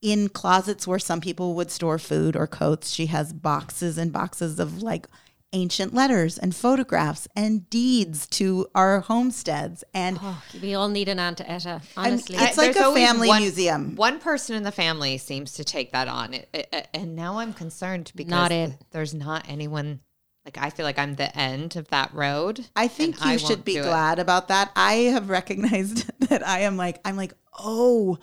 in 0.00 0.28
closets 0.28 0.86
where 0.86 0.98
some 0.98 1.20
people 1.20 1.54
would 1.54 1.70
store 1.70 1.98
food 1.98 2.36
or 2.36 2.46
coats, 2.46 2.90
she 2.90 3.06
has 3.06 3.32
boxes 3.32 3.98
and 3.98 4.12
boxes 4.12 4.60
of 4.60 4.82
like 4.82 5.06
ancient 5.52 5.92
letters 5.94 6.38
and 6.38 6.54
photographs 6.54 7.28
and 7.36 7.68
deeds 7.70 8.26
to 8.26 8.66
our 8.74 9.00
homesteads. 9.00 9.84
And 9.92 10.18
Oh, 10.22 10.42
we 10.62 10.74
all 10.74 10.88
need 10.88 11.08
an 11.08 11.18
Aunt 11.18 11.40
Etta, 11.40 11.68
I'm- 11.68 11.80
honestly. 11.96 12.36
It's 12.36 12.56
like 12.56 12.74
there's 12.74 12.86
a 12.86 12.94
family 12.94 13.28
one- 13.28 13.42
museum. 13.42 13.96
One 13.96 14.18
person 14.18 14.56
in 14.56 14.62
the 14.62 14.72
family 14.72 15.18
seems 15.18 15.52
to 15.54 15.64
take 15.64 15.92
that 15.92 16.08
on, 16.08 16.34
It- 16.34 16.48
it- 16.52 16.88
and 16.94 17.14
now 17.14 17.38
I'm 17.38 17.52
concerned 17.52 18.12
because 18.14 18.30
Not 18.30 18.50
it. 18.52 18.72
there's 18.92 19.14
not 19.14 19.44
anyone. 19.48 20.00
Like 20.44 20.58
I 20.58 20.70
feel 20.70 20.84
like 20.84 20.98
I'm 20.98 21.14
the 21.14 21.36
end 21.38 21.76
of 21.76 21.86
that 21.88 22.12
road. 22.14 22.66
I 22.74 22.88
think 22.88 23.16
you 23.24 23.30
I 23.30 23.36
should 23.36 23.64
be 23.64 23.74
do 23.74 23.80
it. 23.80 23.84
glad 23.84 24.18
about 24.18 24.48
that. 24.48 24.72
I 24.74 24.94
have 25.12 25.28
recognized 25.30 26.10
that 26.28 26.44
I 26.46 26.60
am 26.60 26.76
like, 26.76 26.98
I'm 27.04 27.16
like, 27.16 27.34
oh, 27.58 28.18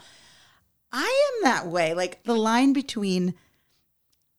I 0.91 1.03
am 1.37 1.43
that 1.43 1.67
way. 1.67 1.93
Like 1.93 2.23
the 2.23 2.35
line 2.35 2.73
between 2.73 3.35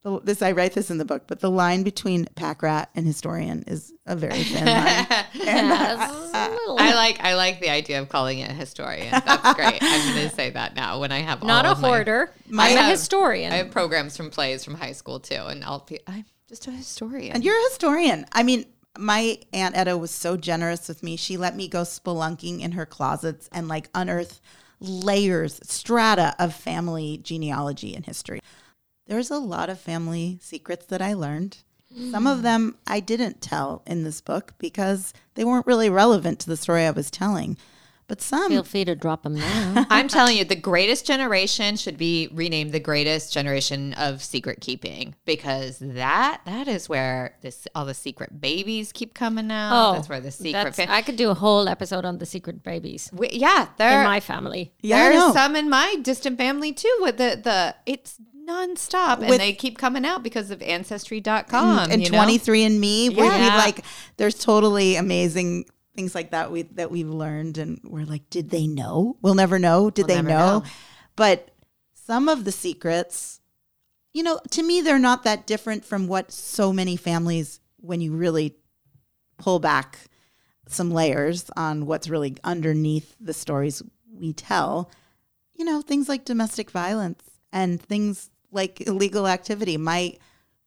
the- 0.03 0.21
this, 0.21 0.41
I 0.43 0.53
write 0.53 0.73
this 0.73 0.91
in 0.91 0.99
the 0.99 1.05
book, 1.05 1.25
but 1.27 1.41
the 1.41 1.51
line 1.51 1.83
between 1.83 2.27
pack 2.35 2.63
rat 2.63 2.91
and 2.95 3.07
historian 3.07 3.65
is 3.67 3.93
a 4.07 4.17
very 4.17 4.43
thin 4.45 4.65
line. 4.67 5.07
And 5.09 5.69
Yes. 5.69 6.31
I 6.33 6.95
like 6.95 7.21
I 7.23 7.35
like 7.35 7.61
the 7.61 7.71
idea 7.71 8.01
of 8.01 8.09
calling 8.09 8.39
it 8.39 8.51
a 8.51 8.55
historian. 8.55 9.11
That's 9.11 9.55
great. 9.55 9.79
I'm 9.83 10.15
going 10.15 10.29
to 10.29 10.35
say 10.35 10.51
that 10.51 10.75
now 10.75 11.01
when 11.01 11.13
I 11.13 11.19
have 11.21 11.43
Not 11.43 11.65
all 11.67 11.73
a 11.73 11.75
of 11.75 11.81
my- 11.81 11.89
hoarder. 11.89 12.33
My- 12.49 12.69
I'm 12.71 12.77
a 12.77 12.81
have- 12.83 12.91
historian. 12.93 13.53
I 13.53 13.57
have 13.57 13.71
programs 13.71 14.17
from 14.17 14.31
plays 14.31 14.65
from 14.65 14.75
high 14.75 14.93
school 14.93 15.21
too, 15.21 15.35
and 15.47 15.65
I'll 15.65 15.81
be 15.89 15.99
I'm 16.07 16.25
just 16.49 16.67
a 16.67 16.71
historian. 16.71 17.33
And 17.35 17.45
you're 17.45 17.59
a 17.59 17.69
historian. 17.71 18.25
I 18.33 18.43
mean, 18.43 18.65
my 18.99 19.39
Aunt 19.53 19.77
Etta 19.77 19.97
was 19.99 20.11
so 20.11 20.37
generous 20.37 20.89
with 20.89 21.03
me. 21.03 21.17
She 21.17 21.37
let 21.37 21.55
me 21.55 21.69
go 21.69 21.83
spelunking 21.83 22.61
in 22.61 22.73
her 22.73 22.87
closets 22.87 23.49
and 23.53 23.69
like 23.69 23.89
unearth 23.95 24.41
layers, 24.81 25.61
strata 25.63 26.35
of 26.39 26.55
family 26.55 27.19
genealogy 27.23 27.95
and 27.95 28.05
history. 28.07 28.41
There's 29.11 29.31
a 29.33 29.39
lot 29.39 29.69
of 29.69 29.81
family 29.81 30.39
secrets 30.41 30.87
that 30.87 31.03
I 31.03 31.15
learned. 31.15 31.59
Some 32.13 32.29
of 32.29 32.39
mm. 32.39 32.43
them 32.43 32.77
I 32.87 33.01
didn't 33.01 33.41
tell 33.41 33.83
in 33.85 34.05
this 34.05 34.21
book 34.21 34.55
because 34.59 35.13
they 35.35 35.45
weren't 35.45 35.67
really 35.67 35.91
relevant 35.91 36.39
to 36.41 36.47
the 36.47 36.57
story 36.57 36.85
I 36.87 36.93
was 36.93 37.11
telling. 37.11 37.57
but 38.07 38.23
some 38.23 38.53
Feel 38.53 38.63
free 38.63 38.85
to 38.85 38.95
drop 38.95 39.25
them 39.25 39.35
now. 39.35 39.87
I'm 39.91 40.07
telling 40.07 40.37
you, 40.37 40.45
the 40.45 40.55
greatest 40.55 41.07
generation 41.07 41.75
should 41.77 41.99
be 41.99 42.29
renamed 42.33 42.71
the 42.71 42.79
greatest 42.79 43.33
generation 43.33 43.95
of 43.95 44.23
secret 44.23 44.61
keeping 44.61 45.17
because 45.25 45.79
that 45.81 46.43
that 46.45 46.69
is 46.69 46.89
where 46.89 47.37
this 47.41 47.67
all 47.75 47.87
the 47.87 47.95
secret 47.95 48.41
babies 48.41 48.93
keep 48.93 49.13
coming 49.13 49.51
out. 49.51 49.73
Oh, 49.73 49.93
that's 49.95 50.09
where 50.09 50.21
the 50.21 50.31
secret. 50.31 50.77
Fam- 50.77 50.91
I 50.91 51.03
could 51.03 51.17
do 51.17 51.31
a 51.31 51.35
whole 51.35 51.69
episode 51.69 52.05
on 52.05 52.19
the 52.19 52.27
secret 52.27 52.63
babies 52.63 53.11
We- 53.13 53.31
yeah, 53.33 53.63
in 53.63 53.69
there 53.79 54.05
my 54.05 54.21
family. 54.21 54.73
Yeah, 54.81 54.99
I 54.99 55.09
there's 55.09 55.33
some 55.33 55.57
in 55.57 55.69
my 55.69 55.97
distant 56.01 56.39
family 56.39 56.73
too. 56.73 56.97
With 57.01 57.17
the 57.17 57.41
the 57.43 57.75
it's 57.87 58.21
nonstop, 58.51 59.23
and 59.23 59.41
they 59.41 59.53
keep 59.53 59.79
coming 59.79 60.05
out 60.05 60.23
because 60.23 60.51
of 60.51 60.61
ancestry.com 60.63 61.89
mm, 61.89 61.93
and 61.93 62.03
you 62.03 62.11
know? 62.11 62.19
23 62.19 62.65
and 62.65 62.81
me 62.81 63.09
where 63.11 63.27
Yeah. 63.27 63.53
we 63.57 63.59
like 63.59 63.85
there's 64.17 64.35
totally 64.35 64.97
amazing 64.97 65.67
things 65.95 66.15
like 66.15 66.31
that 66.31 66.51
we 66.53 66.63
that 66.63 66.91
we've 66.91 67.09
learned 67.09 67.59
and 67.59 67.81
we're 67.85 68.05
like 68.07 68.29
did 68.31 68.51
they 68.51 68.67
know 68.67 69.17
we'll 69.23 69.35
never 69.35 69.59
know 69.59 69.91
did 69.91 70.07
We'll 70.07 70.17
they 70.17 70.23
know? 70.23 70.59
know. 70.61 70.65
but 71.17 71.51
some 71.95 72.29
of 72.29 72.45
the 72.45 72.53
secrets 72.53 73.41
you 74.15 74.23
know 74.23 74.41
to 74.51 74.63
me 74.63 74.81
they're 74.81 74.99
not 74.99 75.25
that 75.25 75.47
different 75.47 75.85
from 75.85 76.07
what 76.07 76.31
so 76.33 76.73
many 76.73 76.97
families 76.97 77.61
when 77.79 78.01
you 78.01 78.13
really 78.13 78.57
pull 79.37 79.59
back 79.59 79.99
some 80.69 80.91
layers 80.93 81.51
on 81.57 81.87
what's 81.87 82.09
really 82.09 82.37
underneath 82.45 83.17
the 83.21 83.35
stories 83.35 83.83
we 84.13 84.33
tell 84.33 84.91
you 85.57 85.65
know 85.65 85.83
things 85.83 86.09
like 86.09 86.25
domestic 86.25 86.71
violence 86.71 87.23
and 87.53 87.83
things 87.83 88.30
like 88.51 88.81
illegal 88.87 89.27
activity. 89.27 89.77
My 89.77 90.17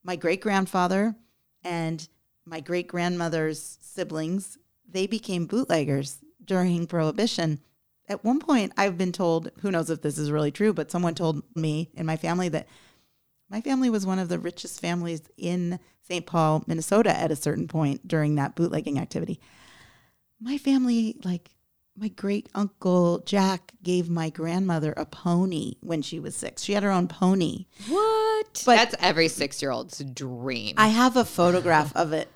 my 0.03 0.15
great 0.15 0.41
grandfather 0.41 1.15
and 1.63 2.07
my 2.45 2.59
great 2.59 2.87
grandmother's 2.87 3.77
siblings 3.81 4.57
they 4.87 5.07
became 5.07 5.45
bootleggers 5.45 6.19
during 6.43 6.85
prohibition. 6.87 7.59
At 8.07 8.23
one 8.23 8.39
point 8.39 8.73
i've 8.77 8.97
been 8.97 9.13
told 9.13 9.49
who 9.61 9.71
knows 9.71 9.89
if 9.89 10.01
this 10.01 10.17
is 10.17 10.29
really 10.29 10.51
true 10.51 10.73
but 10.73 10.91
someone 10.91 11.15
told 11.15 11.41
me 11.55 11.89
in 11.95 12.05
my 12.05 12.17
family 12.17 12.49
that 12.49 12.67
my 13.49 13.61
family 13.61 13.89
was 13.89 14.05
one 14.05 14.19
of 14.19 14.27
the 14.27 14.39
richest 14.39 14.81
families 14.81 15.21
in 15.37 15.79
st 16.01 16.25
paul 16.25 16.63
minnesota 16.67 17.17
at 17.17 17.31
a 17.31 17.35
certain 17.35 17.67
point 17.67 18.05
during 18.07 18.35
that 18.35 18.55
bootlegging 18.55 18.99
activity. 18.99 19.39
My 20.41 20.57
family 20.57 21.15
like 21.23 21.49
my 21.97 22.07
great 22.07 22.49
uncle 22.55 23.19
jack 23.19 23.71
gave 23.83 24.09
my 24.09 24.29
grandmother 24.29 24.93
a 24.97 25.05
pony 25.05 25.73
when 25.81 26.01
she 26.01 26.19
was 26.19 26.35
six 26.35 26.63
she 26.63 26.73
had 26.73 26.83
her 26.83 26.91
own 26.91 27.07
pony 27.07 27.65
What? 27.87 28.63
but 28.65 28.75
That's 28.75 28.95
every 28.99 29.27
six 29.27 29.61
year 29.61 29.71
old's 29.71 29.99
dream. 29.99 30.73
I 30.77 30.87
have 30.87 31.15
a 31.15 31.25
photograph 31.25 31.95
of 31.95 32.11
it. 32.13 32.29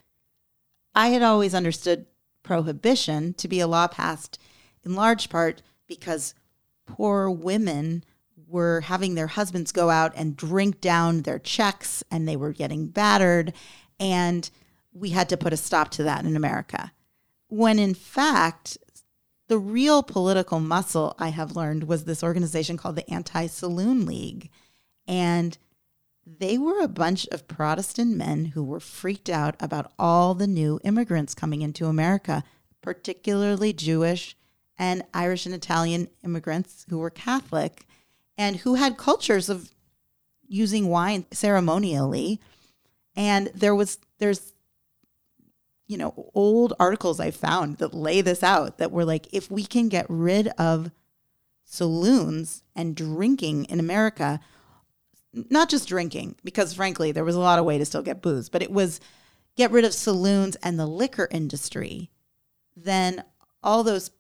I 0.96 1.10
had 1.10 1.22
always 1.22 1.54
understood 1.54 2.06
prohibition 2.44 3.34
to 3.36 3.48
be 3.48 3.60
a 3.60 3.68
law 3.68 3.88
passed 3.88 4.40
in 4.86 4.96
large 4.96 5.30
part 5.30 5.62
because 5.88 6.34
poor 6.86 7.30
women 7.30 8.04
were 8.48 8.82
having 8.82 9.16
their 9.16 9.28
husbands 9.28 9.72
go 9.74 9.90
out 9.90 10.14
and 10.16 10.38
drink 10.38 10.80
down 10.80 11.24
their 11.24 11.40
checks 11.40 12.04
and 12.10 12.26
they 12.28 12.38
were 12.38 12.54
getting 12.54 12.88
battered. 12.88 13.52
And 14.00 14.50
we 14.94 15.10
had 15.10 15.28
to 15.30 15.38
put 15.38 15.52
a 15.52 15.58
stop 15.58 15.90
to 15.92 16.04
that 16.04 16.24
in 16.26 16.36
America. 16.38 16.94
When 17.50 17.78
in 17.80 17.94
fact, 17.94 18.78
the 19.48 19.58
real 19.58 20.04
political 20.04 20.60
muscle 20.60 21.16
I 21.18 21.30
have 21.30 21.56
learned 21.56 21.86
was 21.86 22.04
this 22.04 22.24
organization 22.24 22.78
called 22.78 22.96
the 22.96 23.10
Anti 23.10 23.48
Saloon 23.48 24.06
League. 24.06 24.50
And 25.08 25.58
they 26.26 26.58
were 26.58 26.82
a 26.82 26.90
bunch 26.90 27.26
of 27.28 27.48
Protestant 27.48 28.16
men 28.16 28.46
who 28.46 28.64
were 28.64 28.82
freaked 28.82 29.30
out 29.30 29.56
about 29.62 29.94
all 29.98 30.34
the 30.34 30.48
new 30.48 30.80
immigrants 30.84 31.34
coming 31.34 31.62
into 31.62 31.86
America, 31.86 32.44
particularly 32.82 33.72
Jewish 33.72 34.36
and 34.78 35.04
Irish 35.14 35.46
and 35.46 35.56
Italian 35.56 36.10
immigrants 36.26 36.86
who 36.90 36.98
were 36.98 37.10
Catholic 37.10 37.86
and 38.38 38.58
who 38.58 38.76
had 38.76 38.98
cultures 38.98 39.48
of 39.48 39.72
using 40.48 40.90
wine 40.90 41.26
ceremonially. 41.32 42.42
And 43.16 43.50
there 43.56 43.74
was, 43.74 43.98
there's, 44.20 44.54
you 45.88 45.98
know, 45.98 46.30
old 46.34 46.74
articles 46.80 47.20
I 47.20 47.32
found 47.32 47.78
that 47.78 47.94
lay 47.94 48.22
this 48.22 48.44
out 48.44 48.78
that 48.78 48.92
were 48.92 49.06
like, 49.06 49.28
if 49.32 49.50
we 49.50 49.66
can 49.66 49.88
get 49.88 50.06
rid 50.10 50.50
of 50.58 50.92
saloons 51.64 52.64
and 52.76 52.96
drinking 52.96 53.66
in 53.66 53.80
America, 53.80 54.40
not 55.34 55.70
just 55.70 55.88
drinking, 55.88 56.36
because 56.44 56.74
frankly, 56.74 57.12
there 57.12 57.26
was 57.26 57.36
a 57.36 57.40
lot 57.40 57.60
of 57.60 57.66
way 57.66 57.78
to 57.78 57.86
still 57.86 58.02
get 58.02 58.22
booze, 58.22 58.50
but 58.50 58.62
it 58.62 58.72
was 58.72 59.00
get 59.56 59.72
rid 59.72 59.86
of 59.86 59.94
saloons 59.94 60.56
and 60.58 60.80
the 60.80 60.86
liquor 60.86 61.28
industry, 61.32 62.10
then 62.76 63.24
all 63.64 63.84
those 63.84 64.12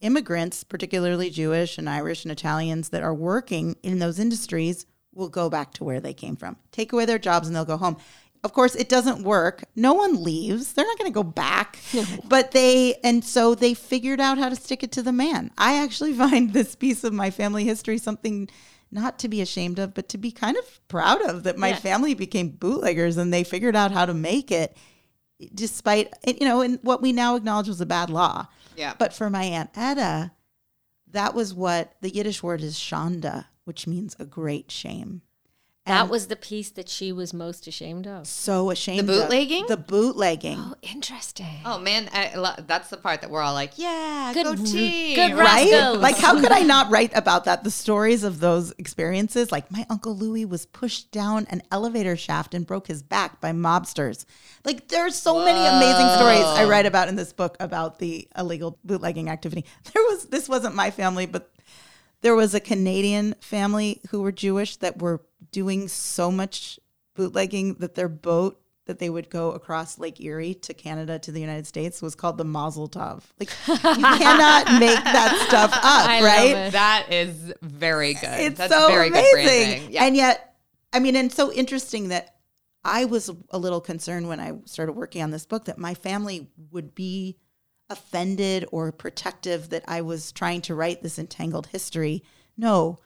immigrants, 0.00 0.62
particularly 0.64 1.30
Jewish 1.30 1.78
and 1.78 1.88
Irish 1.88 2.24
and 2.24 2.32
Italians 2.32 2.90
that 2.90 3.02
are 3.02 3.14
working 3.14 3.76
in 3.82 3.98
those 3.98 4.18
industries, 4.18 4.86
will 5.14 5.28
go 5.28 5.48
back 5.48 5.72
to 5.74 5.84
where 5.84 6.00
they 6.00 6.12
came 6.12 6.36
from. 6.36 6.56
Take 6.72 6.92
away 6.92 7.06
their 7.06 7.18
jobs 7.18 7.46
and 7.46 7.56
they'll 7.56 7.64
go 7.64 7.76
home. 7.76 7.96
Of 8.44 8.52
course, 8.52 8.74
it 8.74 8.88
doesn't 8.90 9.24
work. 9.24 9.64
No 9.74 9.94
one 9.94 10.22
leaves. 10.22 10.74
They're 10.74 10.84
not 10.86 10.98
going 10.98 11.10
to 11.10 11.14
go 11.14 11.22
back. 11.24 11.78
But 12.28 12.52
they, 12.52 12.94
and 13.02 13.24
so 13.24 13.54
they 13.54 13.72
figured 13.74 14.20
out 14.20 14.36
how 14.38 14.50
to 14.50 14.54
stick 14.56 14.82
it 14.82 14.92
to 14.92 15.02
the 15.02 15.12
man. 15.12 15.50
I 15.58 15.82
actually 15.82 16.12
find 16.24 16.52
this 16.52 16.76
piece 16.76 17.04
of 17.04 17.12
my 17.12 17.30
family 17.30 17.64
history 17.64 17.96
something 17.98 18.48
not 18.92 19.18
to 19.20 19.28
be 19.28 19.40
ashamed 19.40 19.78
of, 19.80 19.94
but 19.94 20.08
to 20.10 20.18
be 20.18 20.30
kind 20.30 20.56
of 20.56 20.88
proud 20.88 21.20
of 21.22 21.42
that 21.44 21.58
my 21.58 21.70
Yeah. 21.70 21.76
family 21.76 22.14
became 22.14 22.50
bootleggers 22.50 23.16
and 23.16 23.32
they 23.32 23.42
figured 23.44 23.74
out 23.74 23.90
how 23.92 24.04
to 24.06 24.14
make 24.14 24.52
it 24.52 24.76
despite, 25.54 26.12
you 26.26 26.46
know, 26.46 26.60
in 26.60 26.78
what 26.82 27.02
we 27.02 27.12
now 27.12 27.34
acknowledge 27.36 27.66
was 27.68 27.80
a 27.80 27.86
bad 27.86 28.08
law. 28.10 28.46
yeah. 28.76 28.94
But 28.98 29.12
for 29.12 29.28
my 29.30 29.42
Aunt 29.44 29.70
Etta, 29.74 30.32
that 31.10 31.34
was 31.34 31.52
what 31.54 31.94
the 32.02 32.10
Yiddish 32.10 32.42
word 32.42 32.60
is 32.62 32.76
shanda, 32.76 33.46
which 33.64 33.86
means 33.86 34.14
a 34.18 34.24
great 34.26 34.70
shame. 34.70 35.22
That 35.86 36.08
was 36.08 36.28
the 36.28 36.36
piece 36.36 36.70
that 36.70 36.88
she 36.88 37.12
was 37.12 37.34
most 37.34 37.66
ashamed 37.66 38.06
of. 38.06 38.26
So 38.26 38.70
ashamed. 38.70 39.06
The 39.06 39.12
of- 39.12 39.28
bootlegging? 39.28 39.66
The 39.66 39.76
bootlegging. 39.76 40.58
Oh, 40.58 40.74
interesting. 40.80 41.60
Oh 41.66 41.78
man, 41.78 42.08
I, 42.12 42.34
lo- 42.36 42.54
that's 42.66 42.88
the 42.88 42.96
part 42.96 43.20
that 43.20 43.30
we're 43.30 43.42
all 43.42 43.52
like, 43.52 43.72
yeah, 43.76 44.30
Good- 44.32 44.44
go 44.44 44.54
team. 44.64 45.14
good 45.14 45.34
Right? 45.36 45.70
Rascals. 45.70 45.98
Like, 45.98 46.16
how 46.16 46.40
could 46.40 46.52
I 46.52 46.60
not 46.60 46.90
write 46.90 47.12
about 47.14 47.44
that? 47.44 47.64
The 47.64 47.70
stories 47.70 48.24
of 48.24 48.40
those 48.40 48.72
experiences. 48.78 49.52
Like, 49.52 49.70
my 49.70 49.84
Uncle 49.90 50.16
Louis 50.16 50.46
was 50.46 50.64
pushed 50.64 51.10
down 51.12 51.46
an 51.50 51.60
elevator 51.70 52.16
shaft 52.16 52.54
and 52.54 52.66
broke 52.66 52.86
his 52.86 53.02
back 53.02 53.40
by 53.42 53.52
mobsters. 53.52 54.24
Like, 54.64 54.88
there's 54.88 55.14
so 55.14 55.44
many 55.44 55.58
amazing 55.58 56.08
stories 56.16 56.44
I 56.58 56.64
write 56.64 56.86
about 56.86 57.08
in 57.08 57.16
this 57.16 57.34
book 57.34 57.58
about 57.60 57.98
the 57.98 58.26
illegal 58.38 58.78
bootlegging 58.84 59.28
activity. 59.28 59.66
There 59.92 60.02
was, 60.04 60.24
this 60.26 60.48
wasn't 60.48 60.74
my 60.74 60.90
family, 60.90 61.26
but 61.26 61.50
there 62.22 62.34
was 62.34 62.54
a 62.54 62.60
Canadian 62.60 63.34
family 63.40 64.00
who 64.10 64.22
were 64.22 64.32
Jewish 64.32 64.76
that 64.78 65.00
were 65.00 65.20
doing 65.54 65.86
so 65.86 66.32
much 66.32 66.80
bootlegging 67.14 67.74
that 67.74 67.94
their 67.94 68.08
boat 68.08 68.60
that 68.86 68.98
they 68.98 69.08
would 69.08 69.30
go 69.30 69.52
across 69.52 69.98
Lake 69.98 70.20
Erie 70.20 70.52
to 70.52 70.74
Canada 70.74 71.18
to 71.20 71.32
the 71.32 71.40
United 71.40 71.66
States 71.66 72.02
was 72.02 72.16
called 72.16 72.36
the 72.36 72.44
Mazel 72.44 72.88
Tov. 72.88 73.22
Like 73.38 73.48
you 73.68 73.76
cannot 73.78 74.80
make 74.80 75.02
that 75.04 75.46
stuff 75.48 75.72
up, 75.72 75.80
I 75.84 76.20
love 76.20 76.24
right? 76.24 76.56
it. 76.66 76.72
That 76.72 77.06
is 77.10 77.54
very 77.62 78.14
good. 78.14 78.40
It's 78.40 78.58
That's 78.58 78.72
so 78.72 78.88
very 78.88 79.08
amazing. 79.08 79.84
good. 79.84 79.94
Yeah. 79.94 80.04
And 80.04 80.16
yet, 80.16 80.56
I 80.92 80.98
mean, 80.98 81.14
and 81.16 81.32
so 81.32 81.52
interesting 81.52 82.08
that 82.08 82.34
I 82.84 83.06
was 83.06 83.30
a 83.50 83.58
little 83.58 83.80
concerned 83.80 84.28
when 84.28 84.40
I 84.40 84.52
started 84.66 84.92
working 84.92 85.22
on 85.22 85.30
this 85.30 85.46
book 85.46 85.66
that 85.66 85.78
my 85.78 85.94
family 85.94 86.48
would 86.72 86.94
be 86.94 87.38
offended 87.88 88.66
or 88.72 88.92
protective 88.92 89.70
that 89.70 89.84
I 89.86 90.02
was 90.02 90.32
trying 90.32 90.60
to 90.62 90.74
write 90.74 91.02
this 91.02 91.18
entangled 91.18 91.68
history. 91.68 92.22
No, 92.58 92.98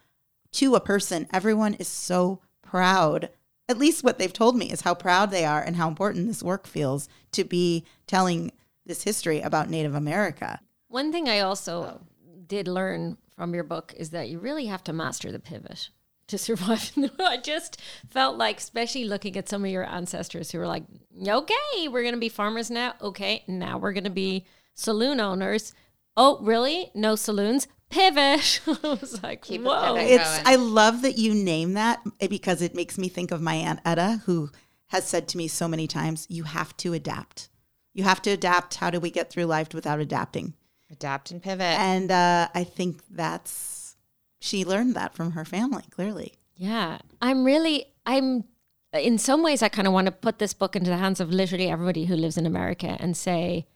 to 0.52 0.74
a 0.74 0.80
person, 0.80 1.26
everyone 1.32 1.74
is 1.74 1.88
so 1.88 2.40
proud. 2.62 3.30
At 3.68 3.78
least 3.78 4.02
what 4.02 4.18
they've 4.18 4.32
told 4.32 4.56
me 4.56 4.70
is 4.70 4.82
how 4.82 4.94
proud 4.94 5.30
they 5.30 5.44
are 5.44 5.62
and 5.62 5.76
how 5.76 5.88
important 5.88 6.26
this 6.26 6.42
work 6.42 6.66
feels 6.66 7.08
to 7.32 7.44
be 7.44 7.84
telling 8.06 8.52
this 8.86 9.02
history 9.02 9.40
about 9.40 9.68
Native 9.68 9.94
America. 9.94 10.60
One 10.88 11.12
thing 11.12 11.28
I 11.28 11.40
also 11.40 12.00
did 12.46 12.66
learn 12.66 13.18
from 13.36 13.54
your 13.54 13.64
book 13.64 13.94
is 13.96 14.10
that 14.10 14.28
you 14.28 14.38
really 14.38 14.66
have 14.66 14.82
to 14.84 14.92
master 14.92 15.30
the 15.30 15.38
pivot 15.38 15.90
to 16.28 16.38
survive. 16.38 16.90
I 17.18 17.36
just 17.36 17.80
felt 18.08 18.36
like, 18.36 18.58
especially 18.58 19.04
looking 19.04 19.36
at 19.36 19.48
some 19.48 19.64
of 19.64 19.70
your 19.70 19.84
ancestors 19.84 20.50
who 20.50 20.58
were 20.58 20.66
like, 20.66 20.84
okay, 21.26 21.88
we're 21.88 22.02
going 22.02 22.14
to 22.14 22.20
be 22.20 22.28
farmers 22.28 22.70
now. 22.70 22.94
Okay, 23.00 23.44
now 23.46 23.78
we're 23.78 23.92
going 23.92 24.04
to 24.04 24.10
be 24.10 24.46
saloon 24.74 25.20
owners. 25.20 25.74
Oh, 26.20 26.38
really? 26.42 26.90
No 26.96 27.14
saloons? 27.14 27.68
Pivot. 27.90 28.60
I 28.66 28.88
was 29.00 29.22
like, 29.22 29.42
Keep 29.42 29.62
whoa. 29.62 29.94
It's. 29.96 30.40
I 30.44 30.56
love 30.56 31.02
that 31.02 31.16
you 31.16 31.32
name 31.32 31.74
that 31.74 32.00
because 32.28 32.60
it 32.60 32.74
makes 32.74 32.98
me 32.98 33.08
think 33.08 33.30
of 33.30 33.40
my 33.40 33.54
aunt 33.54 33.80
Etta 33.84 34.22
who 34.26 34.50
has 34.88 35.06
said 35.06 35.28
to 35.28 35.38
me 35.38 35.46
so 35.46 35.68
many 35.68 35.86
times, 35.86 36.26
you 36.28 36.42
have 36.42 36.76
to 36.78 36.92
adapt. 36.92 37.48
You 37.94 38.02
have 38.02 38.20
to 38.22 38.30
adapt. 38.30 38.74
How 38.74 38.90
do 38.90 38.98
we 38.98 39.10
get 39.10 39.30
through 39.30 39.44
life 39.44 39.72
without 39.72 40.00
adapting? 40.00 40.54
Adapt 40.90 41.30
and 41.30 41.40
pivot. 41.40 41.78
And 41.78 42.10
uh, 42.10 42.48
I 42.52 42.64
think 42.64 43.02
that's 43.08 43.96
she 44.40 44.64
learned 44.64 44.96
that 44.96 45.14
from 45.14 45.32
her 45.32 45.44
family, 45.44 45.84
clearly. 45.90 46.34
Yeah. 46.56 46.98
I'm 47.22 47.44
really, 47.44 47.86
I'm, 48.06 48.44
in 48.92 49.18
some 49.18 49.44
ways, 49.44 49.62
I 49.62 49.68
kind 49.68 49.86
of 49.86 49.94
want 49.94 50.06
to 50.06 50.12
put 50.12 50.40
this 50.40 50.52
book 50.52 50.74
into 50.74 50.90
the 50.90 50.96
hands 50.96 51.20
of 51.20 51.30
literally 51.30 51.68
everybody 51.68 52.06
who 52.06 52.16
lives 52.16 52.36
in 52.36 52.44
America 52.44 52.96
and 52.98 53.16
say, 53.16 53.66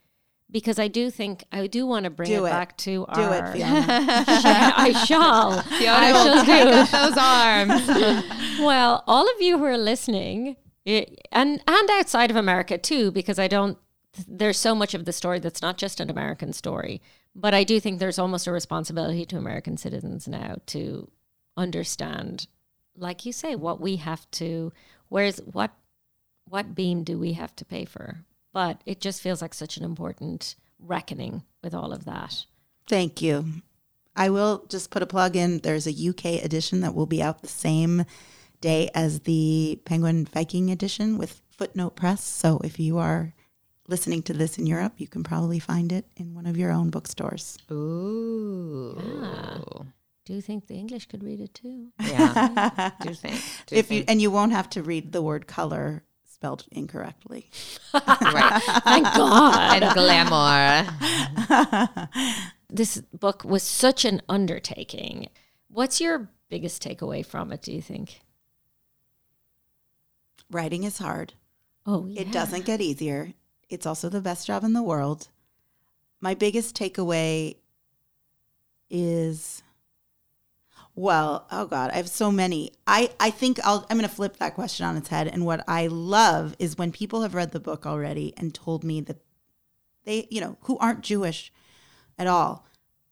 because 0.53 0.79
I 0.79 0.87
do 0.87 1.09
think 1.09 1.43
I 1.51 1.67
do 1.67 1.85
want 1.85 2.05
to 2.05 2.09
bring 2.09 2.29
Do 2.29 2.45
it, 2.45 2.49
it. 2.49 2.51
back 2.51 2.77
to 2.77 2.91
Do 2.91 3.21
our. 3.21 3.47
it, 3.47 3.51
Fiona. 3.53 3.85
I 3.89 5.03
shall. 5.05 5.61
Fiona 5.77 5.97
I 5.97 6.11
will 6.13 6.23
shall 6.23 6.45
take 6.45 6.67
up 6.67 6.89
those 6.89 7.17
arms. 7.17 8.29
Well, 8.59 9.03
all 9.07 9.27
of 9.27 9.41
you 9.41 9.57
who 9.57 9.65
are 9.65 9.79
listening, 9.79 10.55
eh, 10.85 11.05
and 11.31 11.59
and 11.67 11.89
outside 11.89 12.29
of 12.29 12.37
America 12.37 12.77
too, 12.77 13.11
because 13.11 13.39
I 13.39 13.47
don't. 13.47 13.77
There's 14.27 14.59
so 14.59 14.75
much 14.75 14.93
of 14.93 15.05
the 15.05 15.11
story 15.11 15.39
that's 15.39 15.63
not 15.63 15.79
just 15.79 15.99
an 15.99 16.11
American 16.11 16.53
story, 16.53 17.01
but 17.35 17.55
I 17.55 17.63
do 17.63 17.79
think 17.79 17.97
there's 17.97 18.19
almost 18.19 18.45
a 18.45 18.51
responsibility 18.51 19.25
to 19.25 19.37
American 19.37 19.75
citizens 19.75 20.27
now 20.27 20.57
to 20.67 21.09
understand, 21.57 22.47
like 22.95 23.25
you 23.25 23.33
say, 23.33 23.55
what 23.55 23.81
we 23.81 23.95
have 23.95 24.29
to. 24.31 24.71
Where's 25.09 25.39
what 25.39 25.71
what 26.47 26.75
beam 26.75 27.03
do 27.03 27.17
we 27.17 27.33
have 27.33 27.55
to 27.55 27.65
pay 27.65 27.85
for? 27.85 28.23
But 28.53 28.81
it 28.85 29.01
just 29.01 29.21
feels 29.21 29.41
like 29.41 29.53
such 29.53 29.77
an 29.77 29.83
important 29.83 30.55
reckoning 30.79 31.43
with 31.63 31.73
all 31.73 31.91
of 31.91 32.05
that. 32.05 32.45
Thank 32.87 33.21
you. 33.21 33.45
I 34.15 34.29
will 34.29 34.65
just 34.69 34.91
put 34.91 35.01
a 35.01 35.07
plug 35.07 35.35
in. 35.35 35.59
There's 35.59 35.87
a 35.87 36.09
UK 36.09 36.43
edition 36.43 36.81
that 36.81 36.93
will 36.93 37.07
be 37.07 37.23
out 37.23 37.41
the 37.41 37.47
same 37.47 38.05
day 38.61 38.89
as 38.93 39.21
the 39.21 39.79
Penguin 39.85 40.25
Viking 40.25 40.69
edition 40.69 41.17
with 41.17 41.41
Footnote 41.49 41.95
Press. 41.95 42.23
So 42.23 42.59
if 42.63 42.79
you 42.79 42.99
are 42.99 43.33
listening 43.87 44.21
to 44.23 44.33
this 44.33 44.57
in 44.57 44.67
Europe, 44.67 44.93
you 44.97 45.07
can 45.07 45.23
probably 45.23 45.59
find 45.59 45.91
it 45.91 46.05
in 46.15 46.33
one 46.33 46.45
of 46.45 46.57
your 46.57 46.71
own 46.71 46.89
bookstores. 46.89 47.57
Ooh. 47.71 48.95
Do 50.25 50.33
you 50.33 50.41
think 50.41 50.67
the 50.67 50.75
English 50.75 51.07
could 51.07 51.23
read 51.23 51.41
it 51.41 51.53
too? 51.53 51.87
Yeah. 51.99 52.91
Do 53.01 53.09
you 53.09 53.15
think? 53.15 53.41
Do 53.65 53.75
If 53.75 53.91
you 53.91 54.05
and 54.07 54.21
you 54.21 54.31
won't 54.31 54.53
have 54.53 54.69
to 54.71 54.83
read 54.83 55.11
the 55.11 55.21
word 55.21 55.47
color 55.47 56.03
spelled 56.43 56.65
incorrectly. 56.73 57.49
right. 57.93 58.61
Thank 58.83 59.05
God. 59.15 59.81
And 59.81 59.93
glamour. 59.93 60.89
this 62.69 62.99
book 63.17 63.45
was 63.45 63.63
such 63.63 64.03
an 64.03 64.21
undertaking. 64.27 65.29
What's 65.69 66.01
your 66.01 66.29
biggest 66.49 66.83
takeaway 66.83 67.25
from 67.25 67.53
it, 67.53 67.61
do 67.61 67.71
you 67.71 67.81
think? 67.81 68.19
Writing 70.51 70.83
is 70.83 70.97
hard. 70.97 71.33
Oh, 71.85 72.07
yeah. 72.07 72.23
It 72.23 72.33
doesn't 72.33 72.65
get 72.65 72.81
easier. 72.81 73.33
It's 73.69 73.85
also 73.85 74.09
the 74.09 74.19
best 74.19 74.45
job 74.45 74.65
in 74.65 74.73
the 74.73 74.83
world. 74.83 75.29
My 76.19 76.33
biggest 76.33 76.75
takeaway 76.75 77.55
is 78.89 79.62
well, 80.95 81.47
oh 81.51 81.65
god, 81.65 81.91
I 81.91 81.97
have 81.97 82.09
so 82.09 82.31
many. 82.31 82.71
I 82.85 83.11
I 83.19 83.29
think 83.29 83.59
I'll 83.63 83.85
I'm 83.89 83.97
going 83.97 84.09
to 84.09 84.15
flip 84.15 84.37
that 84.37 84.55
question 84.55 84.85
on 84.85 84.97
its 84.97 85.09
head 85.09 85.27
and 85.27 85.45
what 85.45 85.63
I 85.67 85.87
love 85.87 86.55
is 86.59 86.77
when 86.77 86.91
people 86.91 87.21
have 87.21 87.33
read 87.33 87.51
the 87.51 87.59
book 87.59 87.85
already 87.85 88.33
and 88.37 88.53
told 88.53 88.83
me 88.83 89.01
that 89.01 89.17
they, 90.05 90.27
you 90.29 90.41
know, 90.41 90.57
who 90.61 90.77
aren't 90.79 91.01
Jewish 91.01 91.51
at 92.17 92.27
all 92.27 92.65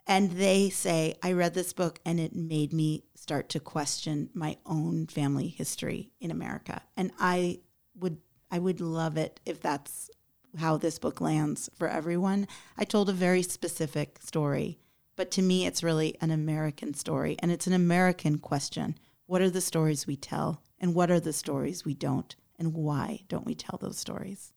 and 0.08 0.32
they 0.32 0.70
say 0.70 1.16
I 1.24 1.32
read 1.32 1.54
this 1.54 1.74
book 1.74 2.00
and 2.06 2.20
it 2.20 2.36
made 2.36 2.74
me 2.74 3.04
start 3.16 3.50
to 3.50 3.60
question 3.60 4.30
my 4.34 4.58
own 4.66 5.08
family 5.08 5.48
history 5.48 6.12
in 6.20 6.32
America. 6.32 6.82
And 6.98 7.12
I 7.20 7.62
would 7.96 8.18
I 8.52 8.60
would 8.60 8.82
love 8.82 9.16
it 9.16 9.40
if 9.46 9.62
that's 9.62 10.10
how 10.58 10.76
this 10.76 11.00
book 11.00 11.22
lands 11.22 11.70
for 11.76 11.88
everyone. 11.88 12.48
I 12.78 12.84
told 12.84 13.10
a 13.10 13.14
very 13.14 13.42
specific 13.42 14.20
story, 14.22 14.80
but 15.16 15.32
to 15.32 15.42
me 15.42 15.66
it's 15.66 15.84
really 15.84 16.16
an 16.22 16.32
American 16.32 16.94
story 16.94 17.36
and 17.40 17.52
it's 17.52 17.68
an 17.68 17.74
American 17.74 18.38
question. 18.40 18.98
What 19.26 19.42
are 19.42 19.50
the 19.50 19.62
stories 19.62 20.08
we 20.08 20.16
tell 20.16 20.62
and 20.80 20.94
what 20.96 21.10
are 21.12 21.20
the 21.20 21.34
stories 21.34 21.86
we 21.86 21.94
don't 21.94 22.36
and 22.60 22.74
why 22.74 23.22
don't 23.28 23.46
we 23.46 23.56
tell 23.56 23.78
those 23.82 23.98
stories? 23.98 24.52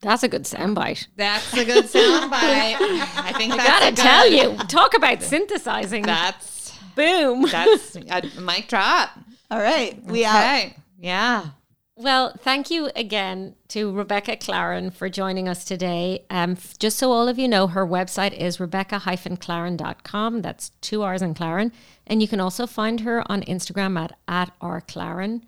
That's 0.00 0.22
a 0.24 0.28
good 0.28 0.42
soundbite. 0.44 1.06
That's 1.16 1.52
a 1.56 1.64
good 1.64 1.84
soundbite. 1.84 2.32
I 2.34 3.32
think 3.36 3.52
I 3.52 3.56
that's 3.56 3.68
gotta 3.68 3.90
good- 3.90 3.96
tell 4.02 4.28
you, 4.28 4.58
talk 4.66 4.94
about 4.94 5.22
synthesizing. 5.22 6.02
That's 6.02 6.72
Boom. 6.96 7.42
that's 7.42 7.96
a 7.96 8.40
mic 8.40 8.68
drop. 8.68 9.10
All 9.50 9.60
right, 9.60 10.02
we 10.04 10.24
out. 10.24 10.72
Yeah. 10.98 11.46
Well, 11.94 12.32
thank 12.38 12.70
you 12.70 12.90
again 12.96 13.54
to 13.68 13.92
Rebecca 13.92 14.36
Clarren 14.36 14.92
for 14.94 15.10
joining 15.10 15.46
us 15.46 15.62
today. 15.62 16.24
Um, 16.30 16.56
just 16.78 16.98
so 16.98 17.12
all 17.12 17.28
of 17.28 17.38
you 17.38 17.46
know, 17.46 17.66
her 17.66 17.86
website 17.86 18.32
is 18.32 18.58
rebecca-clarren.com. 18.58 20.40
That's 20.40 20.70
two 20.80 21.02
R's 21.02 21.20
in 21.20 21.34
Clarren. 21.34 21.70
And 22.06 22.22
you 22.22 22.28
can 22.28 22.40
also 22.40 22.66
find 22.66 23.00
her 23.00 23.30
on 23.30 23.42
Instagram 23.42 24.00
at, 24.00 24.18
at 24.26 24.58
rclarren. 24.60 25.42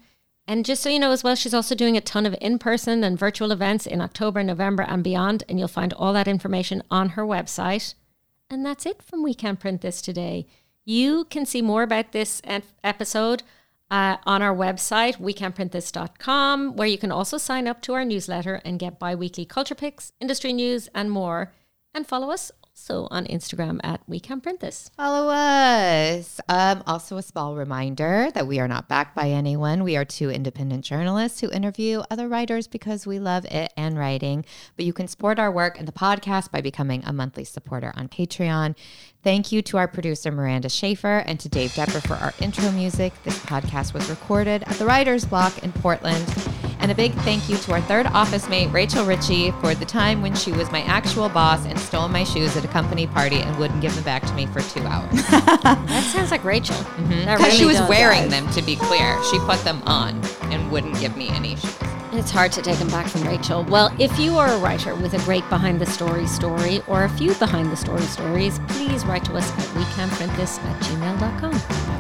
And 0.46 0.66
just 0.66 0.82
so 0.82 0.90
you 0.90 0.98
know 0.98 1.12
as 1.12 1.24
well, 1.24 1.34
she's 1.34 1.54
also 1.54 1.74
doing 1.74 1.96
a 1.96 2.02
ton 2.02 2.26
of 2.26 2.36
in-person 2.42 3.02
and 3.02 3.18
virtual 3.18 3.50
events 3.50 3.86
in 3.86 4.02
October, 4.02 4.42
November, 4.42 4.82
and 4.82 5.02
beyond. 5.02 5.44
And 5.48 5.58
you'll 5.58 5.68
find 5.68 5.94
all 5.94 6.12
that 6.12 6.28
information 6.28 6.82
on 6.90 7.10
her 7.10 7.24
website. 7.24 7.94
And 8.50 8.66
that's 8.66 8.84
it 8.84 9.02
from 9.02 9.22
We 9.22 9.32
Can't 9.32 9.58
Print 9.58 9.80
This 9.80 10.02
today. 10.02 10.46
You 10.84 11.24
can 11.24 11.46
see 11.46 11.62
more 11.62 11.82
about 11.82 12.12
this 12.12 12.42
episode 12.84 13.42
uh, 13.94 14.16
on 14.26 14.42
our 14.42 14.52
website, 14.52 15.18
wecantprintthis.com, 15.18 16.74
where 16.74 16.88
you 16.88 16.98
can 16.98 17.12
also 17.12 17.38
sign 17.38 17.68
up 17.68 17.80
to 17.80 17.92
our 17.92 18.04
newsletter 18.04 18.60
and 18.64 18.80
get 18.80 18.98
bi 18.98 19.14
weekly 19.14 19.44
culture 19.44 19.76
picks, 19.76 20.12
industry 20.20 20.52
news, 20.52 20.88
and 20.96 21.12
more. 21.12 21.52
And 21.94 22.04
follow 22.04 22.32
us 22.32 22.50
also 22.74 23.06
on 23.10 23.24
Instagram 23.26 23.78
at 23.84 24.00
We 24.08 24.18
Can't 24.18 24.42
Print 24.42 24.58
This. 24.58 24.90
Follow 24.96 25.28
us. 25.30 26.40
Um, 26.48 26.82
also, 26.88 27.16
a 27.16 27.22
small 27.22 27.54
reminder 27.54 28.30
that 28.34 28.48
we 28.48 28.58
are 28.58 28.66
not 28.66 28.88
backed 28.88 29.14
by 29.14 29.30
anyone. 29.30 29.84
We 29.84 29.96
are 29.96 30.04
two 30.04 30.28
independent 30.28 30.84
journalists 30.84 31.40
who 31.40 31.50
interview 31.52 32.02
other 32.10 32.26
writers 32.26 32.66
because 32.66 33.06
we 33.06 33.20
love 33.20 33.44
it 33.44 33.72
and 33.76 33.96
writing. 33.96 34.44
But 34.76 34.86
you 34.86 34.92
can 34.92 35.06
support 35.06 35.38
our 35.38 35.52
work 35.52 35.78
and 35.78 35.86
the 35.86 35.92
podcast 35.92 36.50
by 36.50 36.60
becoming 36.60 37.04
a 37.04 37.12
monthly 37.12 37.44
supporter 37.44 37.92
on 37.94 38.08
Patreon. 38.08 38.74
Thank 39.22 39.52
you 39.52 39.62
to 39.62 39.78
our 39.78 39.88
producer, 39.88 40.32
Miranda 40.32 40.68
Shafer, 40.68 41.18
and 41.18 41.38
to 41.40 41.48
Dave 41.48 41.74
Depper 41.74 42.00
for 42.00 42.14
our 42.14 42.34
intro 42.40 42.72
music. 42.72 43.12
This 43.22 43.38
podcast 43.38 43.94
was 43.94 44.10
recorded 44.10 44.64
at 44.64 44.76
the 44.76 44.84
Writer's 44.84 45.24
Block 45.24 45.62
in 45.62 45.72
Portland. 45.72 46.26
And 46.84 46.92
a 46.92 46.94
big 46.94 47.14
thank 47.20 47.48
you 47.48 47.56
to 47.56 47.72
our 47.72 47.80
third 47.80 48.04
office 48.08 48.46
mate, 48.46 48.66
Rachel 48.66 49.06
Ritchie, 49.06 49.52
for 49.52 49.74
the 49.74 49.86
time 49.86 50.20
when 50.20 50.34
she 50.34 50.52
was 50.52 50.70
my 50.70 50.82
actual 50.82 51.30
boss 51.30 51.64
and 51.64 51.80
stole 51.80 52.08
my 52.08 52.24
shoes 52.24 52.58
at 52.58 52.64
a 52.66 52.68
company 52.68 53.06
party 53.06 53.36
and 53.36 53.58
wouldn't 53.58 53.80
give 53.80 53.94
them 53.94 54.04
back 54.04 54.22
to 54.26 54.34
me 54.34 54.44
for 54.44 54.60
two 54.60 54.82
hours. 54.82 55.10
That 55.64 56.10
sounds 56.12 56.30
like 56.30 56.44
Rachel. 56.44 56.76
Mm-hmm. 56.76 57.24
That 57.24 57.38
Because 57.38 57.54
she 57.54 57.62
really 57.62 57.72
was 57.72 57.80
does. 57.80 57.88
wearing 57.88 58.28
them, 58.28 58.46
to 58.50 58.60
be 58.60 58.76
clear. 58.76 59.18
She 59.30 59.38
put 59.38 59.64
them 59.64 59.82
on 59.86 60.20
and 60.52 60.70
wouldn't 60.70 61.00
give 61.00 61.16
me 61.16 61.30
any 61.30 61.56
shoes. 61.56 61.74
It's 62.12 62.30
hard 62.30 62.52
to 62.52 62.60
take 62.60 62.78
them 62.78 62.88
back 62.88 63.06
from 63.06 63.22
Rachel. 63.22 63.64
Well, 63.64 63.90
if 63.98 64.18
you 64.18 64.36
are 64.36 64.48
a 64.52 64.58
writer 64.58 64.94
with 64.94 65.14
a 65.14 65.18
great 65.24 65.48
behind 65.48 65.80
the 65.80 65.86
story 65.86 66.26
story 66.26 66.82
or 66.86 67.04
a 67.04 67.08
few 67.08 67.32
behind 67.36 67.72
the 67.72 67.76
story 67.76 68.02
stories, 68.02 68.60
please 68.68 69.06
write 69.06 69.24
to 69.24 69.36
us 69.36 69.50
at 69.52 69.64
wecantprintthis 69.68 70.58
at 70.62 70.82
gmail.com. 70.82 71.93